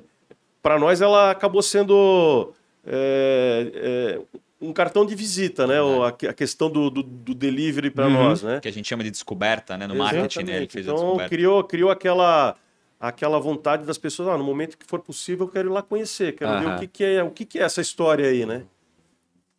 para 0.60 0.78
nós 0.78 1.00
ela 1.00 1.30
acabou 1.30 1.62
sendo 1.62 2.52
é, 2.86 3.70
é, 3.74 4.20
um 4.68 4.72
cartão 4.72 5.04
de 5.06 5.14
visita, 5.14 5.66
né? 5.66 5.80
O- 5.82 6.02
a, 6.04 6.12
que- 6.12 6.26
a 6.26 6.32
questão 6.32 6.70
do, 6.70 6.90
do, 6.90 7.02
do 7.02 7.34
delivery 7.34 7.90
para 7.90 8.06
Uhum. 8.06 8.12
nós, 8.12 8.42
né? 8.42 8.60
Que 8.60 8.68
a 8.68 8.72
gente 8.72 8.88
chama 8.88 9.02
de 9.04 9.10
descoberta, 9.10 9.76
né? 9.76 9.86
No 9.86 9.94
marketing, 9.94 10.38
né? 10.40 10.42
Ele 10.42 10.50
Exatamente. 10.50 10.72
fez 10.72 10.88
a 10.88 10.90
Então 10.92 11.04
descoberta. 11.04 11.28
criou, 11.30 11.64
criou 11.64 11.90
aquela, 11.90 12.56
aquela 13.00 13.38
vontade 13.38 13.84
das 13.84 13.98
pessoas, 13.98 14.28
ah, 14.28 14.38
no 14.38 14.44
momento 14.44 14.76
que 14.78 14.86
for 14.86 15.00
possível, 15.00 15.46
eu 15.46 15.50
quero 15.52 15.68
ir 15.68 15.72
lá 15.72 15.82
conhecer, 15.82 16.34
quero 16.34 16.58
ver 16.60 16.66
Aham. 16.66 16.76
o 16.76 16.78
que, 16.80 16.86
que 16.86 17.04
é, 17.04 17.22
o 17.22 17.30
que, 17.30 17.44
que 17.44 17.58
é 17.58 17.62
essa 17.62 17.80
história 17.80 18.26
aí, 18.28 18.44
né? 18.46 18.64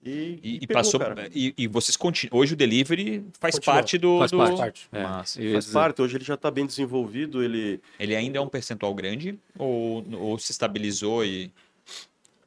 E, 0.07 0.39
E, 0.43 0.55
e 0.61 0.67
pegou, 0.67 0.75
passou. 0.83 1.01
E, 1.33 1.51
e 1.57 1.67
vocês 1.67 1.97
continuam. 1.97 2.39
Hoje 2.39 2.53
o 2.53 2.55
delivery 2.55 3.25
faz 3.39 3.55
Continua. 3.55 3.75
parte 3.75 3.97
do. 3.97 4.19
Faz 4.19 4.29
do- 4.31 4.37
parte. 4.37 4.87
É, 4.93 4.99
ia 5.41 5.53
Faz 5.53 5.65
parte, 5.65 5.99
hoje 5.99 6.15
ele 6.17 6.23
já 6.23 6.35
está 6.35 6.51
bem 6.51 6.63
desenvolvido, 6.67 7.43
ele... 7.43 7.81
Ele 7.99 8.15
ainda 8.15 8.37
é 8.37 8.41
um 8.41 8.47
percentual 8.47 8.93
grande? 8.93 9.39
Ou, 9.57 10.05
ou 10.13 10.37
se 10.37 10.51
estabilizou 10.51 11.25
e. 11.25 11.51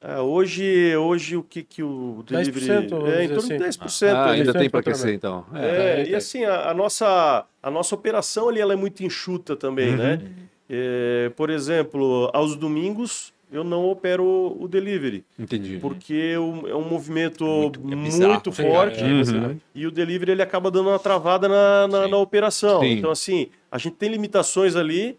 É, 0.00 0.20
hoje, 0.20 0.96
hoje 0.96 1.36
o 1.36 1.42
que, 1.42 1.62
que 1.64 1.82
o 1.82 2.22
10%, 2.24 2.26
delivery... 2.28 2.70
É, 3.10 3.24
em 3.24 3.28
torno 3.28 3.48
de 3.58 3.64
assim. 3.64 3.80
10%. 3.80 4.12
Ah, 4.14 4.30
ainda 4.30 4.52
tem 4.52 4.70
para 4.70 4.82
crescer, 4.82 5.12
então. 5.12 5.44
É. 5.52 5.58
É, 5.58 6.00
É, 6.02 6.08
e 6.08 6.14
é. 6.14 6.16
assim, 6.16 6.44
a, 6.44 6.70
a 6.70 6.74
nossa, 6.74 7.44
a 7.62 7.70
nossa 7.70 7.94
operação 7.96 8.48
ali 8.48 8.60
ela 8.60 8.72
é 8.72 8.76
muito 8.76 9.02
enxuta 9.02 9.56
também, 9.56 9.96
né? 9.96 10.20
Uhum. 10.22 10.28
É, 10.70 11.32
por 11.34 11.50
exemplo, 11.50 12.30
aos 12.32 12.54
domingos 12.54 13.32
eu 13.50 13.64
não 13.64 13.86
opero 13.86 14.54
o 14.60 14.68
delivery, 14.68 15.24
Entendi. 15.38 15.78
porque 15.80 16.36
o- 16.36 16.68
é 16.68 16.76
um 16.76 16.86
movimento 16.86 17.44
Muito- 17.44 17.80
muito, 17.80 17.98
é 17.98 18.02
bizarro. 18.04 18.52
Forte 18.52 19.00
é, 19.02 19.06
é, 19.06 19.10
Uhum. 19.10 19.56
e 19.74 19.86
o 19.86 19.90
delivery 19.90 20.32
ele 20.32 20.42
acaba 20.42 20.70
dando 20.70 20.90
uma 20.90 20.98
travada 20.98 21.48
na, 21.48 21.88
na, 21.88 22.08
na 22.08 22.16
operação. 22.18 22.80
Sim. 22.82 22.92
Então, 22.98 23.10
assim, 23.10 23.48
a 23.72 23.78
gente 23.78 23.96
tem 23.96 24.10
limitações 24.10 24.76
ali 24.76 25.16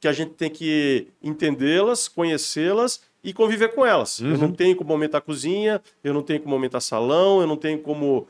que 0.00 0.06
a 0.06 0.12
gente 0.12 0.30
tem 0.34 0.48
que 0.48 1.08
entendê-las, 1.20 2.06
conhecê-las 2.06 3.00
e 3.26 3.32
conviver 3.32 3.74
com 3.74 3.84
elas. 3.84 4.20
Eu 4.20 4.28
Uhum. 4.28 4.36
não 4.38 4.52
tenho 4.52 4.74
como 4.76 4.92
aumentar 4.92 5.18
a 5.18 5.20
cozinha, 5.20 5.82
eu 6.02 6.14
não 6.14 6.22
tenho 6.22 6.40
como 6.40 6.54
aumentar 6.54 6.80
salão, 6.80 7.40
eu 7.40 7.46
não 7.46 7.56
tenho 7.56 7.78
como 7.80 8.26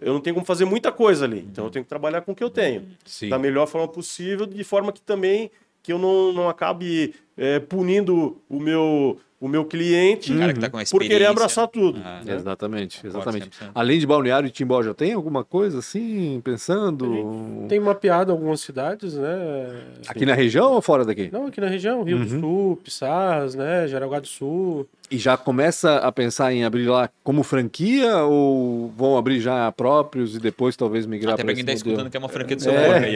eu 0.00 0.12
não 0.12 0.20
tenho 0.20 0.34
como 0.34 0.44
fazer 0.44 0.64
muita 0.66 0.92
coisa 0.92 1.24
ali. 1.24 1.46
Então 1.50 1.64
eu 1.64 1.70
tenho 1.70 1.84
que 1.84 1.88
trabalhar 1.88 2.20
com 2.20 2.32
o 2.32 2.34
que 2.34 2.44
eu 2.44 2.50
tenho, 2.50 2.86
Sim. 3.06 3.28
da 3.30 3.38
melhor 3.38 3.66
forma 3.66 3.88
possível, 3.88 4.44
de 4.44 4.62
forma 4.62 4.92
que 4.92 5.00
também 5.00 5.50
que 5.82 5.92
eu 5.92 5.98
não, 5.98 6.32
não 6.32 6.48
acabe 6.48 7.14
é, 7.36 7.58
punindo 7.58 8.36
o 8.48 8.58
meu 8.60 9.18
o 9.40 9.48
meu 9.48 9.64
cliente 9.64 10.32
O 10.32 10.38
cara 10.38 10.52
que 10.54 10.60
tá 10.60 10.70
com 10.70 10.78
a 10.78 10.82
por 10.90 11.02
querer 11.02 11.26
abraçar 11.26 11.68
tudo. 11.68 12.00
Ah, 12.04 12.22
né? 12.24 12.34
Exatamente, 12.34 13.06
exatamente. 13.06 13.50
100%. 13.50 13.70
Além 13.74 13.98
de 13.98 14.06
Balneário 14.06 14.46
e 14.46 14.50
Timbó, 14.50 14.82
já 14.82 14.94
tem 14.94 15.12
alguma 15.12 15.44
coisa 15.44 15.80
assim, 15.80 16.40
pensando? 16.42 17.66
Tem 17.68 17.78
mapeado 17.80 18.32
algumas 18.32 18.60
cidades, 18.60 19.14
né? 19.14 19.82
Aqui 20.08 20.24
na 20.24 20.34
região 20.34 20.72
ou 20.72 20.80
fora 20.82 21.04
daqui? 21.04 21.28
Não, 21.32 21.46
aqui 21.46 21.60
na 21.60 21.68
região, 21.68 22.02
Rio 22.02 22.18
do 22.24 22.34
Uhum. 22.34 22.40
Sul, 22.40 22.76
Pissarras, 22.82 23.54
né? 23.54 23.86
Jaraguá 23.88 24.20
do 24.20 24.26
Sul. 24.26 24.86
E 25.14 25.18
já 25.18 25.36
começa 25.36 25.98
a 25.98 26.10
pensar 26.10 26.52
em 26.52 26.64
abrir 26.64 26.88
lá 26.88 27.08
como 27.22 27.44
franquia 27.44 28.16
ou 28.24 28.88
vão 28.96 29.16
abrir 29.16 29.38
já 29.40 29.70
próprios 29.70 30.34
e 30.34 30.40
depois 30.40 30.74
talvez 30.76 31.06
migrar 31.06 31.34
Até 31.34 31.44
para 31.44 31.52
pra 31.52 31.52
esse 31.52 31.64
quem 31.64 31.66
tá 31.66 31.72
modelo? 31.78 31.88
escutando 31.92 32.10
que 32.10 32.16
é 32.16 32.20
uma 32.20 32.28
franquia 32.28 32.56
do 32.56 32.62
seu 32.62 32.72
É. 32.72 32.84
porco 32.84 33.04
aí, 33.06 33.14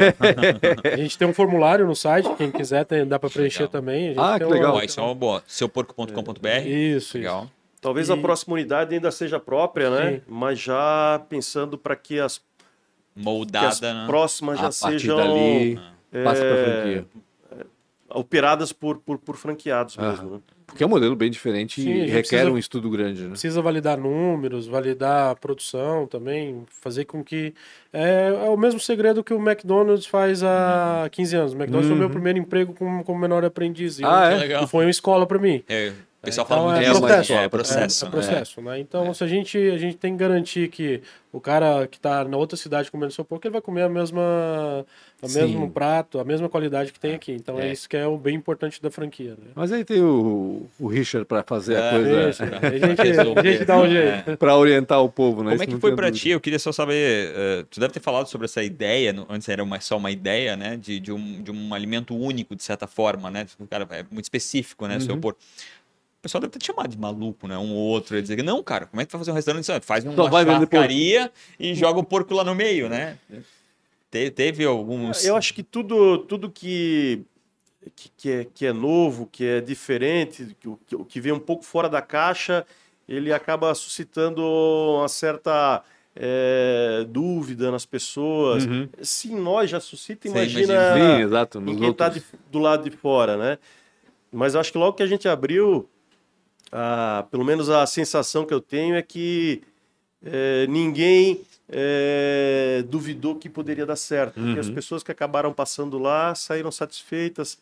ó. 0.86 0.92
A 0.92 0.96
gente 0.96 1.18
tem 1.18 1.26
um 1.26 1.34
formulário 1.34 1.86
no 1.86 1.96
site, 1.96 2.28
quem 2.36 2.52
quiser 2.52 2.84
tem, 2.84 3.04
dá 3.04 3.18
para 3.18 3.28
preencher 3.30 3.64
Legal. 3.64 3.72
também. 3.72 4.04
A 4.04 4.08
gente 4.10 4.18
Ah, 4.20 4.38
tem 4.38 4.46
que 4.46 4.54
legal. 4.54 4.76
Ó, 4.76 4.80
isso 4.82 5.00
é 5.00 5.02
uma 5.02 5.14
boa. 5.14 5.42
Seuporco.com.br. 5.46 6.66
Isso, 6.66 7.18
Legal. 7.18 7.42
isso. 7.44 7.52
Talvez 7.80 8.08
E- 8.08 8.12
a 8.12 8.16
próxima 8.16 8.54
unidade 8.54 8.94
ainda 8.94 9.10
seja 9.10 9.40
própria, 9.40 9.90
né? 9.90 10.10
Sim. 10.12 10.20
Mas 10.28 10.60
já 10.60 11.20
pensando 11.28 11.76
para 11.76 11.96
que 11.96 12.20
as, 12.20 12.38
que 12.38 12.44
as 13.18 13.24
Moldada, 13.24 13.92
né? 13.94 14.06
próximas 14.06 14.58
já 14.60 14.68
A 14.68 14.70
partir 14.70 15.00
sejam 15.00 15.16
dali 15.16 15.80
passa 16.24 16.40
para 16.42 16.48
é, 16.56 16.64
franquia. 16.64 17.06
operadas 18.10 18.72
por, 18.72 18.98
por, 18.98 19.18
por 19.18 19.36
franqueados 19.36 19.98
Aham. 19.98 20.10
mesmo. 20.10 20.30
Né? 20.30 20.40
Porque 20.68 20.84
é 20.84 20.86
um 20.86 20.90
modelo 20.90 21.16
bem 21.16 21.30
diferente 21.30 21.80
Sim, 21.80 21.88
e 21.90 22.00
requer 22.02 22.20
precisa- 22.28 22.50
um 22.52 22.58
estudo 22.58 22.88
grande, 22.90 23.22
né? 23.22 23.30
Precisa 23.30 23.60
validar 23.62 23.98
números, 23.98 24.66
validar 24.68 25.30
a 25.30 25.34
produção 25.34 26.06
também, 26.06 26.64
fazer 26.68 27.04
com 27.06 27.24
que. 27.24 27.54
É, 27.92 28.28
é 28.46 28.48
o 28.50 28.56
mesmo 28.56 28.78
segredo 28.78 29.24
que 29.24 29.32
o 29.34 29.38
McDonald's 29.40 30.06
faz 30.06 30.42
há 30.44 31.08
15 31.10 31.34
anos. 31.34 31.52
O 31.52 31.56
McDonald's 31.56 31.88
foi 31.88 31.96
o 31.96 31.98
meu 31.98 32.06
Uhum. 32.08 32.12
primeiro 32.12 32.38
emprego 32.38 32.74
como, 32.74 33.02
como 33.02 33.18
menor 33.18 33.44
aprendiz. 33.44 33.98
E 33.98 34.04
Ah, 34.04 34.30
eu- 34.30 34.36
é? 34.36 34.40
Legal. 34.40 34.64
E 34.64 34.66
foi 34.68 34.84
uma 34.84 34.90
escola 34.90 35.26
para 35.26 35.38
mim. 35.38 35.64
É, 35.68 35.90
o 36.20 36.26
pessoal 36.26 36.44
Então, 36.46 36.56
fala 36.58 36.72
muito 36.72 36.84
é 36.86 36.90
isso, 36.90 37.00
processo. 37.00 37.32
né? 37.32 37.38
É 37.40 37.44
É, 37.44 37.48
processo. 37.48 38.04
É, 38.04 38.08
né? 38.08 38.10
processo, 38.12 38.60
né? 38.62 38.80
Então, 38.80 39.14
se 39.14 39.24
a 39.24 39.26
gente, 39.26 39.56
a 39.56 39.78
gente 39.78 39.96
tem 39.96 40.12
que 40.12 40.18
garantir 40.18 40.68
que 40.68 41.00
o 41.32 41.40
cara 41.40 41.86
que 41.86 41.96
está 41.98 42.24
na 42.24 42.36
outra 42.36 42.56
cidade 42.56 42.90
comendo 42.90 43.12
seu 43.12 43.24
porco, 43.24 43.46
ele 43.46 43.52
vai 43.52 43.60
comer 43.60 43.82
a 43.82 43.88
mesma, 43.88 44.84
o 45.22 45.28
mesmo 45.30 45.70
prato, 45.70 46.18
a 46.18 46.24
mesma 46.24 46.48
qualidade 46.48 46.90
que 46.92 46.98
tem 46.98 47.14
aqui. 47.14 47.32
Então, 47.32 47.58
é, 47.60 47.68
É. 47.68 47.72
isso 47.72 47.88
que 47.88 47.96
é 47.96 48.06
o 48.06 48.16
bem 48.16 48.34
importante 48.34 48.80
da 48.82 48.90
franquia. 48.90 49.30
Né? 49.32 49.50
Mas 49.54 49.70
aí 49.70 49.84
tem 49.84 50.00
o, 50.02 50.66
o 50.80 50.86
Richard 50.88 51.26
para 51.26 51.42
fazer 51.42 51.76
a 51.76 51.80
É, 51.84 51.90
coisa, 51.90 52.28
Isso, 52.30 52.42
a, 52.42 52.46
gente, 52.46 53.00
a 53.38 53.42
gente 53.42 53.64
dá 53.64 53.76
um 53.78 53.88
jeito. 53.88 54.30
É. 54.30 54.36
para 54.36 54.56
orientar 54.56 55.02
o 55.02 55.08
povo, 55.08 55.42
né? 55.42 55.50
Como 55.50 55.54
Isso 55.54 55.62
é 55.62 55.66
que 55.66 55.80
foi 55.80 55.90
dúvida. 55.90 56.10
ti? 56.10 56.30
Eu 56.30 56.40
queria 56.40 56.58
só 56.58 56.72
saber. 56.72 57.32
eh, 57.36 57.64
tu 57.70 57.78
deve 57.78 57.92
ter 57.92 58.00
falado 58.00 58.26
sobre 58.26 58.46
essa 58.46 58.62
ideia, 58.62 59.14
antes 59.28 59.48
era 59.48 59.62
uma, 59.62 59.78
só 59.80 59.96
uma 59.98 60.10
ideia, 60.10 60.56
né? 60.56 60.76
De, 60.76 60.98
de, 60.98 61.12
um, 61.12 61.42
de 61.42 61.50
um 61.50 61.74
alimento 61.74 62.16
único, 62.16 62.56
de 62.56 62.62
certa 62.62 62.86
forma, 62.86 63.30
né? 63.30 63.46
O 63.60 63.66
cara 63.66 63.86
é 63.90 64.02
muito 64.10 64.24
específico, 64.24 64.86
né? 64.86 64.98
Seu 64.98 65.14
Uhum. 65.14 65.20
porco. 65.20 65.38
O 66.18 66.22
pessoal 66.22 66.40
deve 66.40 66.50
ter 66.52 66.58
te 66.58 66.66
chamado 66.66 66.88
de 66.88 66.98
maluco, 66.98 67.46
né? 67.46 67.56
Um 67.56 67.72
ou 67.74 67.78
outro. 67.78 68.16
Ia 68.16 68.22
dizer, 68.22 68.34
que, 68.36 68.42
não, 68.42 68.60
cara, 68.62 68.86
como 68.86 69.00
é 69.00 69.04
que 69.04 69.10
tu 69.10 69.12
vai 69.12 69.20
fazer 69.20 69.30
um 69.30 69.34
restaurante? 69.34 69.86
Faz 69.86 70.04
uma 70.04 70.16
Só 70.16 70.28
vai 70.28 70.44
vender 70.44 70.58
porco." 70.66 70.74
churrascaria 70.74 71.30
e 71.60 71.74
joga 71.74 72.00
o 72.00 72.04
porco 72.04 72.34
lá 72.34 72.42
no 72.42 72.54
meio, 72.56 72.88
né? 72.88 73.16
Te- 74.10 74.30
teve 74.30 74.64
alguns. 74.64 75.24
Eu 75.24 75.36
acho 75.36 75.54
que 75.54 75.62
tudo, 75.62 76.18
tudo 76.18 76.50
que, 76.50 77.22
que, 77.94 78.10
que 78.16 78.30
é, 78.30 78.44
que 78.52 78.66
é 78.66 78.72
novo, 78.72 79.28
que 79.30 79.44
é 79.44 79.60
diferente, 79.60 80.56
que, 80.58 80.68
o- 80.96 81.04
que, 81.04 81.20
vem 81.20 81.32
um 81.32 81.38
pouco 81.38 81.64
fora 81.64 81.88
da 81.88 82.02
caixa, 82.02 82.66
ele 83.08 83.32
acaba 83.32 83.72
suscitando 83.74 84.42
uma 84.42 85.08
certa 85.08 85.84
é, 86.16 87.06
dúvida 87.08 87.70
nas 87.70 87.86
pessoas. 87.86 88.66
Uhum. 88.66 88.88
Se 89.02 89.32
nós 89.34 89.70
já 89.70 89.78
suscita, 89.78 90.26
Sim, 90.28 90.34
imagina, 90.34 90.94
Sim, 90.94 91.22
exato. 91.22 91.62
quem 91.62 91.90
está 91.90 92.12
do 92.50 92.58
lado 92.58 92.90
de 92.90 92.96
fora, 92.96 93.36
né? 93.36 93.58
Mas 94.32 94.54
eu 94.54 94.60
acho 94.60 94.72
que 94.72 94.78
logo 94.78 94.94
que 94.94 95.02
a 95.02 95.06
gente 95.06 95.28
abriu, 95.28 95.88
ah, 96.72 97.26
pelo 97.30 97.44
menos 97.44 97.68
a 97.70 97.86
sensação 97.86 98.44
que 98.44 98.52
eu 98.54 98.60
tenho 98.60 98.94
é 98.94 99.02
que 99.02 99.62
eh, 100.24 100.66
ninguém 100.68 101.40
eh, 101.70 102.82
duvidou 102.88 103.36
que 103.36 103.48
poderia 103.48 103.86
dar 103.86 103.96
certo. 103.96 104.34
Porque 104.40 104.58
as 104.58 104.68
Uhum. 104.68 104.74
pessoas 104.74 105.02
que 105.02 105.12
acabaram 105.12 105.52
passando 105.52 105.98
lá 105.98 106.34
saíram 106.34 106.70
satisfeitas, 106.70 107.58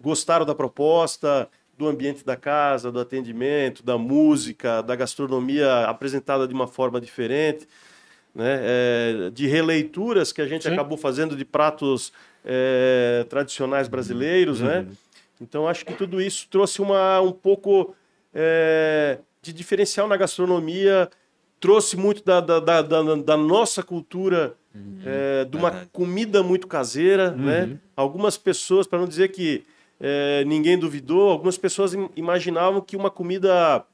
gostaram 0.00 0.44
da 0.44 0.54
proposta, 0.54 1.48
do 1.78 1.86
ambiente 1.88 2.24
da 2.24 2.36
casa, 2.36 2.90
do 2.92 3.00
atendimento, 3.00 3.82
da 3.84 3.96
música, 3.96 4.82
da 4.82 4.94
gastronomia 4.96 5.84
apresentada 5.86 6.46
de 6.46 6.54
uma 6.54 6.66
forma 6.66 7.00
diferente, 7.00 7.66
né? 8.34 8.60
Eh, 8.62 9.30
de 9.32 9.46
releituras 9.46 10.32
que 10.32 10.40
a 10.42 10.46
gente 10.46 10.64
Sim. 10.64 10.72
acabou 10.72 10.96
fazendo 10.98 11.36
de 11.36 11.44
pratos 11.44 12.12
eh, 12.44 13.24
tradicionais 13.28 13.88
brasileiros, 13.88 14.60
né? 14.60 14.80
Uhum. 14.80 14.92
Então 15.40 15.68
acho 15.68 15.84
que 15.84 15.92
tudo 15.94 16.20
isso 16.20 16.46
trouxe 16.50 16.80
uma, 16.80 17.20
um 17.20 17.32
pouco 17.32 17.94
é, 18.34 19.18
de 19.40 19.52
diferencial 19.52 20.06
na 20.08 20.16
gastronomia, 20.16 21.08
trouxe 21.60 21.96
muito 21.96 22.24
da, 22.24 22.40
da, 22.40 22.58
da, 22.60 22.82
da- 22.82 23.14
da 23.16 23.36
nossa 23.36 23.82
cultura, 23.82 24.54
é, 25.04 25.44
de 25.44 25.56
uma 25.56 25.70
verdade. 25.70 25.90
comida 25.92 26.42
muito 26.42 26.66
caseira, 26.66 27.30
né? 27.32 27.78
Algumas 27.96 28.36
pessoas, 28.38 28.86
para 28.86 28.98
não 28.98 29.06
dizer 29.06 29.28
que 29.28 29.64
é, 30.00 30.44
ninguém 30.44 30.78
duvidou, 30.78 31.30
algumas 31.30 31.56
pessoas 31.58 31.94
im- 31.94 32.08
imaginavam 32.16 32.80
que 32.80 32.96
uma 32.96 33.10
comida 33.10 33.84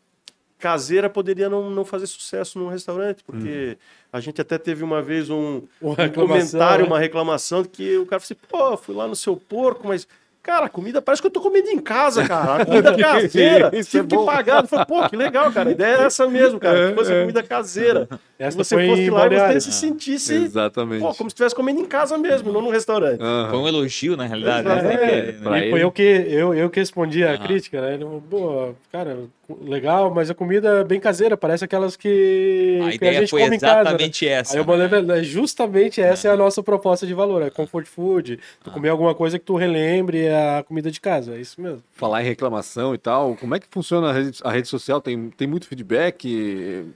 caseira 0.59 1.09
poderia 1.09 1.49
não, 1.49 1.71
não 1.71 1.85
fazer 1.85 2.07
sucesso 2.07 2.59
num 2.59 2.69
restaurante, 2.69 3.23
porque 3.25 3.77
a 4.13 4.19
gente 4.19 4.41
até 4.41 4.59
teve 4.59 4.83
uma 4.83 5.01
vez 5.01 5.31
um, 5.31 5.63
Uma 5.81 5.93
um 6.05 6.11
comentário, 6.11 6.85
né? 6.85 6.91
uma 6.91 6.99
reclamação 6.99 7.63
que 7.65 7.97
o 7.99 8.07
cara 8.07 8.19
falou 8.21 8.25
assim, 8.25 8.49
pô, 8.49 8.77
fui 8.77 8.95
lá 8.95 9.07
no 9.07 9.15
seu 9.15 9.37
porco, 9.37 9.87
mas, 9.87 10.09
cara, 10.49 10.65
a 10.65 10.69
comida 10.71 11.03
parece 11.03 11.21
que 11.21 11.27
eu 11.27 11.31
tô 11.31 11.43
comendo 11.43 11.69
em 11.69 11.79
casa, 11.79 12.27
cara. 12.27 12.63
A 12.63 12.65
comida 12.65 12.97
caseira, 12.97 13.71
Isso 13.75 13.91
tive 13.91 14.05
é 14.05 14.09
que 14.09 14.17
bom. 14.17 14.25
pagar. 14.25 14.63
Eu 14.63 14.67
falei, 14.67 14.87
pô, 14.87 15.07
que 15.07 15.15
legal, 15.15 15.53
cara. 15.53 15.69
A 15.69 15.73
ideia 15.73 15.93
era 15.95 16.03
essa 16.05 16.27
mesmo, 16.27 16.59
cara. 16.59 16.89
Que 16.89 16.95
fosse 16.95 17.13
a 17.13 17.21
comida 17.21 17.43
caseira. 17.43 18.09
Essa 18.39 18.53
Se 18.53 18.57
você 18.57 18.75
foi 18.77 18.87
fosse 18.89 19.11
lá 19.11 19.27
e 19.27 19.39
você 19.53 19.61
se 19.61 19.73
sentisse, 19.73 20.35
Exatamente. 20.35 21.01
pô, 21.03 21.15
como 21.15 21.29
se 21.29 21.35
estivesse 21.35 21.55
comendo 21.55 21.81
em 21.81 21.85
casa 21.85 22.17
mesmo, 22.17 22.51
não 22.51 22.63
no 22.63 22.71
restaurante. 22.71 23.21
Aham. 23.21 23.51
Foi 23.51 23.59
um 23.59 23.69
elogio, 23.69 24.17
na 24.17 24.25
realidade. 24.25 24.67
Né? 24.67 24.95
É, 24.95 25.35
E 25.59 25.61
ele. 25.61 25.71
foi 25.71 25.83
eu 25.83 25.93
que, 25.93 26.03
eu, 26.03 26.55
eu 26.55 26.71
que 26.71 26.81
respondi 26.81 27.23
a 27.25 27.35
Aham. 27.35 27.47
crítica, 27.47 27.83
né? 27.83 27.95
Ele 27.95 28.05
falou, 28.05 28.23
pô, 28.23 28.75
cara, 28.91 29.19
legal, 29.63 30.13
mas 30.15 30.31
a 30.31 30.35
comida 30.35 30.81
é 30.81 30.85
bem 30.85 31.01
caseira, 31.01 31.37
parece 31.37 31.65
aquelas 31.65 31.97
que, 31.97 32.81
A 32.85 32.91
que 32.91 32.97
ideia 32.97 33.21
gente 33.21 33.31
foi 33.31 33.43
come 33.43 33.57
em 33.57 33.59
casa. 33.59 33.75
né? 33.77 33.81
exatamente 33.83 34.29
essa. 34.29 34.53
Aí 34.55 34.61
eu 34.61 34.77
né? 34.77 34.89
mandei 34.89 35.19
"É 35.19 35.23
justamente 35.23 36.01
essa 36.01 36.29
é 36.29 36.31
a 36.31 36.37
nossa 36.37 36.63
proposta 36.63 37.07
de 37.07 37.15
valor, 37.15 37.43
é 37.43 37.49
comfort 37.51 37.87
food, 37.87 38.39
Ah. 38.43 38.65
tu 38.65 38.71
comer 38.71 38.91
alguma 38.91 39.15
coisa 39.15 39.39
que 39.39 39.45
tu 39.45 39.57
relembre 39.57 40.29
a 40.29 40.63
comida 40.67 40.91
de 40.91 41.01
casa, 41.01 41.35
é 41.35 41.41
isso 41.41 41.61
mesmo. 41.61 41.83
Falar 41.95 42.23
em 42.23 42.27
reclamação 42.27 42.95
e 42.95 42.99
tal, 42.99 43.37
como 43.37 43.55
é 43.55 43.59
que 43.59 43.67
funciona 43.71 44.11
a 44.11 44.13
rede, 44.13 44.39
a 44.45 44.51
rede 44.51 44.69
social? 44.69 45.01
Tem, 45.01 45.31
tem 45.31 45.49
muito 45.49 45.67
feedback? 45.67 46.87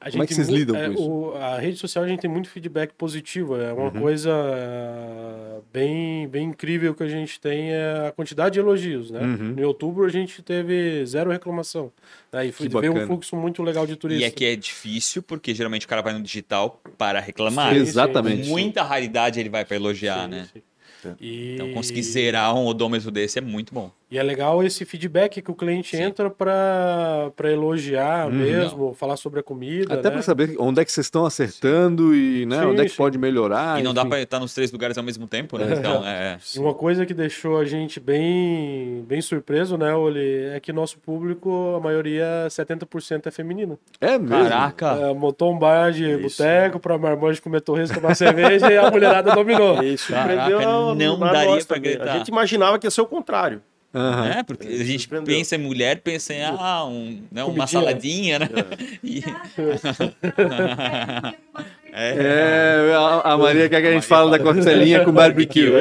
A 0.00 0.08
Como 0.12 0.22
é 0.22 0.26
que 0.28 0.34
vocês 0.34 0.48
lidam 0.48 0.76
é, 0.76 0.86
com 0.86 0.92
isso? 0.92 1.10
o- 1.10 1.34
a 1.36 1.58
rede 1.58 1.76
social 1.76 2.04
a 2.04 2.06
gente 2.08 2.20
tem 2.20 2.30
muito 2.30 2.48
feedback 2.48 2.92
positivo. 2.96 3.60
É 3.60 3.72
uma 3.72 3.86
Uhum. 3.86 4.00
coisa 4.00 4.30
é, 4.30 5.31
bem, 5.72 6.28
bem 6.28 6.48
incrível 6.48 6.94
que 6.94 7.02
a 7.02 7.08
gente 7.08 7.40
tem 7.40 7.72
é 7.72 8.08
a 8.08 8.12
quantidade 8.12 8.54
de 8.54 8.60
elogios, 8.60 9.10
né? 9.10 9.20
Uhum. 9.20 9.54
Em 9.58 9.64
outubro 9.64 10.04
a 10.04 10.08
gente 10.08 10.42
teve 10.42 11.04
zero 11.06 11.30
reclamação. 11.30 11.90
Aí 12.30 12.52
foi, 12.52 12.68
Que 12.68 12.80
veio 12.80 12.92
um 12.94 13.06
fluxo 13.06 13.34
muito 13.36 13.62
legal 13.62 13.86
de 13.86 13.94
E 13.94 13.96
turistas. 13.96 14.28
é 14.28 14.30
que 14.30 14.44
é 14.44 14.54
difícil, 14.56 15.22
porque 15.22 15.54
geralmente 15.54 15.86
o 15.86 15.88
cara 15.88 16.02
vai 16.02 16.12
no 16.12 16.20
digital 16.22 16.80
para 16.98 17.20
reclamar. 17.20 17.74
Sim, 17.74 17.80
Exatamente. 17.80 18.42
Com 18.44 18.48
muita 18.50 18.82
raridade 18.82 19.40
ele 19.40 19.48
vai 19.48 19.64
para 19.64 19.76
elogiar, 19.76 20.24
Sim, 20.24 20.28
né? 20.30 20.48
sim. 20.52 20.62
E... 21.20 21.54
Então 21.54 21.72
conseguir 21.72 22.02
zerar 22.02 22.54
um 22.54 22.66
odômetro 22.66 23.10
desse 23.10 23.38
é 23.38 23.42
muito 23.42 23.74
bom. 23.74 23.90
E 24.12 24.18
é 24.18 24.22
legal 24.22 24.62
esse 24.62 24.84
feedback 24.84 25.40
que 25.40 25.50
o 25.50 25.54
cliente 25.54 25.96
Sim. 25.96 26.02
entra 26.02 26.28
para 26.28 27.32
elogiar 27.50 28.26
Uhum. 28.26 28.34
mesmo, 28.34 28.92
falar 28.92 29.16
sobre 29.16 29.40
a 29.40 29.42
comida. 29.42 29.94
Até 29.94 30.10
né? 30.10 30.10
para 30.10 30.20
saber 30.22 30.54
onde 30.58 30.82
é 30.82 30.84
que 30.84 30.92
vocês 30.92 31.06
estão 31.06 31.24
acertando 31.24 32.14
e 32.14 32.44
né, 32.44 32.58
Sim, 32.60 32.66
onde 32.66 32.80
é 32.82 32.84
que 32.84 32.90
sim. 32.90 32.96
pode 32.98 33.16
melhorar. 33.16 33.80
e 33.80 33.82
não 33.82 33.94
dá 33.94 34.04
para 34.04 34.20
estar 34.20 34.38
nos 34.38 34.52
três 34.52 34.70
lugares 34.70 34.98
ao 34.98 35.02
mesmo 35.02 35.26
tempo, 35.26 35.56
né? 35.56 35.66
Então, 35.78 36.06
é. 36.06 36.36
E 36.54 36.58
uma 36.58 36.74
coisa 36.74 37.06
que 37.06 37.14
deixou 37.14 37.56
a 37.56 37.64
gente 37.64 37.98
bem, 37.98 39.02
bem 39.08 39.22
surpreso, 39.22 39.78
né, 39.78 39.94
Oli, 39.94 40.44
é 40.54 40.60
que 40.60 40.74
nosso 40.74 40.98
público, 40.98 41.74
a 41.74 41.80
maioria, 41.80 42.46
70% 42.50 43.28
é 43.28 43.30
feminino. 43.30 43.78
É 43.98 44.18
mesmo. 44.18 44.28
Caraca! 44.28 44.88
É, 44.88 45.14
montou 45.14 45.54
um 45.54 45.58
bar 45.58 45.90
de 45.90 46.04
Isso. 46.04 46.42
boteco 46.42 46.78
pra 46.78 46.98
marmanjo 46.98 47.40
comer 47.40 47.62
torresmo, 47.62 47.94
tomar 47.98 48.14
cerveja 48.14 48.70
e 48.70 48.76
a 48.76 48.90
mulherada 48.90 49.34
dominou. 49.34 49.76
Surpreendeu 49.96 50.58
Caraca, 50.58 50.94
não 50.94 51.24
a 51.24 51.32
daria 51.32 51.64
também. 51.64 51.82
gritar. 51.82 52.10
A 52.12 52.18
gente 52.18 52.28
imaginava 52.28 52.78
que 52.78 52.86
ia 52.86 52.90
ser 52.90 53.00
o 53.00 53.06
contrário. 53.06 53.62
Aham. 53.94 54.26
É, 54.28 54.42
porque 54.42 54.68
a 54.68 54.84
gente 54.84 55.00
surpreendeu. 55.00 55.34
pensa 55.34 55.56
em 55.56 55.58
mulher, 55.58 56.00
pensa 56.00 56.32
em 56.32 56.42
ah, 56.42 56.86
um, 56.86 57.20
né, 57.30 57.44
uma 57.44 57.66
saladinha, 57.66 58.38
né? 58.38 58.48
E- 59.04 59.22
é. 61.92 62.88
É, 62.90 62.94
a, 62.94 63.32
a 63.32 63.38
Maria 63.38 63.68
quer 63.68 63.82
que 63.82 63.88
a 63.88 63.92
gente 63.92 64.06
fale 64.06 64.30
da 64.30 64.38
costelinha 64.38 65.04
com 65.04 65.12
barbecue. 65.12 65.70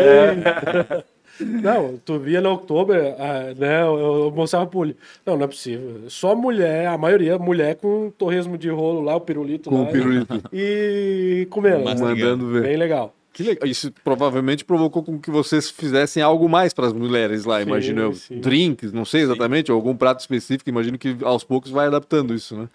É. 1.42 1.44
Não, 1.44 1.98
tu 2.06 2.20
via 2.20 2.40
no 2.40 2.52
outubro, 2.52 2.96
ah, 3.18 3.52
né, 3.58 3.82
eu, 3.82 4.32
mostrava 4.36 4.68
pro 4.68 4.80
Oli. 4.82 4.96
Não, 5.26 5.36
não 5.38 5.46
é 5.46 5.48
possível. 5.48 6.02
Só 6.08 6.36
mulher, 6.36 6.86
a 6.88 6.96
maioria, 7.00 7.40
mulher 7.40 7.78
com 7.78 8.12
torresmo 8.16 8.60
de 8.60 8.70
rolo 8.70 9.02
lá, 9.02 9.16
o 9.16 9.22
pirulito 9.22 9.72
Com 9.72 9.78
lá. 9.78 9.84
o 9.90 9.92
pirulito. 9.92 10.40
E 10.54 11.48
comendo. 11.50 11.84
Né? 11.86 11.96
Mandando 12.00 12.48
ver. 12.52 12.62
Bem 12.62 12.78
legal. 12.78 13.16
Que 13.34 13.44
legal. 13.44 13.68
Isso 13.68 13.92
provavelmente 14.04 14.66
provocou 14.66 15.04
com 15.04 15.20
que 15.20 15.32
vocês 15.32 15.70
fizessem 15.70 16.22
algo 16.22 16.50
mais 16.50 16.74
para 16.74 16.88
as 16.88 16.94
mulheres 16.94 17.46
lá, 17.46 17.60
Sim, 17.62 17.68
imagino 17.68 18.02
eu. 18.02 18.14
sim. 18.14 18.40
Drinks, 18.40 18.92
não 18.92 19.06
sei 19.06 19.22
exatamente, 19.22 19.72
ou 19.72 19.76
algum 19.78 19.96
prato 19.96 20.20
específico, 20.20 20.70
imagino 20.70 20.98
que 20.98 21.16
aos 21.24 21.44
poucos 21.44 21.72
vai 21.72 21.88
adaptando 21.88 22.34
isso, 22.34 22.56
né? 22.58 22.68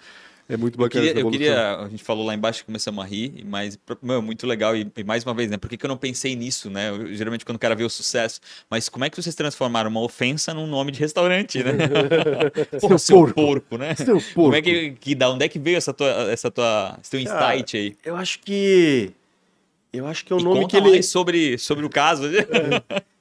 É 0.48 0.56
muito 0.56 0.76
Eu 0.76 0.84
bacana 0.84 1.04
queria, 1.04 1.10
essa 1.10 1.26
eu 1.26 1.30
queria, 1.30 1.76
a 1.80 1.88
gente 1.88 2.04
falou 2.04 2.24
lá 2.24 2.32
embaixo 2.32 2.60
que 2.60 2.66
começamos 2.66 3.04
a 3.04 3.06
rir, 3.08 3.44
mas, 3.44 3.76
meu, 4.00 4.22
muito 4.22 4.46
legal. 4.46 4.76
E, 4.76 4.88
e 4.96 5.02
mais 5.02 5.24
uma 5.24 5.34
vez, 5.34 5.50
né? 5.50 5.56
Por 5.56 5.68
que, 5.68 5.76
que 5.76 5.84
eu 5.84 5.88
não 5.88 5.96
pensei 5.96 6.36
nisso, 6.36 6.70
né? 6.70 6.88
Eu, 6.90 7.12
geralmente 7.14 7.44
quando 7.44 7.56
o 7.56 7.58
cara 7.58 7.74
vê 7.74 7.82
o 7.82 7.90
sucesso. 7.90 8.40
Mas 8.70 8.88
como 8.88 9.04
é 9.04 9.10
que 9.10 9.20
vocês 9.20 9.34
transformaram 9.34 9.90
uma 9.90 10.00
ofensa 10.00 10.54
num 10.54 10.68
nome 10.68 10.92
de 10.92 11.00
restaurante, 11.00 11.64
né? 11.64 11.72
Pô, 12.80 12.96
Seu 12.96 13.16
porco. 13.16 13.34
porco, 13.34 13.76
né? 13.76 13.96
Seu 13.96 14.20
porco. 14.20 14.34
Como 14.34 14.54
é 14.54 14.62
que, 14.62 14.92
que 14.92 15.14
da 15.16 15.28
onde 15.30 15.44
é 15.44 15.48
que 15.48 15.58
veio 15.58 15.76
essa 15.78 15.92
tua, 15.92 16.30
essa 16.30 16.48
tua, 16.48 16.96
esse 17.02 17.10
teu 17.10 17.24
Cara, 17.24 17.56
insight 17.56 17.76
aí? 17.76 17.96
Eu 18.04 18.14
acho 18.14 18.38
que. 18.38 19.10
Eu 19.98 20.06
acho 20.06 20.24
que 20.24 20.32
é 20.32 20.36
um 20.36 20.40
E 20.40 20.44
nome 20.44 20.56
conta 20.62 20.68
que 20.68 20.76
ele. 20.76 20.90
mais 20.90 21.06
sobre, 21.06 21.58
sobre 21.58 21.84
o 21.84 21.90
caso. 21.90 22.24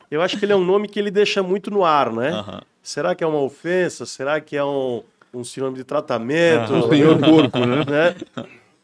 Eu 0.10 0.22
acho 0.22 0.38
que 0.38 0.46
ele 0.46 0.54
é 0.54 0.56
um 0.56 0.64
nome 0.64 0.88
que 0.88 1.00
ele 1.00 1.12
deixa 1.12 1.42
muito 1.42 1.72
no 1.72 1.84
ar, 1.84 2.12
né? 2.12 2.30
Aham. 2.30 2.62
Será 2.82 3.16
que 3.16 3.24
é 3.24 3.28
uma 3.28 3.42
ofensa? 3.42 4.06
Será 4.06 4.40
que 4.40 4.56
é 4.56 4.64
um, 4.64 5.02
um 5.34 5.44
sinônimo 5.44 5.78
de 5.78 5.84
tratamento? 5.84 6.74
O 6.74 6.90
senhor 6.90 7.18
porco, 7.18 7.60
né? 7.60 7.84
né? 7.90 8.16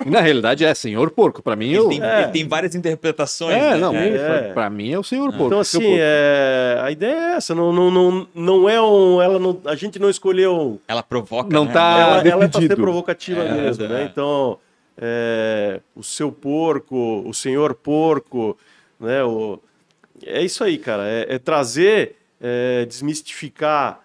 Na 0.04 0.20
realidade 0.20 0.66
é 0.66 0.74
senhor 0.74 1.12
porco. 1.12 1.44
Para 1.44 1.56
mim, 1.56 1.68
Ele, 1.68 1.78
eu... 1.78 1.88
tem, 1.89 2.02
É. 2.02 2.24
ele 2.24 2.32
tem 2.32 2.48
várias 2.48 2.74
interpretações. 2.74 3.56
É, 3.56 3.72
né? 3.72 3.78
não, 3.78 3.96
É. 3.96 4.52
para 4.52 4.68
mim 4.68 4.92
é 4.92 4.98
o 4.98 5.04
senhor 5.04 5.30
porco. 5.30 5.46
Então, 5.46 5.60
assim, 5.60 5.78
porco. 5.80 5.96
é... 6.00 6.80
a 6.82 6.89
ideia 6.92 7.14
é 7.14 7.36
essa. 7.36 7.54
Não, 7.54 7.72
não, 7.72 7.92
não, 7.92 8.28
não 8.34 8.68
é 8.68 8.82
um. 8.82 9.22
Ela 9.22 9.38
não... 9.38 9.62
A 9.66 9.76
gente 9.76 10.00
não 10.00 10.10
escolheu. 10.10 10.82
Ela 10.88 11.04
provoca. 11.04 11.50
Não 11.54 11.66
né? 11.66 11.72
tá- 11.74 12.00
ela, 12.00 12.28
ela 12.28 12.46
é 12.46 12.48
para 12.48 12.62
ser 12.62 12.76
provocativa 12.76 13.42
É, 13.44 13.54
mesmo, 13.54 13.86
é. 13.86 13.88
né? 13.88 14.10
Então, 14.12 14.58
é, 14.98 15.80
o 15.96 16.04
seu 16.04 16.32
porco, 16.32 17.24
o 17.26 17.34
senhor 17.34 17.74
porco, 17.76 18.58
né? 19.00 19.24
O, 19.24 19.60
é 20.24 20.42
isso 20.44 20.64
aí, 20.64 20.78
cara. 20.78 21.08
É, 21.08 21.36
é 21.36 21.39
trazer, 21.39 22.16
é, 22.39 22.86
desmistificar 22.86 24.02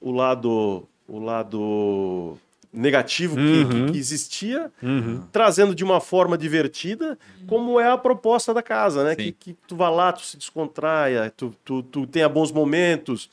o 0.00 0.12
lado, 0.12 0.86
o 1.08 1.18
lado 1.18 2.36
negativo 2.72 3.36
que- 3.36 3.42
Uhum. 3.42 3.86
que, 3.86 3.92
que 3.92 3.98
existia, 3.98 4.70
Uhum. 4.82 5.22
trazendo 5.30 5.74
de 5.74 5.84
uma 5.84 6.00
forma 6.00 6.36
divertida, 6.36 7.16
como 7.46 7.78
é 7.78 7.88
a 7.88 7.96
proposta 7.96 8.52
da 8.52 8.62
casa, 8.62 9.04
né? 9.04 9.14
Que, 9.14 9.30
que 9.32 9.56
tu 9.68 9.76
vá 9.76 9.88
lá, 9.88 10.12
tu 10.12 10.22
se 10.22 10.36
descontraia, 10.36 11.32
tu, 11.36 11.54
tu, 11.64 11.82
tu 11.84 12.04
tenha 12.06 12.28
bons 12.28 12.50
momentos, 12.50 13.30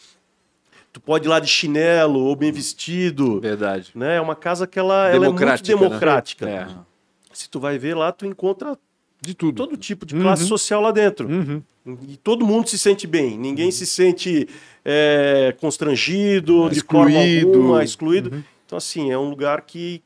tu 0.94 1.02
pode 1.02 1.26
ir 1.28 1.30
lá 1.30 1.40
de 1.40 1.48
chinelo 1.48 2.20
ou 2.20 2.36
bem 2.36 2.52
vestido, 2.52 3.42
Verdade. 3.42 3.92
né? 3.96 4.18
É 4.18 4.22
uma 4.22 4.36
casa 4.36 4.68
que 4.68 4.78
ela, 4.78 5.08
ela 5.10 5.26
é 5.26 5.30
muito 5.30 5.64
Democrática, 5.64 6.46
né? 6.46 6.68
É. 6.70 6.91
Se 7.34 7.50
tu 7.50 7.60
vai 7.60 7.78
ver 7.78 7.96
lá, 7.96 8.12
tu 8.12 8.26
encontra 8.26 8.78
De 9.22 9.34
tudo. 9.34 9.56
todo 9.56 9.78
tipo 9.78 10.06
de 10.06 10.16
classe 10.16 10.44
Uhum. 10.44 10.50
social 10.50 10.82
lá 10.82 10.92
dentro. 10.92 11.28
Uhum. 11.28 11.62
E 12.08 12.18
todo 12.18 12.46
mundo 12.46 12.68
se 12.70 12.78
sente 12.78 13.08
bem. 13.08 13.38
Ninguém 13.38 13.72
se 13.72 13.86
sente 13.86 14.48
é, 14.86 15.56
constrangido, 15.60 16.70
de 16.70 16.82
forma 16.82 17.12
Excluído. 17.12 17.48
alguma, 17.58 17.84
excluído. 17.84 18.44
Então, 18.66 18.78
assim, 18.78 19.12
é 19.12 19.18
um 19.18 19.30
lugar 19.30 19.62
que, 19.62 20.02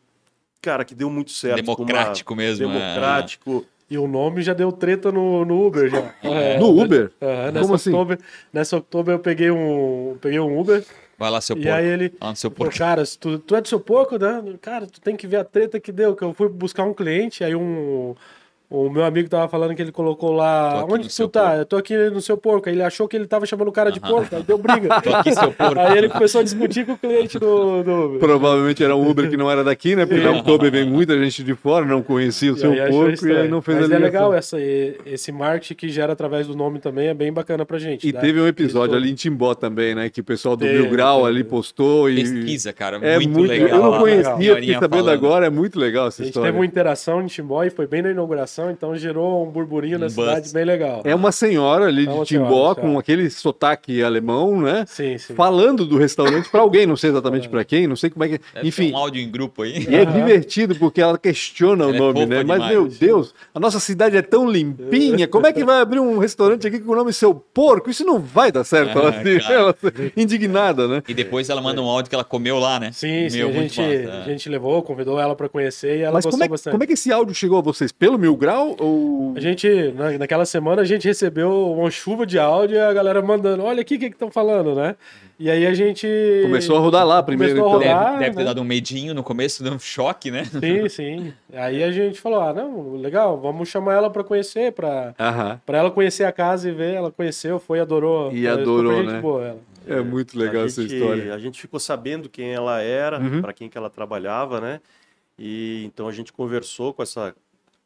cara, 0.61 0.83
que 0.85 0.95
deu 0.95 1.09
muito 1.09 1.31
certo. 1.31 1.63
com 1.63 1.71
uma- 1.71 1.85
Democrático 1.87 2.35
mesmo. 2.35 2.65
é. 2.65 2.67
Democrático. 2.67 3.65
E 3.89 3.97
o 3.99 4.07
nome 4.07 4.41
já 4.41 4.53
deu 4.53 4.71
treta 4.71 5.11
no, 5.11 5.45
no 5.45 5.63
Uber 5.67 5.87
já. 5.89 6.11
É, 6.23 6.57
No 6.57 6.81
Uber? 6.81 7.11
é, 7.21 7.51
nessa 7.51 7.59
Como 7.61 7.75
assim? 7.75 7.89
October, 7.91 8.19
nessa 8.51 8.77
October 8.77 9.13
eu 9.15 9.19
peguei 9.19 9.51
um, 9.51 10.17
peguei 10.19 10.39
um 10.39 10.59
Uber 10.59 10.83
Vai 11.17 11.31
lá, 11.31 11.39
seu 11.41 11.55
e 11.57 11.61
porco. 11.63 11.77
aí 11.77 11.85
ele 11.85 12.13
Lá 12.21 12.29
no 12.31 12.35
seu 12.35 12.51
Pô, 12.51 12.65
porco. 12.65 12.77
cara, 12.77 13.03
tu, 13.19 13.39
tu 13.39 13.55
é 13.55 13.61
do 13.61 13.67
seu 13.67 13.79
porco, 13.79 14.17
né? 14.17 14.43
Cara, 14.61 14.85
tu 14.85 14.99
tem 14.99 15.15
que 15.15 15.25
ver 15.27 15.37
a 15.37 15.43
treta 15.43 15.79
que 15.79 15.91
deu. 15.91 16.15
Que 16.15 16.23
eu 16.23 16.33
fui 16.33 16.49
buscar 16.49 16.83
um 16.83 16.93
cliente, 16.93 17.43
aí 17.43 17.55
um. 17.55 18.15
O 18.69 18.89
meu 18.89 19.03
amigo 19.03 19.29
tava 19.29 19.47
falando 19.47 19.75
que 19.75 19.81
ele 19.81 19.91
colocou 19.91 20.31
lá. 20.31 20.83
Onde 20.89 21.07
que 21.07 21.15
tu 21.15 21.27
tá? 21.27 21.41
porco." 21.41 21.57
Eu 21.59 21.65
tô 21.65 21.77
aqui 21.77 21.95
no 22.09 22.19
seu 22.21 22.35
porco. 22.37 22.67
Aí 22.67 22.75
ele 22.75 22.83
achou 22.83 23.07
que 23.07 23.15
ele 23.15 23.27
tava 23.27 23.45
chamando 23.45 23.67
o 23.67 23.71
cara 23.71 23.91
de 23.91 23.99
porco, 23.99 24.35
aí 24.35 24.43
deu 24.43 24.57
briga. 24.57 24.89
Tô 25.01 25.15
aqui, 25.15 25.33
seu 25.33 25.51
porco. 25.51 25.79
Aí 25.79 25.97
ele 25.97 26.09
começou 26.09 26.41
a 26.41 26.43
discutir 26.43 26.85
com 26.85 26.93
o 26.93 26.97
cliente 26.97 27.37
do. 27.39 27.83
do... 27.83 28.19
Provavelmente 28.19 28.83
era 28.83 28.95
um 28.95 29.09
Uber 29.09 29.29
que 29.29 29.37
não 29.37 29.49
era 29.51 29.63
daqui, 29.63 29.95
né? 29.95 30.05
Porque 30.05 30.21
na 30.23 30.31
Oktober 30.31 30.71
vem 30.71 30.85
muita 30.85 31.17
gente 31.23 31.43
de 31.43 31.53
fora, 31.53 31.85
não 31.85 32.01
conhecia 32.01 32.51
o 32.53 32.55
E 32.55 32.59
seu 32.59 32.71
aí 32.71 32.89
porco 32.89 33.27
e 33.27 33.35
aí 33.37 33.47
não 33.47 33.61
fez 33.61 33.77
Mas 33.79 33.91
a 33.91 33.93
é 33.93 33.97
ligação. 33.97 34.29
legal 34.29 34.33
essa, 34.33 34.57
esse 35.05 35.31
marketing 35.31 35.75
que 35.75 35.89
gera 35.89 36.13
através 36.13 36.47
do 36.47 36.55
nome 36.55 36.79
também, 36.79 37.07
é 37.07 37.13
bem 37.13 37.31
bacana 37.31 37.65
pra 37.65 37.77
gente. 37.77 38.07
E 38.07 38.11
dá- 38.11 38.19
teve 38.19 38.39
um 38.41 38.47
episódio 38.47 38.95
isso- 38.95 39.03
ali 39.03 39.11
em 39.11 39.15
Timbó 39.15 39.53
também, 39.53 39.93
né? 39.95 40.09
Que 40.09 40.21
o 40.21 40.23
pessoal 40.23 40.55
do 40.55 40.65
Teve, 40.65 40.79
Mil 40.81 40.89
Grau 40.91 41.25
ali 41.25 41.43
postou 41.43 42.09
e. 42.09 42.15
Pesquisa, 42.15 42.73
cara. 42.73 42.97
É 43.01 43.15
muito, 43.17 43.29
muito, 43.29 43.49
legal. 43.49 43.69
Eu 43.69 43.91
não 43.91 43.99
conhecia, 43.99 44.55
fiquei 44.55 44.73
sabendo 44.73 44.89
falando. 45.05 45.09
agora, 45.09 45.45
é 45.45 45.49
muito 45.49 45.79
legal 45.79 46.07
essa 46.07 46.21
A 46.21 46.25
gente 46.25 46.31
história. 46.33 46.47
teve 46.49 46.57
uma 46.59 46.65
interação 46.65 47.21
em 47.21 47.27
Timbó 47.27 47.63
e 47.63 47.69
foi 47.69 47.85
bem 47.87 48.01
na 48.01 48.11
inauguração, 48.11 48.54
então 48.71 48.95
gerou 48.95 49.45
um 49.45 49.51
burburinho 49.51 49.99
na 49.99 50.05
Um 50.07 50.09
buzz. 50.09 50.27
cidade 50.29 50.53
bem 50.53 50.65
legal. 50.65 51.01
É 51.03 51.13
uma 51.15 51.31
senhora 51.31 51.85
ali 51.85 52.03
É 52.03 52.05
de 52.07 52.13
uma 52.13 52.25
Timbó 52.25 52.47
senhora, 52.49 52.75
com 52.75 52.81
senhora. 52.81 52.99
aquele 52.99 53.29
sotaque 53.29 54.01
alemão, 54.03 54.59
né? 54.61 54.85
Sim, 54.87 55.17
sim. 55.17 55.33
Falando 55.35 55.85
do 55.85 55.97
restaurante 55.97 56.49
para 56.49 56.61
alguém, 56.61 56.85
não 56.85 56.95
sei 56.95 57.09
exatamente 57.09 57.49
para 57.49 57.63
quem, 57.63 57.87
não 57.87 57.95
sei 57.95 58.09
como 58.09 58.23
é 58.25 58.29
que. 58.29 58.39
Deve 58.53 58.67
Enfim, 58.67 58.87
ter 58.89 58.93
um 58.93 58.97
áudio 58.97 59.21
em 59.21 59.29
grupo 59.29 59.63
aí. 59.63 59.85
E 59.89 59.95
é 59.95 60.05
divertido 60.05 60.75
porque 60.75 61.01
ela 61.01 61.17
questiona 61.17 61.85
o 61.85 61.89
Ela 61.89 61.95
é 61.95 61.99
nome, 61.99 62.13
fofa 62.21 62.25
né? 62.27 62.43
Mas, 62.43 62.61
demais. 62.61 62.71
meu 62.71 62.87
Deus, 62.87 63.33
a 63.53 63.59
nossa 63.59 63.79
cidade 63.79 64.15
é 64.17 64.21
tão 64.21 64.49
limpinha, 64.49 65.27
como 65.27 65.47
é 65.47 65.53
que 65.53 65.63
vai 65.63 65.79
abrir 65.81 65.99
um 65.99 66.17
restaurante 66.17 66.67
aqui 66.67 66.79
com 66.79 66.91
o 66.91 66.95
nome 66.95 67.11
Seu 67.13 67.33
Porco? 67.35 67.89
Isso 67.89 68.03
não 68.05 68.19
vai 68.19 68.51
dar 68.51 68.63
certo. 68.63 68.97
Ela, 68.97 69.09
Ah, 69.09 69.19
assim, 69.19 69.39
cara. 69.39 69.53
ela 69.53 69.75
indignada, 70.15 70.87
né? 70.87 71.03
E 71.07 71.13
depois 71.13 71.49
ela 71.49 71.61
manda 71.61 71.81
um 71.81 71.85
áudio 71.85 72.09
que 72.09 72.15
ela 72.15 72.23
comeu 72.23 72.57
lá, 72.59 72.79
né? 72.79 72.91
Sim, 72.91 73.29
sim, 73.29 73.37
Meu, 73.37 73.49
a 73.49 73.51
gente, 73.51 73.79
massa, 73.81 73.93
é. 73.93 74.21
a 74.21 74.23
gente 74.23 74.49
levou, 74.49 74.81
convidou 74.81 75.19
ela 75.19 75.35
pra 75.35 75.49
conhecer 75.49 75.97
e 75.97 76.01
ela 76.01 76.13
Mas 76.13 76.25
gostou 76.25 76.31
como 76.31 76.43
é, 76.43 76.47
que- 76.47 76.51
bastante. 76.51 76.71
como 76.71 76.83
é 76.83 76.87
que 76.87 76.93
esse 76.93 77.11
áudio 77.11 77.33
chegou 77.35 77.57
a 77.57 77.61
vocês? 77.61 77.91
Pelo 77.91 78.17
Mil 78.17 78.35
Grau 78.45 78.75
ou... 78.79 79.33
A 79.35 79.39
gente, 79.39 79.67
na, 79.95 80.17
naquela 80.19 80.45
semana, 80.45 80.83
a 80.83 80.85
gente 80.85 81.07
recebeu 81.07 81.71
uma 81.73 81.89
chuva 81.89 82.25
de 82.27 82.37
áudio 82.37 82.75
e 82.75 82.79
a 82.79 82.93
galera 82.93 83.19
mandando, 83.21 83.63
olha 83.63 83.81
aqui 83.81 83.95
o 83.95 83.99
que 83.99 84.05
estão 84.05 84.29
falando, 84.29 84.75
né? 84.75 84.95
E 85.39 85.49
aí 85.49 85.65
a 85.65 85.73
gente... 85.73 86.07
Começou 86.43 86.77
a 86.77 86.79
rodar 86.79 87.05
lá 87.05 87.23
primeiro, 87.23 87.55
Começou 87.55 87.81
então. 87.81 87.89
rodar. 87.91 88.11
Deve, 88.13 88.19
deve 88.19 88.31
ter 88.33 88.39
né? 88.39 88.45
dado 88.45 88.61
um 88.61 88.63
medinho 88.63 89.15
no 89.15 89.23
começo, 89.23 89.63
deu 89.63 89.73
um 89.73 89.79
choque, 89.79 90.29
né? 90.29 90.45
Sim, 90.45 90.87
sim. 90.89 91.33
Aí 91.53 91.83
a 91.83 91.91
gente 91.91 92.21
falou, 92.21 92.39
ah, 92.39 92.53
não, 92.53 92.95
legal, 92.95 93.39
vamos 93.41 93.67
chamar 93.67 93.95
ela 93.95 94.09
pra 94.11 94.23
conhecer, 94.23 94.71
pra, 94.71 95.15
Aham. 95.19 95.59
pra 95.65 95.79
ela 95.79 95.89
conhecer 95.89 96.23
a 96.25 96.31
casa 96.31 96.69
e 96.69 96.71
ver. 96.71 96.93
Ela 96.93 97.11
conheceu, 97.11 97.59
foi, 97.59 97.79
adorou. 97.79 98.31
E 98.31 98.47
adorou, 98.47 98.95
gente 98.97 99.11
né? 99.11 99.21
boa, 99.21 99.43
ela. 99.43 99.59
É 99.87 100.01
muito 100.01 100.37
legal 100.37 100.63
a 100.63 100.65
essa 100.65 100.81
gente, 100.83 100.95
história. 100.95 101.33
A 101.33 101.37
gente 101.39 101.59
ficou 101.59 101.79
sabendo 101.79 102.29
quem 102.29 102.51
ela 102.53 102.79
era, 102.81 103.19
Uhum. 103.19 103.41
para 103.41 103.53
quem 103.53 103.67
que 103.69 103.77
ela 103.77 103.89
trabalhava, 103.89 104.61
né? 104.61 104.79
E 105.37 105.83
então 105.85 106.07
a 106.07 106.11
gente 106.11 106.31
conversou 106.31 106.93
com 106.93 107.03
essa 107.03 107.35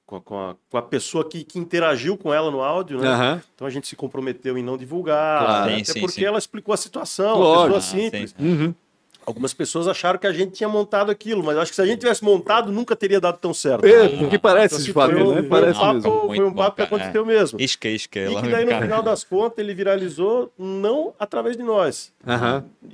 com 0.09 0.15
a, 0.15 0.21
com 0.21 0.35
a, 0.39 0.55
com 0.71 0.77
a 0.77 0.81
pessoa 0.81 1.23
que, 1.23 1.43
que 1.43 1.59
interagiu 1.59 2.17
com 2.17 2.33
ela 2.33 2.49
no 2.49 2.61
áudio, 2.63 2.99
né? 2.99 3.07
Aham. 3.09 3.41
Então 3.53 3.67
a 3.67 3.69
gente 3.69 3.87
se 3.87 3.95
comprometeu 3.95 4.57
em 4.57 4.63
não 4.63 4.75
divulgar, 4.75 5.45
Claro. 5.45 5.69
Sim, 5.71 5.75
até 5.81 5.93
sim, 5.93 5.99
porque 5.99 6.15
sim. 6.21 6.25
ela 6.25 6.39
explicou 6.39 6.73
a 6.73 6.77
situação, 6.77 7.37
Lógico. 7.37 7.49
uma 7.51 7.63
pessoa 7.65 7.77
Ah, 7.77 7.81
sim. 7.81 8.03
simples. 8.05 8.35
Uhum. 8.39 8.73
Algumas 9.25 9.53
pessoas 9.53 9.87
acharam 9.87 10.17
que 10.17 10.25
a 10.25 10.33
gente 10.33 10.53
tinha 10.53 10.67
montado 10.67 11.11
aquilo, 11.11 11.43
mas 11.43 11.55
acho 11.59 11.69
que 11.71 11.75
se 11.75 11.81
a 11.83 11.85
gente 11.85 11.99
tivesse 11.99 12.23
montado, 12.23 12.71
nunca 12.71 12.95
teria 12.95 13.21
dado 13.21 13.37
tão 13.37 13.53
certo. 13.53 13.85
É, 13.85 14.07
porque 14.17 14.39
parece 14.39 14.73
Então, 14.75 14.85
de 14.85 14.93
fato, 14.93 15.11
um- 15.13 15.17
né? 15.17 15.23
foi 15.35 15.41
um 15.43 15.49
Parece 15.49 15.79
papo, 15.79 15.93
mesmo. 15.93 16.09
foi 16.25 16.39
um 16.45 16.53
papo 16.53 16.69
bom, 16.69 16.75
que 16.75 16.81
aconteceu 16.81 17.25
mesmo. 17.25 17.61
Isca, 17.61 17.87
isca. 17.89 18.19
E 18.19 18.35
que 18.35 18.41
no 18.41 18.49
daí, 18.49 18.65
no 18.65 18.81
final 18.81 19.03
das 19.03 19.23
contas, 19.23 19.59
ele 19.59 19.75
viralizou 19.75 20.51
não 20.57 21.13
através 21.19 21.55
de 21.55 21.61
nós, 21.61 22.11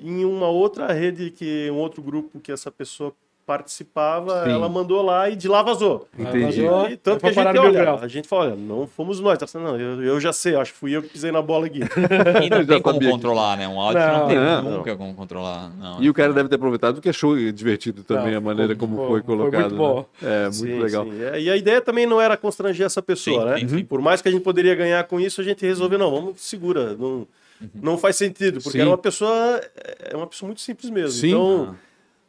em 0.04 0.26
uma 0.26 0.50
outra 0.50 0.92
rede 0.92 1.30
que 1.32 1.70
um 1.72 1.76
outro 1.78 2.02
grupo 2.02 2.38
que 2.42 2.52
essa 2.52 2.70
pessoa 2.70 3.14
participava, 3.46 4.44
Sim. 4.44 4.52
ela 4.52 4.68
mandou 4.68 5.02
lá 5.02 5.30
e 5.30 5.36
de 5.36 5.48
lá 5.48 5.62
vazou. 5.62 6.08
Entendi. 6.18 6.64
Vazou. 6.64 6.90
E 6.90 6.98
tanto 6.98 7.16
que 7.24 7.32
Foi 7.34 7.44
a 7.44 7.54
gente, 7.54 7.60
olha, 7.60 7.94
a 7.94 8.08
gente 8.08 8.28
fala, 8.28 8.46
olha, 8.46 8.56
não 8.56 8.88
fomos 8.88 9.20
nós, 9.20 9.38
tá? 9.38 9.46
não, 9.60 9.80
eu, 9.80 10.04
eu 10.04 10.20
já 10.20 10.34
sei, 10.34 10.56
acho 10.56 10.74
que 10.74 10.80
fui 10.80 10.92
eu 10.96 11.02
que 11.02 11.10
pisei 11.10 11.32
na 11.32 11.42
bola 11.42 11.68
aqui. 11.68 11.80
E 12.46 12.50
não 12.50 12.66
tem 12.66 12.82
como 12.82 13.00
controlar, 13.00 13.58
né? 13.58 13.68
Um 13.68 13.80
áudio 13.80 14.00
Não, 14.02 14.20
não, 14.20 14.28
tem 14.28 14.38
não. 14.38 14.62
nunca 14.78 14.96
como 14.96 15.14
controlar. 15.14 15.70
Não. 15.78 16.02
E 16.02 16.10
o 16.10 16.14
cara 16.14 16.34
deve 16.34 16.50
ter 16.50 16.56
aproveitado 16.56 16.96
porque 16.96 17.10
achou 17.10 17.36
divertido 17.52 18.04
também 18.04 18.32
Não, 18.32 18.38
a 18.38 18.42
maneira 18.42 18.76
como 18.76 18.96
foi 18.98 19.06
foi 19.08 19.22
colocado. 19.22 19.62
muito 19.62 19.76
bom. 19.78 20.06
né? 20.22 20.30
É, 20.30 20.44
muito 20.46 20.56
Sim, 20.56 20.80
legal. 20.80 21.06
sim. 21.06 21.24
É, 21.24 21.40
E 21.42 21.50
a 21.50 21.56
ideia 21.56 21.82
também 21.82 22.06
não 22.06 22.20
era 22.20 22.36
constranger 22.36 22.86
essa 22.86 23.02
pessoa, 23.02 23.42
Sim, 23.42 23.48
né? 23.50 23.60
sim, 23.60 23.78
sim. 23.80 23.86
Por 23.86 24.02
mais 24.02 24.22
que 24.22 24.28
a 24.28 24.32
gente 24.32 24.44
poderia 24.44 24.76
ganhar 24.76 25.04
com 25.06 25.20
isso, 25.20 25.40
a 25.40 25.44
gente 25.44 25.66
resolveu, 25.66 25.98
não, 26.00 26.12
vamos, 26.12 26.42
segura, 26.42 26.96
não, 26.96 27.28
não 27.74 27.98
faz 27.98 28.16
sentido, 28.18 28.56
porque 28.62 28.72
Sim. 28.78 28.82
era 28.82 28.90
uma 28.90 28.98
pessoa, 28.98 29.62
é 30.12 30.16
uma 30.16 30.28
pessoa 30.28 30.48
muito 30.48 30.62
simples 30.62 30.90
mesmo. 30.90 31.12
Sim. 31.22 31.30
Então, 31.30 31.70
a- 31.72 31.86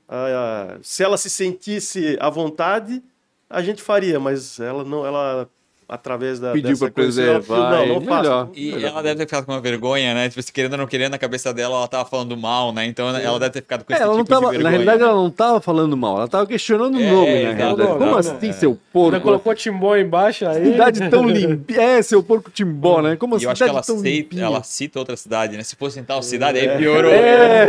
a- 0.09 0.79
se 0.83 1.03
ela 1.05 1.17
se 1.17 1.29
sentisse 1.31 2.17
à 2.21 2.31
vontade, 2.31 3.03
a 3.49 3.63
gente 3.63 3.83
faria, 3.83 4.19
mas 4.21 4.59
ela 4.61 4.85
não, 4.85 5.05
ela 5.07 5.49
através 5.89 6.41
da 6.41 6.53
Pediu 6.53 6.71
ela 6.71 6.79
pediu, 6.79 6.93
preservar, 6.93 7.71
não, 7.71 7.79
é 7.83 7.87
não 7.87 8.01
faça. 8.01 8.23
melhor. 8.23 8.49
E 8.55 8.73
Melhor. 8.73 8.89
ela 8.91 9.03
deve 9.03 9.15
ter 9.17 9.27
ficado 9.27 9.45
com 9.47 9.53
uma 9.53 9.61
vergonha, 9.61 10.15
né? 10.15 10.29
Tipo, 10.29 10.43
se 10.43 10.53
querendo 10.53 10.73
ou 10.73 10.79
não 10.79 10.87
querendo, 10.87 11.13
na 11.13 11.19
cabeça 11.19 11.55
dela, 11.55 11.77
ela 11.77 11.89
tava 11.89 12.05
falando 12.09 12.37
mal, 12.37 12.73
né? 12.73 12.87
Então 12.87 13.09
ela 13.09 13.39
deve 13.39 13.53
ter 13.53 13.61
ficado 13.63 13.85
com 13.85 13.93
É, 13.93 13.97
esse 13.97 14.03
ela 14.03 14.13
tipo 14.13 14.19
não 14.19 14.25
de 14.25 14.29
tava, 14.31 14.41
vergonha. 14.51 14.63
na 14.65 14.71
realidade, 14.71 15.03
ela 15.03 15.15
não 15.15 15.31
tava 15.31 15.61
falando 15.61 15.97
mal, 15.97 16.17
ela 16.17 16.29
tava 16.29 16.47
questionando 16.47 16.97
o 16.97 17.01
É, 17.01 17.11
nome, 17.11 17.27
é, 17.29 17.33
na 17.33 17.51
exato, 17.51 17.57
realidade. 17.57 17.83
exato, 17.91 17.99
Como 17.99 18.17
é. 18.17 18.19
assim, 18.21 18.53
seu 18.53 18.79
porco? 18.93 19.21
colocou 19.21 19.55
timbó 19.55 19.97
embaixo 19.97 20.47
aí. 20.47 20.73
Cidade 20.73 21.09
tão 21.11 21.27
limpinha. 21.29 21.81
É, 21.81 22.03
seu 22.03 22.23
porco 22.23 22.51
timbó, 22.51 23.01
né? 23.01 23.17
Como 23.17 23.37
assim? 23.37 23.45
eu 23.45 23.51
acho 23.53 23.63
que 23.65 23.71
ela, 23.71 23.83
limpinha. 24.03 24.45
ela 24.45 24.63
cita 24.63 24.99
outra 24.99 25.17
cidade, 25.17 25.57
né? 25.57 25.63
Se 25.63 25.77
fosse 25.77 26.01
em 26.01 26.05
tal 26.05 26.23
cidade, 26.23 26.59
aí 26.59 26.77
piorou. 26.79 27.11
É, 27.13 27.69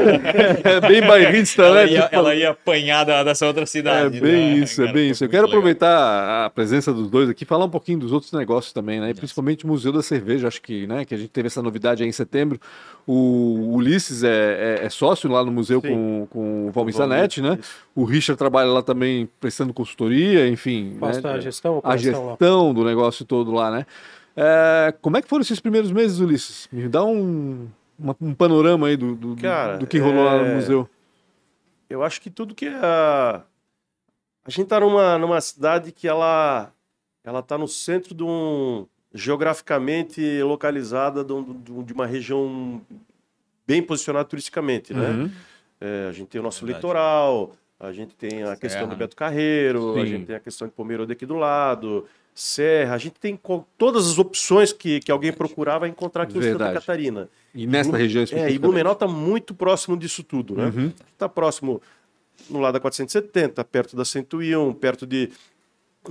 é 0.63 0.81
bem 0.81 1.01
bairrista, 1.01 1.63
Ela, 1.63 1.75
né? 1.85 1.87
ia, 1.91 2.01
Tipo, 2.03 2.15
ela 2.15 2.35
ia 2.35 2.49
apanhar 2.49 3.03
da, 3.03 3.23
dessa 3.23 3.45
outra 3.45 3.63
É 3.63 3.65
cidade. 3.65 4.19
bem 4.19 4.55
né? 4.57 4.63
isso, 4.63 4.81
é 4.81 4.91
bem 4.91 5.09
isso. 5.11 5.23
Eu 5.23 5.29
quero 5.29 5.45
aproveitar 5.47 6.45
a 6.45 6.49
presença 6.49 6.93
dos 6.93 7.09
dois 7.09 7.29
aqui, 7.29 7.45
falar 7.45 7.65
um 7.65 7.69
pouquinho 7.69 7.99
dos 8.07 8.13
outros 8.13 8.31
negócios 8.31 8.73
também, 8.73 8.99
né? 8.99 9.09
E 9.09 9.13
principalmente 9.13 9.65
o 9.65 9.67
Museu 9.67 9.91
da 9.91 10.01
Cerveja, 10.01 10.47
acho 10.47 10.61
que, 10.61 10.87
né, 10.87 11.05
que 11.05 11.13
a 11.13 11.17
gente 11.17 11.29
teve 11.29 11.47
essa 11.47 11.61
novidade 11.61 12.01
aí 12.03 12.09
em 12.09 12.11
setembro. 12.11 12.59
O 13.05 13.73
Ulisses 13.75 14.23
é, 14.23 14.79
é- 14.81 14.85
é 14.85 14.89
sócio 14.89 15.29
lá 15.29 15.43
no 15.43 15.51
museu 15.51 15.79
Sim. 15.81 15.89
com, 15.89 16.27
com 16.29 16.67
o 16.67 16.71
Valmir 16.71 16.95
Zanetti, 16.95 17.41
né? 17.41 17.57
isso. 17.59 17.75
O 17.95 18.03
Richard 18.03 18.37
trabalha 18.37 18.69
lá 18.71 18.81
também 18.81 19.29
prestando 19.39 19.73
consultoria, 19.73 20.47
enfim. 20.47 20.97
Faço 20.99 21.21
né? 21.21 21.29
a 21.33 21.39
gestão, 21.39 21.75
a 21.75 21.77
operação 21.79 22.23
lá. 22.25 22.29
gestão 22.31 22.73
do 22.73 22.83
negócio 22.83 23.25
todo 23.25 23.51
lá, 23.51 23.69
né? 23.71 23.85
É, 24.35 24.93
como 25.01 25.17
é 25.17 25.21
que 25.21 25.27
foram 25.27 25.41
esses 25.41 25.59
primeiros 25.59 25.91
meses, 25.91 26.19
Ulisses? 26.19 26.67
Me 26.71 26.87
dá 26.87 27.03
um, 27.03 27.67
uma- 27.97 28.15
um 28.21 28.33
panorama 28.33 28.87
aí 28.87 28.95
do, 28.95 29.15
do, 29.15 29.35
Cara, 29.35 29.77
do 29.77 29.87
que 29.87 29.97
rolou 29.99 30.23
lá 30.23 30.37
no 30.37 30.45
é- 30.45 30.55
museu. 30.55 30.87
Eu 31.89 32.03
acho 32.03 32.19
que 32.21 32.29
tudo 32.29 32.53
que 32.53 32.67
a 32.67 33.43
a 34.45 34.49
gente 34.49 34.67
tá 34.67 34.79
numa, 34.79 35.17
numa 35.17 35.41
cidade 35.41 35.91
que 35.91 36.07
ela 36.07 36.71
ela 37.27 37.41
tá 37.41 37.57
no 37.57 37.67
centro 37.67 38.15
de 38.15 38.23
um 38.23 38.87
geograficamente 39.13 40.41
localizada 40.43 41.23
de, 41.23 41.33
um- 41.33 41.61
de 41.61 41.71
um- 41.73 41.85
uma 41.93 42.05
região 42.05 42.81
bem 43.67 43.81
posicionada 43.81 44.25
turisticamente, 44.25 44.93
né? 44.93 45.09
Uhum. 45.09 45.31
É, 45.79 46.07
a 46.09 46.11
gente 46.13 46.27
tem 46.27 46.39
o 46.39 46.43
nosso 46.43 46.61
Verdade. 46.65 46.77
litoral, 46.85 47.53
a 47.79 47.91
gente 47.91 48.15
tem 48.15 48.43
a 48.43 48.55
questão 48.55 48.81
Serra, 48.81 48.93
do? 48.93 48.95
Beto 48.95 49.15
Carreiro, 49.15 49.97
a 49.97 50.01
Sim. 50.01 50.07
gente 50.07 50.25
tem 50.25 50.35
a 50.35 50.39
questão 50.39 50.67
de 50.67 50.73
Pomerode 50.73 51.11
aqui 51.11 51.25
do 51.25 51.35
lado, 51.35 52.05
Serra, 52.33 52.95
a 52.95 52.97
gente 52.97 53.19
tem 53.19 53.37
todas 53.77 54.07
as 54.09 54.17
opções 54.17 54.71
que, 54.71 54.99
que 54.99 55.11
alguém 55.11 55.33
procurar 55.33 55.79
vai 55.79 55.89
encontrar 55.89 56.23
aqui 56.23 56.37
em 56.37 56.41
Santa 56.41 56.49
Verdade. 56.57 56.73
Catarina. 56.79 57.29
E 57.53 57.67
nesta 57.67 57.91
Blu- 57.91 57.99
região 58.01 58.23
É, 58.31 58.51
e. 58.51 58.57
Blumenau 58.59 58.93
está 58.93 59.07
muito 59.07 59.53
próximo 59.53 59.97
disso 59.97 60.23
tudo, 60.23 60.55
né? 60.55 60.71
Uhum. 60.75 60.93
Está 61.13 61.27
próximo 61.27 61.81
no 62.49 62.59
lado 62.59 62.73
da 62.75 62.79
470, 62.79 63.63
perto 63.65 63.95
da 63.95 64.05
101, 64.05 64.73
perto 64.73 65.05
de, 65.07 65.29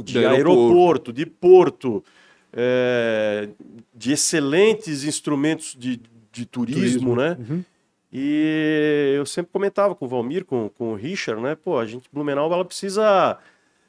de 0.03 0.19
aeroporto. 0.19 0.51
aeroporto. 0.63 1.13
de 1.13 1.27
porto, 1.27 2.05
é, 2.53 3.49
de 3.95 4.13
excelentes 4.13 5.05
instrumentos 5.05 5.75
de, 5.79 6.01
de 6.33 6.47
turismo, 6.47 7.15
Turismo. 7.15 7.17
né? 7.17 7.37
Uhum. 7.39 7.65
E 8.13 9.15
eu 9.17 9.27
sempre 9.27 9.53
comentava 9.53 9.95
com 9.95 10.05
o 10.07 10.09
Valmir, 10.09 10.45
com, 10.45 10.69
com 10.71 10.93
o 10.93 10.95
Richard, 10.95 11.43
né? 11.43 11.55
Pô, 11.55 11.79
a 11.79 11.85
gente, 11.85 12.09
Blumenau, 12.13 12.51
ela 12.53 12.65
precisa, 12.65 13.37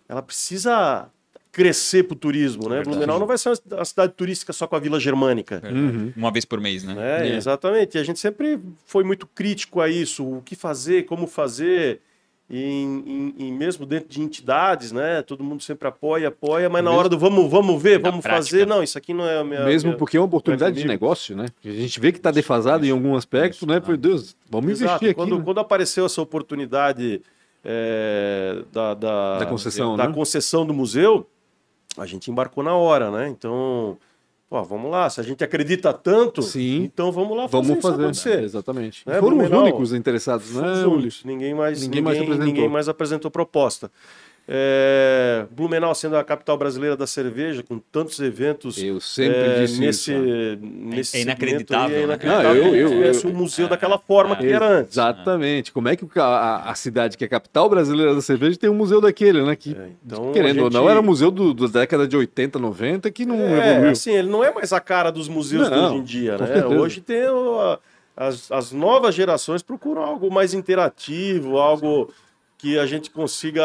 ela 0.10 0.22
precisa 0.22 1.08
crescer 1.52 2.04
pro 2.04 2.16
turismo, 2.16 2.64
né? 2.64 2.78
Verdade. 2.78 2.90
Blumenau 2.90 3.20
não 3.20 3.26
vai 3.28 3.38
ser 3.38 3.54
uma 3.72 3.86
cidade 3.86 4.14
turística 4.14 4.52
só 4.54 4.68
com 4.68 4.76
a 4.76 4.80
Vila 4.80 5.00
Germânica. 5.00 5.62
Uhum. 5.66 6.12
Uma 6.16 6.32
vez 6.32 6.46
por 6.46 6.60
mês, 6.60 6.84
né? 6.84 6.96
É, 7.24 7.30
É. 7.30 7.36
exatamente. 7.38 7.98
E 7.98 8.02
a 8.02 8.04
gente 8.04 8.20
sempre 8.20 8.60
foi 8.86 9.04
muito 9.04 9.26
crítico 9.28 9.80
a 9.80 9.88
isso, 9.88 10.24
o 10.26 10.42
que 10.42 10.56
fazer, 10.56 11.06
como 11.06 11.26
fazer, 11.26 12.02
em- 12.50 13.04
em- 13.06 13.48
em 13.48 13.52
mesmo 13.54 13.86
dentro 13.86 14.08
de 14.08 14.22
entidades, 14.22 14.92
né? 14.94 15.22
Todo 15.22 15.44
mundo 15.44 15.62
sempre 15.62 15.88
apoia, 15.88 16.30
apoia, 16.30 16.70
mas 16.70 16.82
na 16.84 16.90
Mesmo- 16.90 17.00
hora 17.00 17.10
do 17.10 17.20
vamos, 17.20 17.52
vamos 17.52 17.82
ver, 17.82 18.00
vamos 18.00 18.22
prática. 18.22 18.44
fazer, 18.52 18.66
não, 18.66 18.82
isso 18.82 18.98
aqui 18.98 19.14
não 19.14 19.26
é 19.26 19.40
a 19.40 19.44
minha. 19.44 19.66
Mesmo 19.66 19.90
minha- 19.90 19.98
porque 19.98 20.16
é 20.16 20.20
uma 20.20 20.28
oportunidade 20.28 20.80
de 20.80 20.88
negócio, 20.88 21.36
né? 21.36 21.48
A 21.66 21.70
gente 21.70 22.00
vê 22.00 22.12
que 22.12 22.20
está 22.20 22.32
defasado 22.32 22.86
em 22.86 22.92
algum 22.92 23.16
aspecto, 23.18 23.66
né? 23.68 23.80
Por 23.82 23.98
Deus, 23.98 24.36
vamos 24.50 24.72
Exato. 24.72 24.86
investir 24.92 25.10
aqui. 25.10 25.14
Quando, 25.16 25.38
né? 25.38 25.44
quando 25.44 25.60
apareceu 25.60 26.06
essa 26.06 26.22
oportunidade 26.22 27.22
é, 27.70 28.64
da, 28.72 28.94
da, 28.94 29.40
Da 29.40 29.46
concessão, 29.46 29.98
da 29.98 30.08
né? 30.08 30.14
concessão 30.14 30.66
do 30.66 30.74
museu, 30.74 31.28
a 31.98 32.06
gente 32.06 32.32
embarcou 32.32 32.64
na 32.64 32.74
hora, 32.74 33.12
né? 33.12 33.28
Então, 33.28 33.98
pô, 34.50 34.64
vamos 34.64 34.90
lá. 34.92 35.10
Se 35.10 35.20
a 35.20 35.24
gente 35.24 35.44
acredita 35.44 35.92
tanto, 35.94 36.42
Sim. 36.42 36.84
então 36.84 37.12
vamos 37.12 37.36
lá 37.38 37.48
Vamos 37.48 37.68
fazer, 37.68 37.80
isso 37.80 37.82
fazer. 37.90 38.04
acontecer. 38.04 38.44
Exatamente. 38.44 39.04
Né, 39.08 39.20
Foram 39.20 39.38
os 39.38 39.44
Blumenau? 39.44 39.62
únicos 39.64 39.94
interessados, 39.94 40.54
né, 40.56 40.62
Ulisses? 40.68 40.86
únicos. 40.86 41.24
Ninguém 41.26 41.54
mais, 41.54 41.82
Ninguém 41.82 41.90
ninguém, 41.90 42.04
mais 42.04 42.18
mais 42.18 42.28
apresentou. 42.30 42.54
ninguém 42.54 42.70
mais 42.70 42.90
apresentou 42.90 43.32
proposta. 43.32 43.92
É, 44.50 45.46
Blumenau 45.52 45.94
sendo 45.94 46.16
a 46.16 46.24
capital 46.24 46.58
brasileira 46.58 46.96
da 46.96 47.06
cerveja, 47.06 47.62
com 47.64 47.80
tantos 47.80 48.18
eventos 48.22 48.82
Eu 48.82 49.02
sempre 49.02 49.36
é, 49.38 49.60
disse 49.66 49.80
nesse, 49.82 50.14
isso. 50.14 50.22
né? 50.22 50.58
nesse 50.62 51.18
É 51.18 51.22
inacreditável, 51.22 51.90
né? 51.98 52.02
É 52.02 52.04
inacreditável 52.06 52.56
eu- 52.66 52.72
que 52.72 52.78
eu- 52.78 52.90
tivesse 52.90 53.26
eu- 53.26 53.32
um 53.32 53.34
museu 53.34 53.68
daquela 53.68 53.98
forma 54.00 54.38
que 54.38 54.48
era 54.48 54.66
antes. 54.80 54.94
Exatamente. 54.94 55.72
Como 55.74 55.90
é 55.90 55.98
que 55.98 56.06
a, 56.18 56.70
a 56.70 56.76
cidade 56.76 57.18
que 57.18 57.26
é 57.26 57.28
a 57.28 57.30
capital 57.30 57.68
brasileira 57.70 58.16
da 58.16 58.22
cerveja 58.22 58.58
tem 58.58 58.70
um 58.70 58.74
museu 58.74 59.02
daquele, 59.02 59.42
né? 59.44 59.54
Que, 59.54 59.72
É, 59.78 59.90
então, 60.06 60.32
querendo 60.32 60.62
a 60.62 60.64
ou 60.64 60.70
não, 60.70 60.82
gente- 60.84 60.92
era 60.92 61.00
um 61.02 61.04
museu 61.04 61.30
do, 61.30 61.54
da 61.54 61.82
década 61.82 62.08
de 62.08 62.16
80, 62.16 62.58
90 62.58 63.12
que 63.12 63.26
não 63.26 63.36
É, 63.42 63.72
evoluiu. 63.72 63.92
assim, 63.92 64.12
ele 64.14 64.30
não 64.30 64.44
é 64.46 64.54
mais 64.54 64.72
a 64.72 64.80
cara 64.80 65.12
dos 65.12 65.28
museus 65.28 65.66
de 65.70 65.76
Não, 65.76 65.88
hoje 65.88 65.96
em 65.98 66.04
dia, 66.04 66.38
né? 66.38 66.48
certeza. 66.48 66.68
Hoje 66.70 67.02
tem 67.02 67.28
o- 67.28 67.60
a- 67.60 67.80
as, 68.16 68.50
as 68.50 68.72
novas 68.72 69.14
gerações 69.14 69.62
procuram 69.62 70.02
algo 70.04 70.32
mais 70.34 70.54
interativo, 70.54 71.58
algo 71.58 72.10
que 72.58 72.80
a 72.80 72.86
gente 72.88 73.12
consiga 73.12 73.64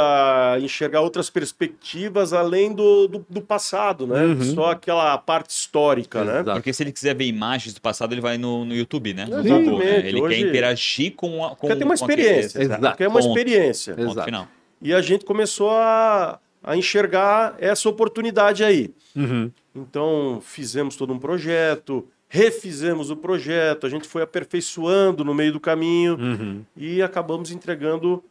enxergar 0.61 1.01
outras 1.01 1.30
perspectivas 1.30 2.32
além 2.34 2.74
do, 2.74 3.09
do, 3.09 3.26
do 3.28 3.40
passado, 3.40 4.07
né? 4.07 4.22
Uhum. 4.24 4.43
Só 4.55 4.70
aquela 4.72 5.16
parte 5.16 5.51
histórica, 5.51 6.22
né? 6.24 6.40
Exato. 6.40 6.53
Porque 6.53 6.72
se 6.72 6.82
ele 6.82 6.93
quiser 6.93 7.14
ver 7.14 7.24
imagens 7.24 7.72
do 7.74 7.80
passado, 7.80 8.12
ele 8.12 8.20
vai 8.20 8.36
no, 8.36 8.64
no 8.66 8.74
YouTube, 8.74 9.14
né? 9.14 9.24
No 9.24 9.38
Exatamente. 9.40 9.64
Google, 9.70 9.78
né? 9.78 10.09
Ele 10.09 10.20
Hoje- 10.20 10.34
quer 10.43 10.49
interagir 10.49 11.14
com 11.14 11.45
a. 11.45 11.57
Com, 11.57 11.68
Quer 11.68 11.76
ter 11.78 11.84
uma 11.84 11.95
aquele- 11.95 12.20
experiência. 12.22 12.62
Exato. 12.62 12.97
Quer 12.99 13.09
uma 13.09 13.20
Ponto. 13.20 13.28
experiência. 13.38 13.95
Ponto 13.95 14.11
Exato. 14.11 14.24
final. 14.26 14.49
E 14.82 14.93
a 14.93 15.01
gente 15.01 15.24
começou 15.24 15.70
a, 15.70 16.38
a 16.62 16.76
enxergar 16.76 17.55
essa 17.59 17.88
oportunidade 17.88 18.62
aí. 18.62 18.90
Uhum. 19.16 19.51
Então, 19.74 20.38
fizemos 20.43 20.97
todo 20.97 21.14
um 21.14 21.18
projeto, 21.18 22.07
refizemos 22.28 23.11
o 23.11 23.16
projeto, 23.16 23.86
a 23.86 23.88
gente 23.90 24.07
foi 24.07 24.20
aperfeiçoando 24.22 25.24
no 25.24 25.32
meio 25.34 25.53
do 25.53 25.61
caminho 25.61 26.16
Uhum. 26.18 26.62
e 26.76 27.01
acabamos 27.03 27.51
entregando 27.51 28.22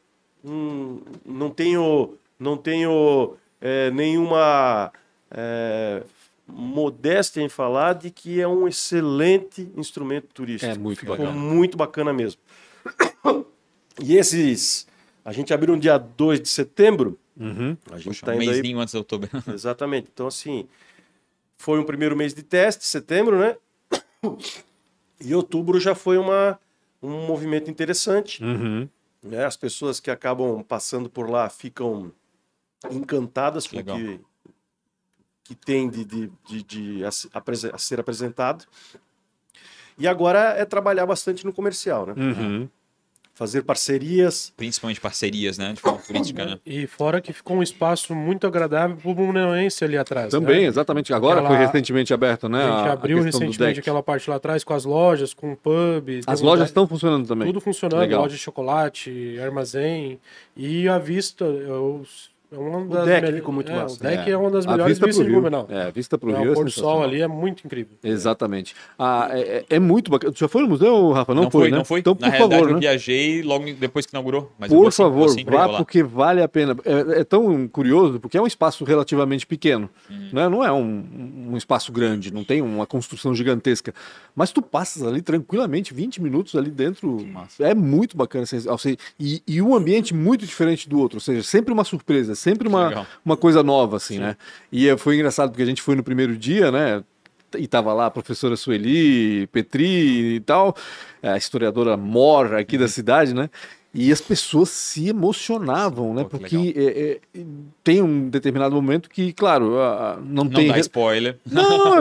um, 0.44 1.02
não 1.26 1.50
tenho 1.50 2.16
não 2.40 2.58
tenho 2.58 3.36
é, 3.60 3.92
nenhuma 3.92 4.92
é, 5.30 6.04
modéstia 6.48 7.42
em 7.42 7.50
falar 7.50 7.94
de 7.94 8.10
que 8.10 8.42
é 8.42 8.48
um 8.48 8.68
excelente 8.68 9.72
instrumento 9.78 10.28
turístico 10.34 10.72
É 10.72 10.78
muito 10.78 11.00
Ficou 11.00 11.16
bacana. 11.18 11.32
muito 11.38 11.78
bacana 11.78 12.12
mesmo 12.14 12.40
e 14.02 14.16
esses 14.18 14.88
a 15.24 15.32
gente 15.32 15.54
abriu 15.54 15.76
no 15.76 15.80
dia 15.82 15.98
2 15.98 16.42
de 16.42 16.50
setembro 16.50 17.18
Uhum. 17.40 17.76
a 17.90 17.96
gente 17.98 18.08
Puxa, 18.10 18.20
está 18.20 18.32
um 18.34 18.36
indo 18.36 18.42
aí 18.52 18.58
mêsinho 18.58 18.80
antes 18.80 18.92
de 18.92 18.98
outubro. 18.98 19.30
Exatamente. 19.52 20.10
Então, 20.14 20.28
assim, 20.28 20.68
foi 21.58 21.80
um 21.80 21.84
primeiro 21.84 22.16
mês 22.16 22.34
de 22.34 22.44
teste, 22.44 22.86
setembro, 22.86 23.40
né? 23.40 23.56
E 25.20 25.34
outubro 25.34 25.80
já 25.80 25.96
foi 25.96 26.18
uma, 26.18 26.60
um 27.02 27.26
movimento 27.26 27.72
interessante. 27.72 28.44
Uhum. 28.44 28.88
Né? 29.24 29.46
As 29.46 29.56
pessoas 29.56 30.00
que 30.00 30.10
acabam 30.10 30.64
passando 30.64 31.10
por 31.10 31.30
lá 31.30 31.50
ficam 31.50 32.12
encantadas 32.90 33.68
com 33.68 33.78
o 33.78 33.84
que, 33.84 34.20
que 35.44 35.56
tem 35.56 35.90
de, 35.90 36.04
de, 36.04 36.32
de, 36.48 36.64
de 36.64 37.06
a, 37.06 37.10
a 37.74 37.78
ser 37.78 38.00
apresentado. 38.00 38.66
E 39.98 40.08
agora 40.08 40.40
é 40.58 40.66
trabalhar 40.66 41.06
bastante 41.06 41.46
no 41.46 41.54
comercial, 41.54 42.08
né? 42.08 42.14
Uhum. 42.18 42.70
Fazer 43.42 43.64
parcerias. 43.64 44.54
Principalmente 44.56 45.02
parcerias, 45.02 45.58
né? 45.58 45.74
De 45.74 45.82
forma 45.82 45.98
política, 45.98 46.46
né? 46.46 46.60
E 46.64 46.86
fora 46.86 47.20
que 47.20 47.34
ficou 47.34 47.58
um 47.58 47.64
espaço 47.64 48.14
muito 48.14 48.46
agradável 48.46 48.96
pro 48.98 49.16
Brunellense 49.16 49.84
ali 49.84 49.98
atrás. 49.98 50.30
Também, 50.30 50.62
né? 50.62 50.68
exatamente. 50.68 51.12
Agora 51.12 51.40
Aquela- 51.40 51.56
foi 51.58 51.66
recentemente 51.66 52.14
aberto, 52.14 52.48
né? 52.48 52.64
A 52.64 52.68
gente 52.78 52.90
a 52.90 52.94
abriu 52.94 53.18
do 53.18 53.24
recentemente 53.24 53.80
aquela 53.80 54.04
parte 54.04 54.30
lá 54.30 54.36
atrás 54.36 54.64
com 54.64 54.76
as 54.76 54.86
lojas, 54.86 55.34
com 55.34 55.54
o 55.54 55.58
pub. 55.58 56.22
As 56.28 56.40
lojas 56.40 56.60
deck- 56.60 56.70
estão 56.70 56.88
funcionando 56.88 57.28
também. 57.28 57.48
Tudo 57.48 57.60
funcionando, 57.60 58.00
Legal. 58.00 58.22
loja 58.22 58.36
de 58.36 58.40
chocolate, 58.42 59.40
armazém. 59.42 60.20
E 60.56 60.88
a 60.88 61.00
vista, 61.00 61.44
eu, 61.44 62.06
é 62.52 62.58
uma 62.58 62.86
das 62.86 63.06
deck 63.06 63.52
muito 63.52 63.72
é, 63.72 63.76
massa. 63.76 63.96
O 63.96 64.00
deck 64.00 64.30
É. 64.30 64.34
é, 64.34 64.38
uma 64.38 64.52
das 64.52 64.66
melhores 64.66 64.88
vista 65.00 65.06
vistas 65.06 65.16
pro 65.16 65.24
de 65.26 65.32
Rio. 65.32 65.42
Blumenau. 65.42 65.68
É, 65.70 65.82
a 65.84 65.90
vista 65.90 66.18
pro 66.18 66.32
É, 66.32 66.38
Rio 66.40 66.50
o 66.50 66.52
é 66.52 66.56
pôr 66.56 66.66
do 66.66 66.72
sol 66.72 67.02
ali 67.04 67.22
é 67.22 67.28
muito 67.28 67.66
incrível. 67.66 67.98
Exatamente. 68.04 68.76
Ah, 69.00 69.30
é, 69.32 69.40
é- 69.40 69.66
é 69.70 69.80
muito 69.80 70.12
bacana. 70.12 70.34
Tu 70.34 70.40
já 70.40 70.48
foi 70.48 70.62
no 70.62 70.68
museu, 70.68 71.12
Rafa? 71.12 71.34
Não, 71.34 71.44
Não, 71.44 71.52
foi, 71.52 71.62
foi, 71.62 71.72
né? 71.72 71.78
não 71.78 71.86
foi. 71.86 72.00
Então, 72.02 72.14
Na 72.20 72.28
por 72.28 72.32
realidade, 72.32 72.54
favor, 72.62 72.70
eu 72.70 72.74
né? 72.76 72.80
viajei 72.82 73.42
logo 73.42 73.66
depois 73.74 74.06
que 74.06 74.12
inaugurou. 74.14 74.52
Eu 74.62 74.68
Por 74.68 74.92
favor, 74.92 75.30
sempre 75.30 75.56
vá 75.56 75.70
porque 75.78 76.04
vale 76.04 76.42
a 76.42 76.48
pena. 76.48 76.76
É, 76.86 77.22
é 77.22 77.24
tão 77.24 77.68
curioso 77.68 78.20
porque 78.20 78.38
é 78.38 78.42
um 78.42 78.48
espaço 78.48 78.84
relativamente 78.84 79.48
pequeno, 79.48 79.90
Uhum. 80.10 80.30
né? 80.34 80.50
Não 80.50 80.64
é 80.64 80.72
um, 80.72 81.50
um 81.52 81.58
espaço 81.58 81.92
grande, 81.92 82.34
não 82.34 82.44
tem 82.44 82.62
uma 82.62 82.86
construção 82.86 83.34
gigantesca. 83.34 83.94
Mas 84.36 84.52
tu 84.52 84.62
passas 84.62 85.04
ali 85.04 85.22
tranquilamente 85.22 85.94
20 85.94 86.22
minutos 86.22 86.56
ali 86.56 86.70
dentro. 86.70 87.26
É 87.60 87.74
muito 87.74 88.18
bacana. 88.18 88.44
assim, 88.44 88.98
e, 89.20 89.42
e 89.48 89.62
um 89.62 89.76
ambiente 89.76 90.14
muito 90.14 90.46
diferente 90.46 90.90
do 90.90 91.00
outro. 91.00 91.18
Ou 91.18 91.22
seja, 91.22 91.44
sempre 91.44 91.74
uma 91.74 91.84
surpresa, 91.84 92.36
sempre 92.42 92.68
uma, 92.68 92.88
Legal. 92.90 93.08
uma 93.26 93.38
coisa 93.38 93.62
nova, 93.64 93.98
assim, 93.98 94.20
né? 94.20 94.36
E 94.72 94.90
eh, 94.90 94.98
foi 94.98 95.16
engraçado 95.16 95.50
porque 95.52 95.64
a 95.64 95.66
gente 95.66 95.82
foi 95.82 95.96
no 95.96 96.04
primeiro 96.04 96.36
dia, 96.36 96.72
né? 96.72 97.04
E 97.58 97.68
tava 97.68 97.94
lá 97.94 98.06
a 98.06 98.12
professora 98.12 98.56
Sueli, 98.56 99.46
Petri 99.48 100.36
e 100.36 100.40
tal, 100.40 100.76
a 101.22 101.38
historiadora 101.38 101.96
mor 101.98 102.56
aqui 102.56 102.76
Uhum. 102.78 102.82
da 102.82 102.88
cidade, 102.88 103.34
né? 103.34 103.50
E 103.94 104.10
as 104.10 104.22
pessoas 104.22 104.70
se 104.70 105.10
emocionavam, 105.10 106.14
né? 106.14 106.24
Pô, 106.24 106.30
que 106.30 106.40
Porque 106.40 106.74
é, 106.78 107.12
é, 107.42 107.42
tem 107.84 108.02
um 108.02 108.30
determinado 108.30 108.74
momento 108.74 109.10
que, 109.10 109.34
claro, 109.34 109.78
a- 109.80 110.14
a- 110.14 110.16
não, 110.16 110.46
Não 110.46 110.48
tem. 110.50 110.70
dá 110.70 110.76
re- 110.76 110.80
spoiler. 110.80 111.38
não, 111.46 111.98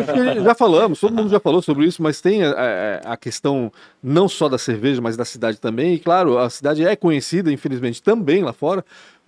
é 0.00 0.02
que 0.02 0.40
já 0.42 0.54
falamos, 0.56 0.98
todo 0.98 1.14
mundo 1.14 1.28
já 1.30 1.38
falou 1.38 1.62
sobre 1.62 1.86
isso, 1.86 2.02
mas 2.02 2.20
tem 2.20 2.42
a, 2.42 2.50
a- 2.50 3.12
a 3.12 3.16
questão 3.16 3.72
não 4.02 4.28
só 4.28 4.48
da 4.48 4.58
cerveja, 4.58 5.00
mas 5.00 5.16
da 5.16 5.24
cidade 5.24 5.60
também. 5.60 5.94
E 5.94 5.98
claro, 6.00 6.36
a 6.36 6.50
cidade 6.50 6.84
é 6.84 6.96
conhecida, 6.96 7.52
infelizmente, 7.52 8.02
também 8.02 8.42
lá 8.42 8.52
fora, 8.52 8.84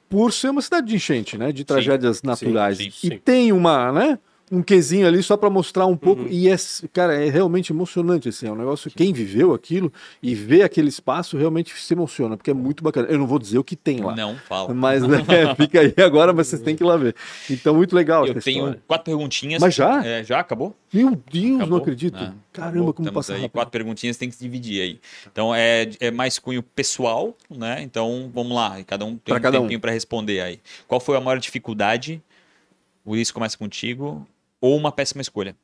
por 0.08 0.32
ser 0.32 0.50
uma 0.50 0.62
cidade 0.62 0.86
de 0.86 0.96
enchente, 0.96 1.36
né? 1.36 1.52
De 1.52 1.64
tragédias 1.64 2.22
naturais. 2.22 2.78
sim, 2.78 2.88
e 2.88 2.90
sim. 2.90 3.18
tem 3.24 3.52
uma, 3.52 3.92
né? 3.92 4.18
Um 4.50 4.62
quesinho 4.62 5.08
ali 5.08 5.20
só 5.24 5.36
para 5.36 5.50
mostrar 5.50 5.86
um 5.86 5.96
pouco. 5.96 6.22
Uhum. 6.22 6.28
E 6.30 6.48
é, 6.48 6.54
cara, 6.92 7.14
é 7.20 7.28
realmente 7.28 7.72
emocionante, 7.72 8.28
assim. 8.28 8.46
É 8.46 8.52
um 8.52 8.54
negócio. 8.54 8.88
Quem 8.92 9.12
viveu 9.12 9.52
aquilo 9.52 9.92
e 10.22 10.36
vê 10.36 10.62
aquele 10.62 10.88
espaço 10.88 11.36
realmente 11.36 11.74
se 11.76 11.92
emociona, 11.94 12.36
porque 12.36 12.52
é 12.52 12.54
muito 12.54 12.84
bacana. 12.84 13.08
Eu 13.08 13.18
não 13.18 13.26
vou 13.26 13.40
dizer 13.40 13.58
o 13.58 13.64
que 13.64 13.74
tem 13.74 14.00
lá. 14.00 14.14
Não 14.14 14.36
fala. 14.36 14.72
Mas 14.72 15.02
né, 15.02 15.18
fica 15.58 15.80
aí 15.80 15.92
agora, 15.98 16.32
mas 16.32 16.46
vocês 16.46 16.62
têm 16.62 16.76
que 16.76 16.84
ir 16.84 16.86
lá 16.86 16.96
ver. 16.96 17.16
Então, 17.50 17.74
muito 17.74 17.96
legal 17.96 18.24
Eu 18.24 18.40
tenho 18.40 18.58
história. 18.58 18.82
quatro 18.86 19.04
perguntinhas. 19.06 19.60
Mas 19.60 19.74
já? 19.74 20.06
É, 20.06 20.22
já 20.22 20.38
acabou? 20.38 20.76
Meu 20.92 21.10
Deus, 21.30 21.44
não 21.50 21.56
Acabou? 21.56 21.78
acredito. 21.78 22.16
Ah, 22.16 22.32
Caramba, 22.52 22.70
acabou. 22.76 22.94
como 22.94 23.08
Estamos 23.08 23.26
passa 23.26 23.34
aí, 23.42 23.48
quatro 23.48 23.72
perguntinhas 23.72 24.16
tem 24.16 24.28
que 24.28 24.36
se 24.36 24.42
dividir 24.44 24.80
aí. 24.80 25.00
Então 25.30 25.52
é, 25.52 25.90
é 25.98 26.12
mais 26.12 26.38
cunho 26.38 26.62
pessoal, 26.62 27.36
né? 27.50 27.82
Então 27.82 28.30
vamos 28.32 28.54
lá, 28.54 28.80
cada 28.84 29.04
um 29.04 29.16
tem 29.16 29.18
Pra 29.24 29.36
um 29.38 29.40
cada 29.40 29.58
um. 29.58 29.62
tempinho 29.62 29.80
para 29.80 29.90
responder 29.90 30.40
aí. 30.40 30.60
Qual 30.86 31.00
foi 31.00 31.16
a 31.16 31.20
maior 31.20 31.38
dificuldade? 31.40 32.22
O 33.04 33.10
Luiz 33.10 33.30
começa 33.32 33.58
contigo. 33.58 34.26
Ou 34.60 34.76
uma 34.76 34.90
péssima 34.92 35.20
escolha? 35.22 35.56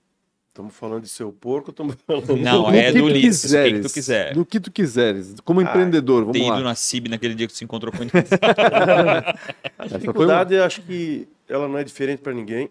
Estamos 0.48 0.74
falando 0.76 1.02
de 1.02 1.08
seu 1.08 1.32
porco, 1.32 1.70
estamos 1.70 1.96
falando. 2.06 2.36
Não, 2.36 2.70
No 2.70 2.74
é 2.76 2.92
que 2.92 2.98
do 3.00 3.06
tu 3.06 3.08
Liz. 3.08 3.14
O 3.14 3.22
que, 3.22 3.22
que 3.22 3.30
quiseres, 3.40 3.86
tu 3.86 3.94
quiser. 3.94 4.36
No 4.36 4.44
que 4.46 4.60
tu 4.60 4.70
quiseres. 4.70 5.34
Como 5.44 5.60
Ah, 5.60 5.62
empreendedor, 5.62 6.20
Ter 6.30 6.40
vamos 6.40 6.46
ido 6.46 6.50
lá. 6.56 6.60
na 6.60 6.74
CIB 6.74 7.08
naquele 7.08 7.34
dia 7.34 7.46
que 7.46 7.54
tu 7.54 7.56
se 7.56 7.64
encontrou 7.64 7.90
com 7.92 8.02
ele. 8.02 8.10
A 9.78 9.86
dificuldade, 9.86 10.54
eu 10.54 10.64
acho 10.64 10.82
que 10.82 11.26
ela 11.48 11.66
não 11.68 11.78
é 11.78 11.84
diferente 11.84 12.20
para 12.20 12.34
ninguém. 12.34 12.68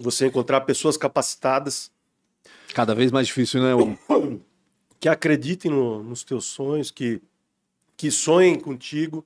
Você 0.00 0.26
encontrar 0.26 0.62
pessoas 0.62 0.96
capacitadas 0.96 1.92
Cada 2.74 2.92
vez 2.94 3.12
mais 3.12 3.28
difícil, 3.28 3.62
né? 3.62 3.72
O- 3.74 4.40
que 4.98 5.08
acreditem 5.08 5.70
no- 5.70 6.02
nos 6.02 6.24
teus 6.24 6.44
sonhos, 6.46 6.90
que, 6.90 7.22
que 7.96 8.10
sonhem 8.10 8.58
contigo, 8.58 9.24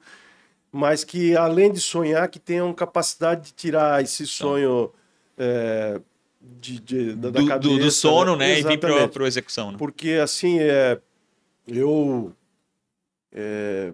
mas 0.71 1.03
que 1.03 1.35
além 1.35 1.73
de 1.73 1.81
sonhar, 1.81 2.29
que 2.29 2.39
tenham 2.39 2.71
capacidade 2.75 3.47
de 3.47 3.53
tirar 3.55 4.03
esse 4.03 4.27
sonho 4.27 4.93
é, 5.39 6.01
de, 6.41 6.81
de- 6.81 7.15
da, 7.15 7.31
do, 7.31 7.47
cabeça. 7.47 7.59
do, 7.59 7.79
do 7.79 7.91
sono, 7.91 8.37
né? 8.37 8.59
E 8.59 8.63
vir 8.63 8.79
para 8.79 9.25
a 9.25 9.27
execução. 9.27 9.73
Né? 9.73 9.79
Porque 9.79 10.13
assim, 10.13 10.59
é, 10.59 10.99
eu. 11.67 12.33
é, 13.33 13.93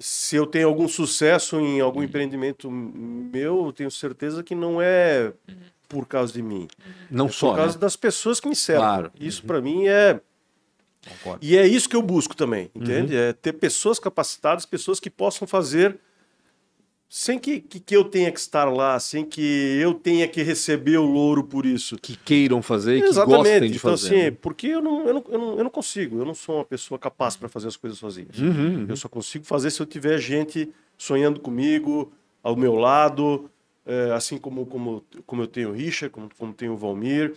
se 0.00 0.36
eu 0.36 0.46
tenho 0.46 0.68
algum 0.68 0.86
sucesso 0.86 1.58
em 1.58 1.80
algum 1.80 2.02
empreendimento 2.02 2.70
meu, 2.70 3.66
eu 3.66 3.72
tenho 3.72 3.90
certeza 3.90 4.44
que 4.44 4.54
não 4.54 4.80
é 4.80 5.32
por 5.88 6.06
causa 6.06 6.32
de 6.32 6.42
mim. 6.42 6.68
Não 7.10 7.26
é 7.26 7.30
só, 7.30 7.50
por 7.50 7.56
causa 7.56 7.74
né? 7.74 7.80
das 7.80 7.96
pessoas 7.96 8.38
que 8.38 8.48
me 8.48 8.54
cercam. 8.54 8.84
Claro. 8.84 9.12
Isso 9.18 9.44
para 9.44 9.60
mim 9.60 9.88
é. 9.88 10.20
Concordo. 11.08 11.44
E 11.44 11.56
é 11.56 11.66
isso 11.66 11.88
que 11.88 11.96
eu 11.96 12.02
busco 12.02 12.36
também, 12.36 12.70
entende? 12.74 13.16
É 13.16 13.32
ter 13.32 13.54
pessoas 13.54 13.98
capacitadas, 13.98 14.66
pessoas 14.66 15.00
que 15.00 15.08
possam 15.08 15.48
fazer 15.48 15.98
sem 17.08 17.38
que, 17.38 17.60
que, 17.60 17.80
que 17.80 17.96
eu 17.96 18.04
tenha 18.04 18.30
que 18.30 18.38
estar 18.38 18.66
lá, 18.66 19.00
sem 19.00 19.24
que 19.24 19.78
eu 19.80 19.94
tenha 19.94 20.28
que 20.28 20.42
receber 20.42 20.98
o 20.98 21.06
louro 21.06 21.42
por 21.42 21.64
isso. 21.64 21.96
Que 21.96 22.14
queiram 22.14 22.60
fazer 22.60 22.98
e 22.98 23.02
que 23.02 23.12
gostem 23.24 23.60
de 23.60 23.66
então, 23.76 23.90
fazer. 23.90 24.06
assim, 24.06 24.24
né? 24.24 24.30
porque 24.30 24.66
eu 24.66 24.82
não, 24.82 25.06
eu, 25.06 25.14
não, 25.14 25.24
eu, 25.28 25.38
não, 25.38 25.58
eu 25.58 25.64
não 25.64 25.70
consigo, 25.70 26.18
eu 26.18 26.24
não 26.26 26.34
sou 26.34 26.56
uma 26.56 26.64
pessoa 26.64 26.98
capaz 26.98 27.34
para 27.34 27.48
fazer 27.48 27.68
as 27.68 27.76
coisas 27.76 27.98
sozinho. 27.98 28.28
Uhum, 28.38 28.48
uhum. 28.48 28.86
Eu 28.88 28.96
só 28.96 29.08
consigo 29.08 29.44
fazer 29.46 29.70
se 29.70 29.80
eu 29.80 29.86
tiver 29.86 30.18
gente 30.18 30.70
sonhando 30.98 31.40
comigo, 31.40 32.12
ao 32.42 32.54
meu 32.54 32.74
lado, 32.74 33.50
é, 33.86 34.12
assim 34.12 34.36
como, 34.36 34.66
como, 34.66 35.02
como 35.24 35.42
eu 35.42 35.46
tenho 35.46 35.70
o 35.70 35.72
Richard, 35.72 36.12
como, 36.12 36.28
como 36.36 36.52
tenho 36.52 36.74
o 36.74 36.76
Valmir, 36.76 37.34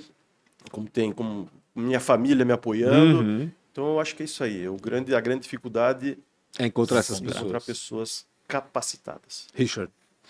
como 0.70 0.90
tem 0.90 1.14
como 1.14 1.48
minha 1.74 2.02
família 2.02 2.44
me 2.44 2.52
apoiando. 2.52 3.22
Uhum. 3.22 3.52
Então 3.72 3.86
eu 3.94 4.00
acho 4.02 4.16
que 4.18 4.24
é 4.24 4.26
isso 4.26 4.44
aí. 4.44 4.68
O 4.68 4.76
grande, 4.76 5.16
a 5.16 5.22
grande 5.22 5.44
dificuldade 5.44 6.18
É 6.60 6.66
encontrar 6.66 7.00
essas 7.00 7.22
é 7.22 7.26
encontrar 7.26 7.62
pessoas. 7.62 8.26
Capacitadas. 8.52 9.47
Richard. 9.56 9.89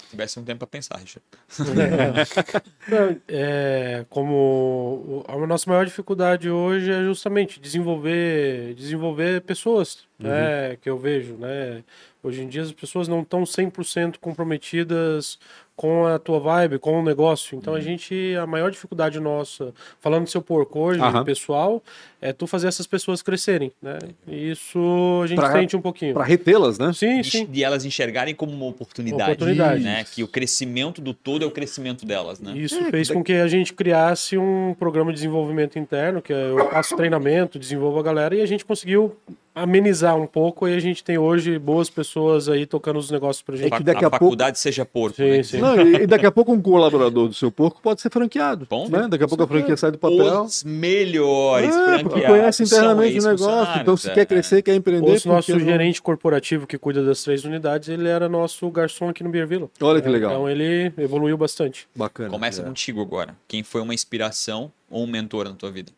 Tivesse 0.10 0.40
um 0.40 0.44
tempo 0.44 0.60
para 0.60 0.68
pensar, 0.68 0.98
Richard. 0.98 1.26
Não, 2.88 3.22
é, 3.28 4.06
como 4.10 5.24
a 5.28 5.48
nossa 5.48 5.70
maior 5.70 5.86
dificuldade 5.86 6.50
hoje 6.50 6.92
é 6.92 7.02
justamente 7.02 7.60
desenvolver, 7.60 8.74
desenvolver 8.76 9.42
pessoas, 9.42 10.06
né, 10.22 10.78
que 10.82 10.90
eu 10.90 10.98
vejo, 10.98 11.34
né? 11.36 11.84
Hoje 12.24 12.42
em 12.44 12.48
dia 12.48 12.62
as 12.62 12.72
pessoas 12.72 13.08
não 13.08 13.22
estão 13.22 13.44
100% 13.44 14.18
comprometidas 14.22 15.40
com 15.76 16.06
a 16.06 16.20
tua 16.20 16.40
vibe, 16.40 16.78
com 16.78 17.00
o 17.00 17.04
negócio. 17.04 17.58
Então 17.58 17.74
a 17.74 17.80
gente, 17.80 18.36
a 18.40 18.46
maior 18.46 18.70
dificuldade 18.70 19.20
nossa, 19.20 19.74
falando 20.00 20.26
do 20.26 20.30
seu 20.30 20.40
porco 20.42 20.78
hoje, 20.80 21.00
Aham. 21.02 21.24
pessoal, 21.24 21.82
é 22.22 22.32
tu 22.32 22.46
fazer 22.46 22.68
essas 22.68 22.86
pessoas 22.86 23.24
crescerem, 23.24 23.72
né? 23.82 23.98
E 24.28 24.52
isso 24.52 25.22
a 25.24 25.26
gente 25.28 25.40
Pra- 25.40 25.52
sente 25.54 25.76
um 25.76 25.82
pouquinho. 25.82 26.14
Para 26.14 26.24
retê-las, 26.24 26.78
né? 26.78 26.94
Sim, 26.94 27.24
sim. 27.24 27.46
De 27.48 27.64
elas 27.64 27.84
enxergarem 27.86 28.36
como 28.36 28.52
uma 28.52 28.68
oportunidade. 28.68 29.32
Oportunidade. 29.32 29.84
Né? 29.84 30.04
Que 30.14 30.22
o 30.22 30.28
crescimento 30.28 31.02
do 31.02 31.16
todo 31.16 31.44
é 31.44 31.48
o 31.48 31.52
crescimento 31.52 32.06
delas, 32.06 32.40
né? 32.40 32.56
Isso 32.56 32.76
É, 32.76 32.92
fez 32.92 33.08
da- 33.08 33.16
com 33.16 33.24
que 33.24 33.34
a 33.34 33.48
gente 33.48 33.74
criasse 33.74 34.38
um 34.38 34.76
programa 34.78 35.10
de 35.12 35.16
desenvolvimento 35.16 35.80
interno, 35.80 36.22
que 36.22 36.32
é 36.32 36.52
eu 36.52 36.70
faço 36.70 36.96
treinamento, 36.96 37.58
desenvolvo 37.58 37.98
a 38.00 38.04
galera, 38.04 38.36
e 38.36 38.42
a 38.42 38.46
gente 38.46 38.64
conseguiu 38.64 39.16
amenizar 39.54 40.16
um 40.16 40.26
pouco, 40.26 40.68
e 40.68 40.74
a 40.74 40.80
gente 40.80 41.04
tem 41.04 41.18
hoje 41.18 41.60
boas 41.60 41.90
pessoas 41.90 42.48
aí 42.48 42.66
tocando 42.66 42.98
os 43.00 43.12
negócios 43.12 43.42
pra 43.42 43.56
gente. 43.56 43.76
que 43.76 43.84
daqui 43.84 44.04
a, 44.04 44.08
a 44.08 44.12
pouco- 44.12 44.26
faculdade 44.26 44.60
seja 44.60 44.86
porco. 44.86 45.18
Sim, 45.18 45.30
né? 45.30 45.44
sim. 45.44 45.58
Não, 45.60 45.80
e, 45.82 46.08
daqui 46.08 46.26
a 46.26 46.32
pouco 46.32 46.52
um 46.54 46.62
colaborador 46.62 47.28
do 47.28 47.34
seu 47.34 47.52
porco 47.52 47.82
pode 47.82 48.02
ser 48.02 48.10
franqueado. 48.10 48.66
Bom, 48.70 48.88
né? 48.90 49.08
Daqui 49.10 49.24
a 49.24 49.28
pouco 49.28 49.44
a 49.44 49.48
franquia 49.48 49.76
sai 49.76 49.92
do 49.92 49.98
papel. 49.98 50.44
Os 50.44 50.64
melhores 50.64 51.70
É, 51.76 51.80
porque 52.00 52.10
franqueados 52.10 52.28
conhece 52.28 52.64
internamente 52.64 53.20
o 53.20 53.24
negócio. 53.24 53.82
Então, 53.82 53.98
se 53.98 54.10
é. 54.10 54.14
quer 54.14 54.26
crescer, 54.26 54.62
quer 54.62 54.76
empreender. 54.76 55.22
O 55.26 55.28
nosso 55.28 55.52
não? 55.52 55.60
gerente 55.60 56.02
corporativo 56.02 56.66
que 56.66 56.78
cuida 56.78 57.04
das 57.04 57.24
três 57.24 57.44
unidades, 57.44 57.90
ele 57.90 58.08
era 58.08 58.30
nosso 58.30 58.70
garçom 58.70 59.10
aqui 59.10 59.24
no 59.24 59.30
Beer 59.30 59.48
Villa. 59.48 59.70
Olha 59.82 60.02
que 60.02 60.10
legal. 60.10 60.32
Então 60.32 60.50
ele 60.50 60.94
evoluiu 60.98 61.38
bastante. 61.38 61.88
Bacana. 61.96 62.30
Começa 62.30 62.62
É. 62.62 62.66
contigo 62.66 63.02
agora. 63.02 63.36
Quem 63.48 63.64
foi 63.64 63.82
uma 63.82 63.94
inspiração 63.94 64.72
ou 64.90 65.04
um 65.04 65.08
mentor 65.08 65.46
na 65.46 65.54
tua 65.56 65.72
vida? 65.72 65.92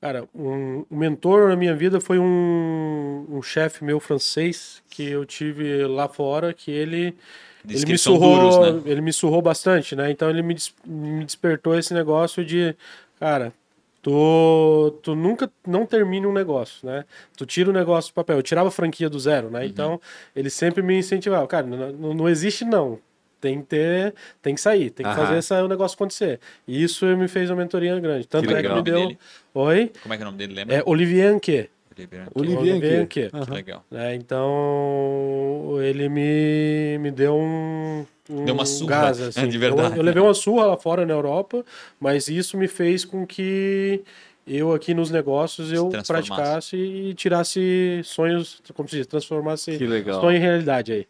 Cara, 0.00 0.28
um, 0.34 0.84
um 0.90 0.96
mentor 0.96 1.48
na 1.48 1.56
minha 1.56 1.74
vida 1.74 2.00
foi 2.00 2.18
um, 2.20 3.26
um 3.28 3.42
chefe 3.42 3.82
meu 3.84 3.98
francês 3.98 4.80
que 4.88 5.02
eu 5.08 5.24
tive 5.26 5.84
lá 5.86 6.08
fora, 6.08 6.54
que 6.54 6.70
ele 6.70 7.16
Diz 7.64 7.78
ele 7.78 7.86
que 7.86 7.92
me 7.92 7.98
surrou, 7.98 8.38
duros, 8.38 8.58
né? 8.84 8.90
ele 8.92 9.00
me 9.00 9.12
surrou 9.12 9.42
bastante, 9.42 9.96
né? 9.96 10.10
Então 10.10 10.30
ele 10.30 10.40
me, 10.42 10.54
des- 10.54 10.72
me 10.86 11.24
despertou 11.24 11.76
esse 11.76 11.92
negócio 11.92 12.44
de, 12.44 12.76
cara, 13.18 13.52
tu, 14.00 14.96
tu 15.02 15.16
nunca 15.16 15.50
não 15.66 15.84
termina 15.84 16.28
um 16.28 16.32
negócio, 16.32 16.86
né? 16.86 17.04
Tu 17.36 17.44
tira 17.44 17.68
o 17.68 17.72
negócio 17.72 18.12
do 18.12 18.14
papel. 18.14 18.36
Eu 18.36 18.42
tirava 18.42 18.68
a 18.68 18.72
franquia 18.72 19.10
do 19.10 19.18
zero, 19.18 19.46
Uhum. 19.48 19.52
né? 19.54 19.66
Então 19.66 20.00
ele 20.34 20.48
sempre 20.48 20.80
me 20.80 20.96
incentivava, 20.96 21.44
cara, 21.48 21.66
não- 21.66 22.14
não 22.14 22.28
existe 22.28 22.64
não. 22.64 23.00
Tem 23.40 23.60
que 23.60 23.66
ter, 23.66 24.14
tem 24.42 24.54
que 24.54 24.60
sair, 24.60 24.90
tem 24.90 25.06
que 25.06 25.12
Aham. 25.12 25.22
fazer 25.26 25.38
essa, 25.38 25.62
o 25.64 25.68
negócio 25.68 25.94
acontecer. 25.94 26.40
E 26.66 26.82
isso 26.82 27.06
me 27.16 27.28
fez 27.28 27.48
uma 27.50 27.56
mentoria 27.56 27.98
grande. 28.00 28.26
Tanto 28.26 28.48
Que 28.48 28.52
é 28.52 28.56
que 28.56 28.62
legal. 28.62 28.76
me 28.76 28.82
deu. 28.82 28.98
Dele. 29.06 29.18
Oi? 29.54 29.92
Como 30.02 30.12
é 30.12 30.16
que 30.16 30.22
é 30.22 30.26
o 30.26 30.26
nome 30.26 30.38
dele? 30.38 30.54
Lembra? 30.54 30.74
É 30.76 30.82
Olivier 30.84 31.32
Anquet. 31.32 31.70
Olivier. 31.96 32.26
Olivier 32.34 32.58
Olivier 32.74 33.00
Anquet. 33.02 33.26
Anquet. 33.26 33.30
Aham. 33.36 33.44
Que 33.46 33.50
legal. 33.52 33.84
né? 33.90 34.14
Então, 34.16 35.76
ele 35.80 36.08
me, 36.08 36.98
me 37.00 37.10
deu 37.10 37.34
um, 37.36 38.04
um 38.30 38.44
Deu 38.44 38.54
uma 38.54 38.66
surra, 38.66 38.90
gás, 39.02 39.18
né, 39.18 39.26
assim. 39.28 39.48
de 39.48 39.58
verdade. 39.58 39.92
Eu, 39.92 39.96
eu 39.98 40.02
levei 40.02 40.22
uma 40.22 40.34
surra 40.34 40.66
lá 40.66 40.76
fora 40.76 41.04
na 41.06 41.12
Europa, 41.14 41.64
mas 42.00 42.28
isso 42.28 42.56
me 42.56 42.68
fez 42.68 43.04
com 43.04 43.26
que 43.26 44.02
eu 44.46 44.72
aqui 44.72 44.94
nos 44.94 45.10
negócios 45.10 45.72
eu 45.72 45.88
transformasse. 45.88 46.28
praticasse 46.28 46.76
e 46.76 47.14
tirasse 47.14 48.00
sonhos, 48.04 48.62
como 48.74 48.88
se 48.88 48.96
diz, 48.96 49.06
transformasse 49.06 49.76
Que 49.76 49.86
legal. 49.86 50.20
sonho 50.20 50.36
em 50.36 50.40
realidade 50.40 50.92
aí. 50.92 51.06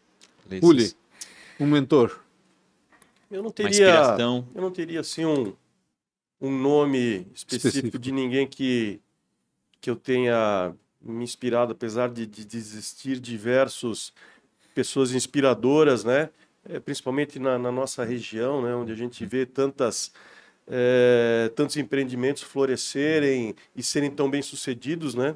Beleza. 0.47 0.65
Uli, 0.65 0.91
um 1.59 1.65
mentor. 1.67 2.19
Eu 3.31 3.43
não 3.43 3.51
teria, 3.51 4.15
eu 4.19 4.61
não 4.61 4.71
teria 4.71 5.01
assim 5.01 5.23
um, 5.25 5.53
um 6.41 6.49
nome 6.49 7.27
específico, 7.33 7.67
Específico. 7.67 7.99
de 7.99 8.11
ninguém 8.11 8.47
que, 8.47 8.99
que 9.79 9.89
eu 9.89 9.95
tenha 9.95 10.73
me 11.01 11.23
inspirado, 11.23 11.71
apesar 11.73 12.09
de, 12.09 12.25
de, 12.25 12.43
de 12.43 12.57
existir 12.57 13.19
diversos 13.19 14.11
pessoas 14.73 15.13
inspiradoras, 15.13 16.03
né? 16.03 16.29
É, 16.67 16.79
principalmente 16.79 17.39
na, 17.39 17.57
na 17.57 17.71
nossa 17.71 18.03
região, 18.03 18.61
né? 18.61 18.73
Onde 18.75 18.91
a 18.91 18.95
gente 18.95 19.25
vê 19.25 19.45
tantas 19.45 20.11
é, 20.67 21.51
tantos 21.55 21.77
empreendimentos 21.77 22.43
florescerem 22.43 23.55
e 23.75 23.81
serem 23.83 24.11
tão 24.11 24.29
bem 24.29 24.41
sucedidos, 24.41 25.13
né? 25.15 25.35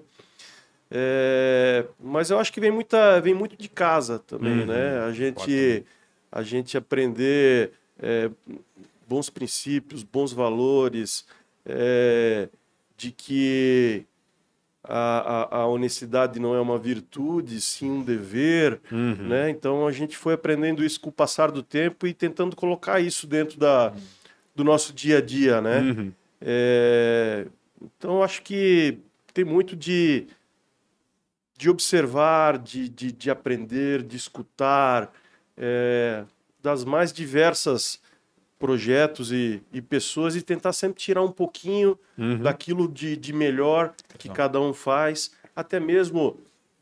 É, 0.91 1.85
mas 1.99 2.29
eu 2.29 2.37
acho 2.39 2.51
que 2.53 2.59
vem 2.59 2.69
muita 2.71 3.19
vem 3.19 3.33
muito 3.33 3.55
de 3.55 3.67
casa 3.69 4.19
também, 4.19 4.59
Uhum. 4.61 4.65
né? 4.65 4.99
A 4.99 5.11
gente 5.11 5.83
a 6.33 6.41
gente 6.41 6.75
aprender 6.75 7.73
é, 7.99 8.29
bons 9.07 9.29
princípios, 9.29 10.01
bons 10.01 10.33
valores, 10.33 11.25
é, 11.63 12.49
de 12.97 13.11
que 13.11 14.03
a, 14.83 15.57
a, 15.57 15.57
a 15.59 15.67
honestidade 15.67 16.39
não 16.39 16.55
é 16.55 16.59
uma 16.59 16.79
virtude, 16.79 17.61
sim 17.61 17.89
um 17.91 18.01
dever, 18.03 18.81
Uhum. 18.91 19.27
né? 19.27 19.49
Então 19.51 19.85
a 19.85 19.91
gente 19.91 20.17
foi 20.17 20.33
aprendendo 20.33 20.83
isso 20.83 20.99
com 20.99 21.09
o 21.09 21.13
passar 21.13 21.51
do 21.51 21.61
tempo 21.61 22.07
e 22.07 22.13
tentando 22.15 22.55
colocar 22.55 22.99
isso 22.99 23.27
dentro 23.27 23.59
da, 23.59 23.93
do 24.55 24.63
nosso 24.63 24.91
dia 24.91 25.19
a 25.19 25.21
dia, 25.21 25.61
né? 25.61 25.79
Uhum. 25.81 26.11
É, 26.41 27.45
então 27.79 28.23
acho 28.23 28.41
que 28.41 28.97
tem 29.33 29.45
muito 29.45 29.75
de, 29.75 30.25
de 31.57 31.69
observar, 31.69 32.57
de, 32.57 32.89
de, 32.89 33.11
de 33.11 33.29
aprender, 33.29 34.01
de 34.01 34.17
escutar, 34.17 35.13
é, 35.57 36.23
das 36.61 36.83
mais 36.83 37.11
diversas 37.11 37.99
projetos 38.57 39.31
e, 39.31 39.61
e 39.73 39.81
pessoas 39.81 40.35
e 40.35 40.41
tentar 40.41 40.71
sempre 40.71 41.01
tirar 41.01 41.21
um 41.21 41.31
pouquinho 41.31 41.99
Uhum. 42.17 42.37
daquilo 42.37 42.87
de, 42.87 43.17
de 43.17 43.33
melhor 43.33 43.93
que 44.19 44.29
cada 44.29 44.61
um 44.61 44.71
faz, 44.71 45.31
até 45.55 45.79
mesmo 45.79 46.37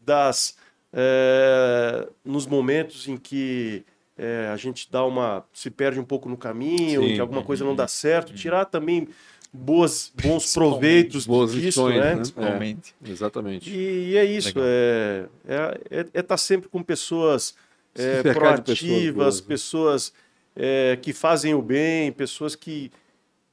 das 0.06 0.58
é, 0.94 2.08
nos 2.24 2.46
momentos 2.46 3.08
em 3.08 3.16
que 3.18 3.84
é, 4.18 4.50
a 4.54 4.58
gente 4.58 4.90
dá 4.92 5.06
uma 5.06 5.44
se 5.54 5.72
perde 5.72 6.00
um 6.00 6.04
pouco 6.04 6.28
no 6.28 6.38
caminho, 6.38 7.02
Sim. 7.02 7.14
que 7.16 7.20
alguma 7.20 7.44
coisa 7.44 7.64
não 7.64 7.76
dá 7.76 7.88
certo, 7.88 8.34
tirar 8.34 8.66
também 8.66 9.08
boas 9.54 10.12
bons 10.22 10.54
proveitos 10.54 11.26
Boas 11.26 11.52
disso, 11.52 11.66
lições, 11.88 11.96
né? 11.96 12.10
né? 12.10 12.16
Principalmente. 12.16 12.96
Exatamente. 13.04 13.70
E, 13.70 14.12
e 14.12 14.18
é 14.18 14.26
isso, 14.26 14.50
Legal. 14.50 14.64
é 14.66 15.28
estar 15.44 15.78
é, 15.90 16.06
é 16.14 16.22
tá 16.22 16.38
sempre 16.38 16.70
com 16.70 16.84
pessoas 16.84 17.56
é, 17.96 18.22
pessoas 18.24 18.34
proativas, 18.38 19.42
né? 19.42 19.48
pessoas 19.48 20.14
é, 20.56 20.98
que 21.02 21.14
fazem 21.14 21.54
o 21.54 21.62
bem, 21.62 22.12
pessoas 22.12 22.56
que, 22.56 22.92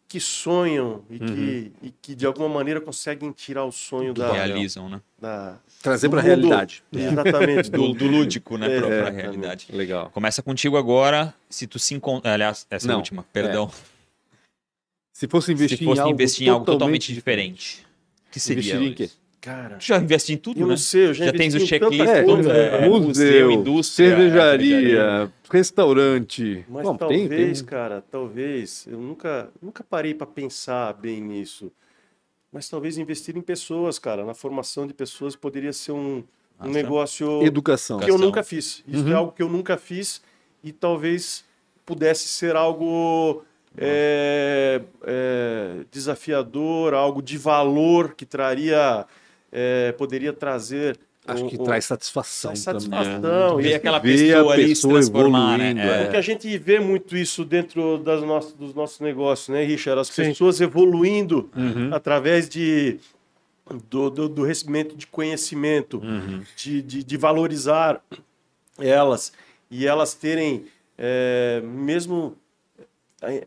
que 0.08 0.18
sonham 0.20 1.04
e, 1.10 1.14
Uhum. 1.18 1.26
que, 1.26 1.72
e 1.82 1.90
que 2.02 2.14
de 2.14 2.24
alguma 2.26 2.48
maneira 2.48 2.80
conseguem 2.80 3.30
tirar 3.30 3.64
o 3.64 3.70
sonho 3.72 4.14
Que 4.14 4.20
da, 4.20 4.32
realizam, 4.32 4.88
né? 4.88 5.00
da- 5.20 5.58
Trazer 5.82 6.08
para 6.08 6.18
a 6.20 6.22
realidade. 6.22 6.82
Exatamente, 6.92 7.70
Do, 7.70 7.92
do, 7.94 8.06
lúdico, 8.06 8.56
né? 8.58 8.66
É, 8.66 8.78
pra, 8.78 8.88
pra 8.88 8.96
exatamente. 8.96 9.20
realidade. 9.22 9.66
Legal. 9.70 10.10
Começa 10.10 10.42
contigo 10.42 10.76
agora. 10.76 11.32
Se 11.48 11.66
tu 11.68 11.78
se 11.78 11.94
encontra. 11.94 12.32
Aliás, 12.34 12.66
essa 12.68 12.86
é 12.86 12.88
a 12.88 12.92
Não, 12.92 12.98
última, 12.98 13.24
perdão. 13.32 13.70
Se 15.12 15.26
fosse 15.28 15.52
investir 15.52 15.78
Se 15.78 15.84
fosse 15.84 15.98
em 15.98 16.02
algo 16.02 16.14
investir 16.14 16.46
em 16.46 16.50
algo 16.50 16.64
totalmente 16.64 17.12
diferente. 17.12 17.86
O 18.28 18.30
que 18.32 18.40
seria? 18.40 18.60
Investiria 18.60 18.88
em 18.88 18.94
quê? 18.94 19.10
Cara, 19.40 19.76
Tu 19.76 19.86
já 19.86 19.98
investiu 19.98 20.34
em 20.34 20.38
tudo, 20.38 20.58
eu 20.60 20.66
né? 20.66 20.70
não 20.70 20.76
sei, 20.76 21.06
eu 21.08 21.14
já, 21.14 21.26
Já 21.26 21.32
tens 21.32 21.54
o 21.54 21.58
tanta 21.58 21.68
checklist, 21.68 22.08
É, 22.08 22.24
coisa, 22.24 22.52
é, 22.52 22.80
né? 22.80 22.88
museu, 22.88 23.00
museu, 23.06 23.50
indústria, 23.52 24.08
cervejaria, 24.10 25.32
restaurante. 25.48 26.64
Mas 26.68 26.82
Bom, 26.82 26.96
tem- 26.96 27.28
talvez, 27.28 27.58
tem- 27.58 27.66
cara, 27.66 28.04
talvez, 28.10 28.86
eu 28.90 28.98
nunca, 28.98 29.48
nunca 29.62 29.84
parei 29.84 30.12
para 30.12 30.26
pensar 30.26 30.92
bem 30.94 31.20
nisso. 31.20 31.70
Mas 32.52 32.68
talvez 32.68 32.98
investir 32.98 33.36
em 33.36 33.40
pessoas, 33.42 33.98
cara, 33.98 34.24
na 34.24 34.34
formação 34.34 34.86
de 34.86 34.94
pessoas 34.94 35.36
poderia 35.36 35.72
ser 35.72 35.92
um, 35.92 36.24
um 36.60 36.70
negócio 36.70 37.40
Educação. 37.42 37.98
que 38.00 38.10
eu 38.10 38.18
nunca 38.18 38.42
fiz. 38.42 38.82
Isso 38.88 39.04
Uhum. 39.04 39.12
é 39.12 39.14
algo 39.14 39.32
que 39.32 39.42
eu 39.42 39.48
nunca 39.48 39.76
fiz 39.76 40.20
e 40.64 40.72
talvez 40.72 41.44
pudesse 41.86 42.26
ser 42.26 42.56
algo 42.56 43.44
é, 43.76 44.80
é, 45.04 45.84
desafiador, 45.92 46.94
algo 46.94 47.22
de 47.22 47.38
valor 47.38 48.14
que 48.14 48.26
traria, 48.26 49.06
é, 49.52 49.92
poderia 49.92 50.32
trazer. 50.32 50.98
Acho 51.26 51.44
um- 51.44 51.48
que 51.48 51.60
um- 51.60 51.64
traz 51.64 51.84
satisfação, 51.84 52.56
satisfação. 52.56 53.20
também. 53.20 53.62
Ver 53.64 53.70
e 53.70 53.74
aquela 53.74 53.98
Ver 53.98 54.16
pessoa 54.16 54.50
a 54.50 54.54
ali 54.54 54.62
se 54.62 54.68
pessoa 54.70 54.94
transformar, 54.94 55.58
né? 55.58 55.70
evoluindo, 55.72 55.92
É. 55.92 56.02
Porque 56.04 56.16
a 56.16 56.20
gente 56.22 56.58
vê 56.58 56.80
muito 56.80 57.14
isso 57.16 57.44
dentro 57.44 57.98
das 57.98 58.22
nossas, 58.22 58.52
dos 58.54 58.74
nossos 58.74 58.98
negócios, 59.00 59.48
né, 59.50 59.62
Richard? 59.62 60.00
As 60.00 60.08
Sim. 60.08 60.22
pessoas 60.24 60.58
evoluindo 60.60 61.50
Uhum. 61.54 61.90
através 61.92 62.48
de, 62.48 62.98
do, 63.90 64.08
do, 64.08 64.26
do 64.28 64.42
recebimento 64.42 64.96
de 64.96 65.06
conhecimento, 65.06 65.98
Uhum. 65.98 66.40
de, 66.56 66.80
de, 66.80 67.04
de 67.04 67.16
valorizar 67.18 68.00
elas 68.78 69.30
e 69.70 69.86
elas 69.86 70.14
terem, 70.14 70.64
é, 70.96 71.60
mesmo 71.62 72.36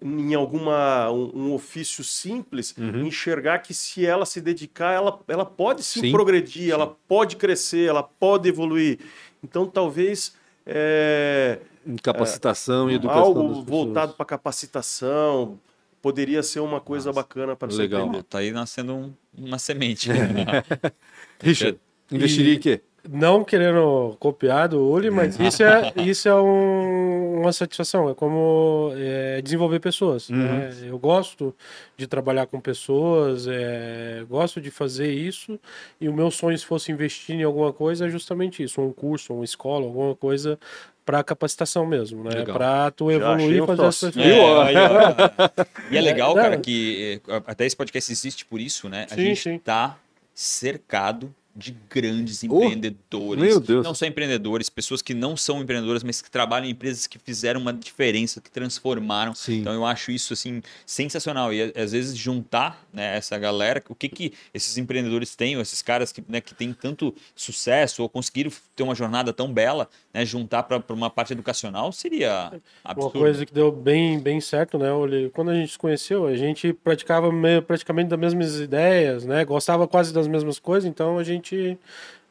em 0.02 0.34
alguma 0.34 1.10
um, 1.12 1.32
um 1.48 1.54
ofício 1.54 2.04
simples, 2.04 2.76
Uhum. 2.78 3.06
enxergar 3.06 3.60
que 3.60 3.74
se 3.74 4.06
ela 4.06 4.26
se 4.26 4.42
dedicar, 4.42 4.92
ela, 4.94 5.20
ela 5.28 5.46
pode 5.46 5.84
sim, 5.84 6.02
Sim. 6.02 6.12
progredir, 6.12 6.72
ela 6.72 6.88
pode 7.08 7.36
crescer, 7.38 7.88
ela 7.88 8.04
pode 8.04 8.50
evoluir. 8.50 9.00
Então, 9.44 9.66
talvez 9.66 10.36
é, 10.66 11.60
Em 11.88 11.96
capacitação 11.96 12.92
e 12.92 12.96
educação. 12.96 13.24
algo 13.24 13.62
voltado 13.64 14.14
para 14.14 14.26
capacitação 14.26 15.58
poderia 16.02 16.42
ser 16.44 16.60
uma 16.60 16.82
coisa 16.82 17.12
bacana 17.14 17.56
para 17.56 17.72
Legal. 17.74 18.10
Ó, 18.14 18.22
tá 18.24 18.40
aí 18.40 18.52
nascendo 18.52 18.94
um- 18.94 19.14
uma 19.38 19.58
semente. 19.60 20.10
Richard, 21.42 21.80
investiria 22.12 22.56
em 22.56 22.60
quê? 22.60 22.82
Não 23.10 23.44
querendo 23.44 24.16
copiar 24.20 24.68
do 24.70 24.80
Uli, 24.88 25.10
mas 25.10 25.40
isso 25.40 25.64
é, 25.64 25.92
isso 25.98 26.30
é 26.30 26.36
um- 26.40 27.42
uma 27.42 27.52
satisfação. 27.52 28.08
É 28.10 28.14
como 28.14 28.92
é, 28.96 29.42
desenvolver 29.42 29.80
pessoas. 29.80 30.30
né? 30.30 30.70
Eu 30.84 31.00
gosto 31.00 31.56
de 31.98 32.06
trabalhar 32.06 32.46
com 32.46 32.60
pessoas, 32.60 33.48
é, 33.50 34.24
gosto 34.30 34.62
de 34.62 34.70
fazer 34.70 35.12
isso. 35.12 35.60
E 36.00 36.08
o 36.08 36.14
meu 36.14 36.30
sonho, 36.30 36.56
se 36.58 36.66
fosse 36.66 36.92
investir 36.92 37.36
em 37.36 37.44
alguma 37.44 37.74
coisa, 37.74 38.06
é 38.06 38.10
justamente 38.10 38.62
isso: 38.62 38.80
um 38.80 38.94
curso, 38.94 39.34
uma 39.34 39.44
escola, 39.46 39.84
alguma 39.86 40.16
coisa 40.16 40.60
para 41.04 41.24
capacitação 41.24 41.86
mesmo, 41.88 42.24
né? 42.24 42.44
Para 42.46 42.92
tu 42.92 43.10
evoluir 43.12 43.64
e 43.64 43.66
fazer 43.66 43.86
as 43.86 44.00
coisas. 44.00 44.24
É. 44.24 45.92
E 45.92 45.98
é 45.98 46.02
legal, 46.02 46.38
É, 46.38 46.42
cara, 46.44 46.56
não. 46.56 46.62
que 46.62 47.20
eh, 47.28 47.42
até 47.48 47.66
esse 47.66 47.76
podcast 47.76 48.12
existe 48.12 48.46
por 48.46 48.60
isso, 48.62 48.88
né? 48.88 49.08
A 49.10 49.16
Sim, 49.16 49.22
gente 49.24 49.42
sim. 49.42 49.58
tá 49.58 49.98
cercado 50.34 51.34
de 51.56 51.76
grandes 51.90 52.42
Oh, 52.44 52.46
empreendedores. 52.64 53.44
meu 53.44 53.60
Deus. 53.60 53.84
Não 53.84 53.94
só 53.94 54.06
empreendedores, 54.06 54.70
pessoas 54.70 55.02
que 55.02 55.14
não 55.14 55.36
são 55.36 55.62
empreendedoras, 55.62 56.04
mas 56.04 56.22
que 56.22 56.32
trabalham 56.32 56.68
em 56.68 56.72
empresas 56.72 57.08
que 57.08 57.20
fizeram 57.20 57.60
uma 57.60 57.74
diferença, 57.74 58.40
que 58.40 58.50
transformaram. 58.50 59.36
Sim. 59.36 59.60
Então 59.60 59.74
eu 59.74 59.86
acho 59.86 60.12
isso 60.12 60.34
assim 60.34 60.62
sensacional 60.86 61.54
e 61.54 61.74
às 61.76 61.92
vezes 61.92 62.18
juntar 62.18 62.86
né, 62.94 63.18
essa 63.18 63.38
galera, 63.38 63.84
o 63.90 63.96
que 63.96 64.08
que 64.08 64.34
esses 64.54 64.78
empreendedores 64.78 65.36
têm, 65.36 65.60
esses 65.60 65.82
caras 65.82 66.12
que, 66.12 66.24
né, 66.28 66.40
que 66.42 66.56
têm 66.56 66.74
tanto 66.74 67.14
sucesso 67.36 68.02
ou 68.02 68.10
conseguiram 68.10 68.52
ter 68.76 68.84
uma 68.84 68.96
jornada 68.96 69.34
tão 69.34 69.52
bela, 69.52 69.90
né, 70.14 70.26
juntar 70.26 70.64
para 70.64 70.82
uma 70.94 71.10
parte 71.10 71.34
educacional 71.34 71.92
seria 71.92 72.50
Uma 72.52 72.62
absurdo. 72.84 73.20
coisa 73.20 73.46
que 73.46 73.54
deu 73.54 73.72
bem, 73.72 74.20
bem 74.20 74.42
certo, 74.42 74.78
né? 74.78 74.88
Quando 75.34 75.52
a 75.52 75.56
gente 75.56 75.72
se 75.72 75.78
conheceu, 75.78 76.26
a 76.28 76.36
gente 76.36 76.74
praticava 76.74 77.32
meio, 77.32 77.62
praticamente 77.62 78.10
das 78.10 78.20
mesmas 78.20 78.60
ideias, 78.60 79.26
né? 79.26 79.46
Gostava 79.46 79.88
quase 79.88 80.14
das 80.14 80.28
mesmas 80.28 80.60
coisas, 80.60 80.90
então 80.90 81.18
a 81.18 81.24
gente 81.24 81.78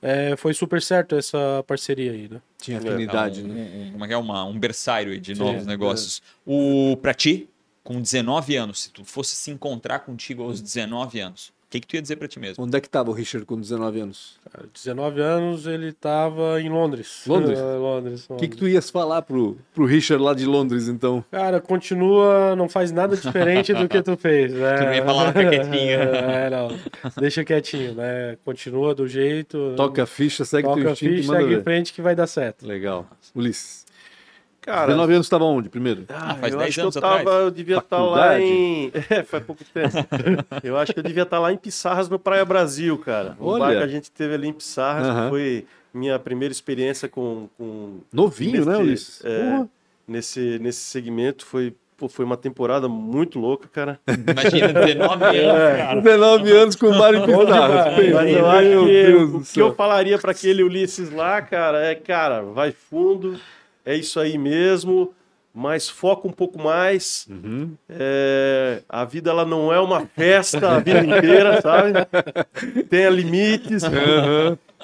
é, 0.03 0.35
foi 0.37 0.55
super 0.55 0.81
certo 0.81 1.14
essa 1.16 1.64
parceria 1.66 2.12
aí, 2.12 2.28
né? 2.31 2.41
Tinha 2.61 2.76
É, 2.76 2.81
afinidade, 2.81 3.43
um, 3.43 3.47
né? 3.49 3.70
um- 3.89 3.93
como 3.93 4.05
é 4.05 4.09
que 4.09 4.14
é? 4.14 4.16
Uma, 4.16 4.45
um 4.45 4.59
berçário 4.59 5.18
de 5.20 5.35
novos 5.35 5.62
é. 5.62 5.66
negócios. 5.66 6.22
O, 6.47 6.97
pra 7.01 7.14
ti, 7.14 7.49
com 7.83 8.01
19 8.01 8.57
anos, 8.57 8.83
se 8.83 8.91
tu 8.91 9.05
fosse 9.05 9.35
se 9.37 9.51
encontrar 9.51 10.01
contigo 10.01 10.43
aos 10.43 10.61
19 10.61 11.20
anos, 11.20 11.53
que, 11.71 11.81
que 11.81 11.87
tu 11.87 11.95
ia 11.95 12.03
dizer 12.03 12.16
pra 12.16 12.27
ti 12.27 12.41
mesmo? 12.41 12.64
Onde 12.64 12.77
é 12.77 12.81
que 12.81 12.89
estava 12.89 13.11
o 13.11 13.12
Richard 13.12 13.47
com 13.47 13.59
19 13.59 14.01
anos? 14.01 14.41
Cara, 14.51 14.66
19 14.75 15.21
anos 15.21 15.66
ele 15.66 15.91
estava 15.91 16.61
em 16.61 16.68
Londres. 16.68 17.23
Londres? 17.27 17.59
Ah, 17.61 17.77
Londres. 17.79 18.27
O 18.29 18.35
que, 18.37 18.49
que 18.49 18.57
tu 18.57 18.66
ias 18.66 18.91
falar 18.91 19.23
pro, 19.23 19.57
pro 19.73 19.85
Richard 19.87 20.23
lá 20.23 20.35
de 20.35 20.45
Londres, 20.47 20.89
então? 20.89 21.25
Cara, 21.31 21.61
continua, 21.61 22.57
não 22.57 22.68
faz 22.68 22.91
nada 22.91 23.16
diferente 23.16 23.73
do 23.73 23.89
que 23.89 24.03
tu 24.03 24.16
fez. 24.16 24.53
Né? 24.53 24.77
Tu 24.77 24.85
não 24.85 24.95
ia 24.95 25.05
falar, 25.05 25.33
fica 25.33 25.49
quietinho. 25.51 26.01
É, 26.31 26.51
não. 26.51 26.68
Deixa 27.18 27.45
quietinho, 27.45 27.95
né? 27.95 28.37
Continua 28.45 28.95
do 28.95 29.07
jeito. 29.07 29.75
Toca 29.77 30.03
a 30.03 30.07
ficha, 30.07 30.45
segue 30.45 30.66
teu 30.66 30.77
toca 30.77 30.89
a 30.89 30.93
instinto 30.93 31.12
e 31.12 31.16
ficha, 31.18 31.33
segue 31.33 31.55
em 31.55 31.62
frente 31.62 31.93
que 31.93 32.03
vai 32.03 32.14
dar 32.14 32.27
certo. 32.27 32.66
Legal. 32.66 33.09
Ulisses. 33.35 33.87
Cara, 34.61 34.89
19 34.89 35.15
anos 35.15 35.27
estava 35.27 35.45
onde, 35.45 35.69
primeiro? 35.69 36.05
Ah, 36.09 36.35
faz 36.35 36.53
eu 36.53 36.59
10 36.59 36.69
acho 36.69 36.75
que 36.75 36.81
anos 36.83 36.97
eu 36.97 37.01
tava, 37.03 37.21
atrás. 37.21 37.41
eu 37.41 37.51
devia 37.51 37.79
estar 37.79 37.97
lá 37.99 38.05
Faculdade? 38.29 38.45
em. 38.45 38.93
É, 39.11 39.23
faz 39.23 39.45
pouco 39.45 39.65
tempo. 39.73 39.97
eu 40.63 40.77
acho 40.77 40.93
que 40.93 40.99
eu 40.99 41.03
devia 41.05 41.23
estar 41.23 41.39
lá 41.39 41.53
em 41.53 41.57
Pissarras, 41.57 42.09
no 42.09 42.19
Praia 42.19 42.45
Brasil, 42.45 42.99
cara. 42.99 43.37
Um 43.41 43.47
Olha. 43.47 43.65
bar 43.65 43.71
que 43.79 43.83
a 43.85 43.89
gente 43.89 44.11
teve 44.11 44.35
ali 44.35 44.49
em 44.49 44.53
Pissarras, 44.53 45.07
Aham. 45.09 45.23
que 45.25 45.29
foi 45.31 45.67
minha 45.95 46.19
primeira 46.19 46.53
experiência 46.53 47.09
com. 47.09 47.49
com 47.57 47.99
Novinho, 48.13 48.65
né, 48.65 48.73
nesse- 48.73 48.83
Ulisses? 48.83 49.25
é, 49.25 49.39
Porra. 49.51 49.69
nesse, 50.07 50.59
nesse 50.61 50.81
segmento. 50.81 51.47
Foi, 51.47 51.75
pô, 51.97 52.07
foi 52.09 52.25
uma 52.27 52.37
temporada 52.37 52.87
muito 52.87 53.39
louca, 53.39 53.67
cara. 53.73 53.99
Imagina, 54.07 54.73
19 54.75 55.25
anos, 55.41 55.79
cara. 55.79 56.01
19 56.03 56.53
anos 56.53 56.77
com 56.77 56.87
o 56.87 56.99
Mário 56.99 57.25
Pizarro. 57.25 57.75
Mas 58.15 58.31
eu 58.37 58.47
acho 58.47 58.85
que 58.87 59.13
o 59.15 59.41
que 59.55 59.61
eu 59.63 59.75
falaria 59.75 60.19
para 60.19 60.33
aquele 60.33 60.63
Ulisses 60.63 61.11
lá, 61.11 61.41
cara, 61.41 61.83
é, 61.83 61.95
cara, 61.95 62.43
vai 62.43 62.73
fundo, 62.73 63.41
é 63.91 63.97
isso 63.97 64.20
aí 64.20 64.38
mesmo, 64.38 65.12
mas 65.53 65.88
foca 65.88 66.28
um 66.28 66.32
pouco 66.32 66.62
mais. 66.62 67.26
Uhum. 67.28 67.72
É, 67.88 68.82
a 68.88 69.05
vida 69.05 69.30
ela 69.30 69.45
não 69.45 69.72
é 69.72 69.80
uma 69.80 70.07
festa 70.07 70.76
a 70.76 70.78
vida 70.78 71.05
inteira, 71.05 71.61
sabe? 71.62 71.93
Tenha 72.88 73.11
limites. 73.11 73.82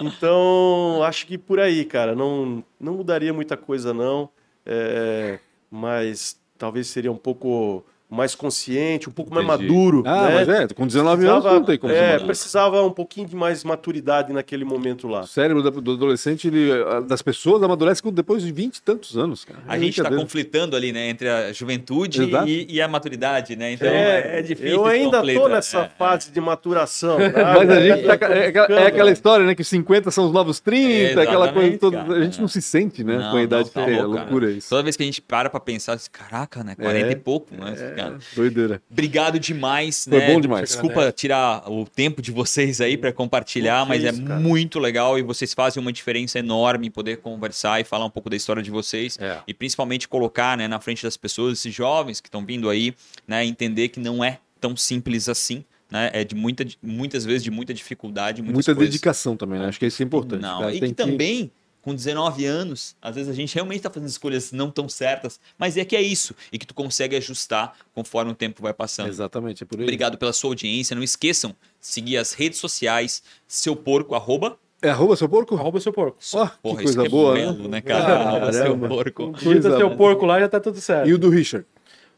Então, 0.01 1.03
acho 1.05 1.27
que 1.27 1.39
por 1.39 1.61
aí, 1.61 1.85
cara, 1.85 2.15
não, 2.15 2.65
não 2.81 2.95
mudaria 2.95 3.33
muita 3.33 3.57
coisa, 3.57 3.95
não. 3.95 4.29
É, 4.65 5.39
mas 5.71 6.37
talvez 6.59 6.89
seria 6.89 7.13
um 7.13 7.17
pouco 7.17 7.85
mais 8.09 8.35
consciente, 8.35 9.09
um 9.09 9.13
pouco 9.13 9.35
mais 9.35 9.45
Entendi. 9.47 9.69
maduro. 9.69 10.03
Ah, 10.07 10.29
né? 10.29 10.35
mas 10.35 10.49
é, 10.49 10.69
com 10.69 10.87
19 10.87 11.27
anos 11.27 11.45
não 11.45 11.65
tem 11.65 11.77
como 11.79 11.93
é, 11.93 12.19
precisava 12.19 12.81
um 12.83 12.91
pouquinho 12.91 13.27
de 13.27 13.35
mais 13.35 13.65
maturidade 13.65 14.33
naquele 14.33 14.65
momento 14.65 15.09
lá. 15.09 15.23
O 15.23 15.27
cérebro 15.27 15.63
do 15.71 15.93
adolescente, 15.93 16.47
ele, 16.47 16.71
das 17.07 17.21
pessoas, 17.21 17.63
amadurece 17.63 18.03
depois 18.13 18.43
de 18.43 18.53
20 18.53 18.77
e 18.77 18.83
tantos 18.83 19.17
anos, 19.17 19.45
cara. 19.45 19.59
A 19.67 19.77
É 19.77 19.81
gente 19.81 20.01
está 20.01 20.15
conflitando 20.15 20.77
ali, 20.77 20.93
né, 20.93 21.09
entre 21.09 21.29
a 21.29 21.53
juventude 21.53 22.23
e, 22.47 22.75
e 22.77 22.81
a 22.81 22.87
maturidade, 22.87 23.57
né? 23.57 23.73
Então 23.73 23.89
É, 23.89 24.39
é, 24.39 24.43
difícil. 24.43 24.73
eu 24.77 24.87
ainda 24.87 25.19
conflito, 25.19 25.41
tô 25.41 25.49
nessa 25.49 25.81
é. 25.81 25.89
fase 25.99 26.31
de 26.31 26.41
maturação. 26.41 27.19
Mas 27.19 27.69
sabe? 27.69 27.73
a 27.73 27.81
gente 27.81 28.03
tá, 28.05 28.13
é, 28.13 28.15
aquela, 28.15 28.35
é 28.37 28.47
Ficando, 28.47 28.79
aquela 28.87 29.07
né? 29.07 29.13
história, 29.13 29.47
né? 29.47 29.55
Que 29.55 29.65
50 29.65 30.11
são 30.11 30.27
os 30.27 30.33
novos 30.33 30.61
30, 30.61 31.21
aquela 31.21 31.53
coisa 31.53 31.79
toda. 31.79 31.97
cara, 32.05 32.15
a 32.15 32.25
gente 32.25 32.39
é. 32.39 32.41
não 32.41 32.49
se 32.49 32.63
sente, 32.63 33.03
né? 33.03 33.19
Não, 33.19 33.31
com 33.33 33.37
a 33.37 33.43
idade 33.43 33.63
não, 33.65 33.69
que 33.69 33.75
tá 33.75 33.85
tem. 33.85 33.95
É 33.99 34.03
louco, 34.03 34.17
loucura 34.19 34.47
cara. 34.47 34.59
isso. 34.59 34.69
Toda 34.69 34.83
vez 34.83 34.97
que 34.97 35.03
a 35.03 35.07
gente 35.07 35.21
para 35.23 35.51
pra 35.51 35.61
pensar, 35.61 35.95
assim, 35.95 36.09
caraca, 36.11 36.63
né? 36.63 36.75
40 36.77 37.09
É. 37.09 37.13
e 37.13 37.17
pouco, 37.17 37.55
né? 37.55 37.75
Cara? 37.97 38.19
Doideira. 38.35 38.83
Obrigado 38.91 39.39
demais, 39.41 40.05
Foi 40.09 40.19
né? 40.19 40.33
bom 40.33 40.41
demais. 40.41 40.69
Desculpa 40.69 41.11
tirar 41.13 41.71
o 41.71 41.85
tempo 41.87 42.21
de 42.23 42.31
vocês 42.31 42.81
aí 42.81 42.97
para 42.97 43.13
compartilhar, 43.13 43.83
Que 43.83 43.89
mas 43.89 44.05
é 44.05 44.11
isso, 44.11 44.23
cara. 44.23 44.39
muito 44.41 44.79
legal 44.79 45.19
e 45.19 45.23
vocês 45.23 45.53
fazem 45.55 45.81
uma 45.81 45.93
diferença 45.93 46.39
enorme 46.39 46.87
em 46.87 46.91
poder 46.91 47.17
conversar 47.19 47.81
e 47.81 47.85
falar 47.85 48.05
um 48.05 48.11
pouco 48.11 48.29
da 48.31 48.37
história 48.37 48.63
de 48.63 48.71
vocês 48.71 49.19
É. 49.21 49.39
e 49.47 49.55
principalmente 49.55 50.07
colocar, 50.09 50.57
né, 50.57 50.69
na 50.69 50.79
frente 50.81 51.03
das 51.03 51.17
pessoas, 51.17 51.59
esses 51.59 51.75
jovens 51.75 52.21
que 52.21 52.29
estão 52.29 52.45
vindo 52.45 52.69
aí, 52.71 52.95
né, 53.27 53.45
entender 53.45 53.89
que 53.89 53.99
não 54.01 54.23
é 54.23 54.39
tão 54.61 54.77
simples 54.77 55.29
assim, 55.29 55.65
né? 55.91 56.11
É 56.13 56.25
de 56.25 56.35
muita, 56.35 56.67
muitas 56.83 57.25
vezes 57.25 57.45
de 57.45 57.51
muita 57.51 57.73
dificuldade, 57.73 58.43
Muita 58.43 58.75
coisas. 58.75 58.77
dedicação 58.91 59.37
também, 59.37 59.59
né? 59.61 59.67
Acho 59.67 59.79
que 59.79 59.87
isso 59.87 60.03
é 60.03 60.05
importante. 60.05 60.41
Não, 60.43 60.61
cara. 60.61 60.75
e 60.75 60.81
Tem 60.81 60.89
que 60.89 60.95
também, 60.97 61.51
com 61.87 61.95
19 61.95 62.45
anos, 62.45 62.97
às 63.01 63.15
vezes 63.15 63.31
a 63.31 63.33
gente 63.33 63.55
realmente 63.55 63.77
está 63.77 63.89
fazendo 63.89 64.09
escolhas 64.09 64.51
não 64.51 64.73
tão 64.73 64.89
certas, 64.89 65.39
mas 65.57 65.77
é 65.77 65.85
que 65.85 65.95
é 65.95 66.03
isso, 66.03 66.35
e 66.51 66.59
que 66.59 66.67
tu 66.67 66.75
consegue 66.75 67.15
ajustar 67.15 67.77
conforme 67.95 68.33
o 68.33 68.35
tempo 68.35 68.61
vai 68.61 68.75
passando. 68.75 69.07
Exatamente, 69.09 69.63
é 69.63 69.67
por 69.67 69.79
aí. 69.79 69.85
Obrigado 69.85 70.19
pela 70.19 70.33
sua 70.33 70.51
audiência. 70.51 70.97
Não 70.97 71.03
esqueçam 71.05 71.51
de 71.51 71.87
seguir 71.87 72.17
as 72.17 72.33
redes 72.33 72.59
sociais, 72.59 73.23
seu 73.47 73.77
porco, 73.77 74.17
arroba. 74.17 74.59
É 74.83 74.91
arroba 74.91 75.15
seu 75.15 75.29
porco? 75.29 75.55
Arroba 75.55 75.79
seu 75.79 75.93
porco. 75.93 76.19
Que 76.19 76.37
Porra, 76.61 76.83
coisa 76.83 76.83
isso 76.91 77.03
que 77.05 77.09
boa, 77.09 77.39
é 77.39 77.47
né? 77.47 77.53
belo, 77.53 77.69
né, 77.69 77.81
cara? 77.81 78.19
Arroba 78.19 78.53
seu 78.53 78.77
porco. 78.77 79.31
Coisa 79.31 79.45
Digita 79.45 79.77
seu 79.77 79.97
porco 79.97 80.27
lá 80.27 80.41
já 80.41 80.49
tá 80.49 80.59
tudo 80.59 80.81
certo. 80.81 81.09
E 81.09 81.15
o 81.15 81.19
do 81.19 81.31
Richard? 81.31 81.65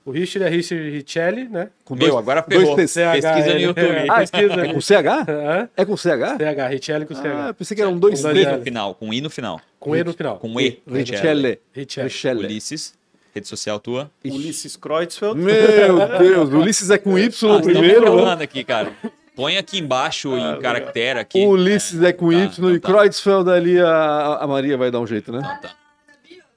O 0.09 0.11
Richard 0.11 0.47
é 0.47 0.49
Richard 0.57 0.91
Richelli, 0.91 1.49
né? 1.51 1.69
Com 1.85 1.95
Meu, 1.95 2.17
agora 2.17 2.43
dois 2.49 2.63
ferrou. 2.63 2.77
T's. 2.77 2.95
Pesquisa 2.95 3.55
no 3.55 3.61
YouTube. 3.61 4.09
Ah, 4.09 4.21
pesquisa. 4.21 4.55
É 4.55 4.73
com 4.73 4.81
CH? 4.81 5.29
Hã? 5.29 5.69
É 5.77 5.85
com 5.85 5.97
CH? 5.99 6.39
CH, 6.39 6.69
Richelli 6.71 7.05
com 7.05 7.15
Ah, 7.15 7.51
CH. 7.53 7.55
pensei 7.59 7.75
que 7.77 7.83
eram 7.83 7.99
dois 7.99 8.23
Com 8.23 8.29
Com 8.29 8.35
T's. 8.35 8.41
I 8.41 8.45
dois 8.47 8.59
no 8.59 8.65
final, 8.65 8.95
com 8.95 9.13
I 9.13 9.21
no 9.21 9.29
final. 9.29 9.61
Com 9.79 9.95
E 9.95 10.03
no 10.03 10.13
final. 10.15 10.39
Com 10.39 10.59
E. 10.61 10.83
Richelle. 10.91 11.59
Richelli. 11.75 12.09
Richelle. 12.09 12.45
Ulisses, 12.47 12.95
rede 13.35 13.47
social 13.49 13.79
tua. 13.79 14.11
Ulisses 14.25 14.77
Kreutzfeld. 14.77 15.39
Meu 15.39 16.19
Deus, 16.19 16.49
Ulisses 16.55 16.91
é 16.91 16.97
com 16.97 17.19
Y 17.19 17.27
Ah, 17.27 17.31
vocês 17.31 17.65
primeiro, 17.67 17.99
estão 17.99 18.17
né? 18.17 18.23
falando 18.23 18.41
aqui, 18.43 18.65
cara. 18.65 18.93
Põe 19.37 19.59
aqui 19.59 19.79
embaixo 19.79 20.35
em 20.39 20.59
caractere 20.61 21.19
aqui. 21.21 21.39
O 21.45 21.51
Ulisses 21.51 22.03
é 22.03 22.15
com 22.15 22.31
Tá, 22.33 22.39
Y 22.39 22.45
então 22.47 22.75
e 22.75 22.81
tá. 22.81 22.89
Kreutzfeld 22.89 23.51
ali 23.51 23.79
a, 23.79 24.39
a 24.41 24.47
Maria 24.47 24.79
vai 24.79 24.91
dar 24.91 25.01
um 25.01 25.07
jeito, 25.07 25.31
né? 25.31 25.43
tá. 25.61 25.71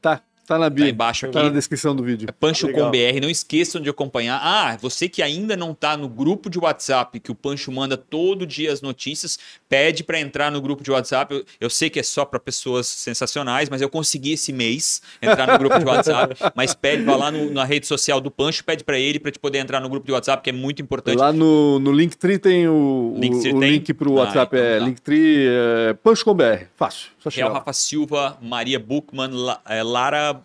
Tá, 0.01 0.21
tá 0.47 0.57
na 0.57 0.65
Tá 0.65 0.69
bio. 0.69 0.87
embaixo 0.87 1.27
Tá 1.29 1.39
na 1.41 1.45
aqui. 1.47 1.55
descrição 1.55 1.95
do 1.95 2.03
vídeo. 2.03 2.27
Pancho 2.39 2.67
Legal. 2.67 2.85
com 2.85 2.91
BR, 2.91 3.19
não 3.21 3.29
esqueçam 3.29 3.81
de 3.81 3.89
acompanhar. 3.89 4.39
Ah, 4.43 4.77
você 4.81 5.07
que 5.07 5.21
ainda 5.21 5.55
não 5.55 5.73
tá 5.73 5.95
no 5.95 6.07
grupo 6.09 6.49
de 6.49 6.59
WhatsApp, 6.59 7.19
que 7.19 7.31
o 7.31 7.35
Pancho 7.35 7.71
manda 7.71 7.95
todo 7.97 8.45
dia 8.45 8.71
as 8.71 8.81
notícias, 8.81 9.37
pede 9.69 10.03
para 10.03 10.19
entrar 10.19 10.51
no 10.51 10.59
grupo 10.61 10.83
de 10.83 10.91
WhatsApp. 10.91 11.33
Eu, 11.33 11.45
eu 11.59 11.69
sei 11.69 11.89
que 11.89 11.99
é 11.99 12.03
só 12.03 12.25
para 12.25 12.39
pessoas 12.39 12.87
sensacionais, 12.87 13.69
mas 13.69 13.81
eu 13.81 13.89
consegui 13.89 14.33
esse 14.33 14.51
mês 14.53 15.01
entrar 15.21 15.47
no 15.47 15.57
grupo 15.57 15.77
de 15.79 15.85
WhatsApp. 15.85 16.35
mas 16.55 16.73
pede, 16.73 17.03
vai 17.03 17.17
lá 17.17 17.31
no- 17.31 17.51
na 17.51 17.63
rede 17.63 17.87
social 17.87 18.19
do 18.21 18.29
Pancho, 18.31 18.63
pede 18.63 18.83
para 18.83 18.97
ele 18.99 19.19
para 19.19 19.31
te 19.31 19.39
poder 19.39 19.59
entrar 19.59 19.79
no 19.79 19.89
grupo 19.89 20.05
de 20.05 20.11
WhatsApp, 20.11 20.43
que 20.43 20.49
é 20.49 20.53
muito 20.53 20.81
importante. 20.81 21.17
Lá 21.17 21.31
no, 21.31 21.79
no 21.79 21.91
Linktree 21.91 22.37
tem 22.39 22.67
o, 22.67 23.13
o- 23.15 23.19
Linktree 23.19 23.53
o 23.53 23.59
tem? 23.59 23.71
link 23.71 23.93
pro 23.93 24.11
Ah, 24.17 24.21
WhatsApp. 24.23 24.55
então 24.55 24.67
é 24.67 24.79
tá. 24.79 24.85
Linktree 24.85 25.45
é, 25.47 25.93
Punch 25.93 26.23
com 26.25 26.33
BR. 26.33 26.65
Fácil. 26.75 27.09
Só 27.19 27.29
Real 27.29 27.49
lá. 27.49 27.59
Rafa 27.59 27.73
Silva, 27.73 28.37
Maria 28.41 28.79
Buchmann, 28.79 29.31
La- 29.31 29.61
é, 29.67 29.83
Lara 29.83 30.40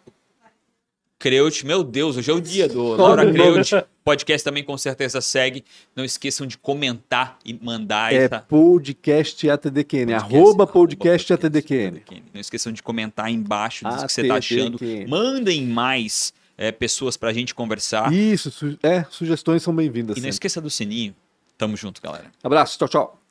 Creut, 1.18 1.64
meu 1.64 1.82
Deus, 1.82 2.16
hoje 2.16 2.30
é 2.30 2.34
o 2.34 2.40
dia 2.40 2.68
do 2.68 2.82
Laura. 2.96 3.30
Creut. 3.32 3.70
Podcast 4.04 4.44
também 4.44 4.62
com 4.62 4.76
certeza 4.76 5.20
segue. 5.20 5.64
Não 5.94 6.04
esqueçam 6.04 6.46
de 6.46 6.58
comentar 6.58 7.38
e 7.44 7.54
mandar 7.54 8.12
É 8.12 8.24
essa. 8.24 8.40
podcast 8.40 9.48
ATDQN. 9.50 10.12
Podcast, 10.12 10.34
Arroba 10.36 10.66
podcast 10.66 11.32
ATDQN. 11.32 12.02
Não 12.34 12.40
esqueçam 12.40 12.70
de 12.72 12.82
comentar 12.82 13.26
aí 13.26 13.34
embaixo, 13.34 13.88
diz 13.88 14.02
o 14.02 14.06
que 14.06 14.12
você 14.12 14.28
tá 14.28 14.36
achando. 14.36 14.78
Mandem 15.08 15.64
mais 15.66 16.32
é, 16.56 16.70
pessoas 16.70 17.16
pra 17.16 17.32
gente 17.32 17.54
conversar. 17.54 18.12
Isso, 18.12 18.50
su- 18.50 18.78
é, 18.82 19.04
sugestões 19.10 19.62
são 19.62 19.74
bem-vindas. 19.74 20.18
E 20.18 20.20
não 20.20 20.28
esqueça 20.28 20.60
do 20.60 20.70
sininho. 20.70 21.14
Tamo 21.58 21.76
junto, 21.76 22.00
galera. 22.02 22.30
Abraço, 22.44 22.78
tchau, 22.78 22.88
tchau. 22.88 23.22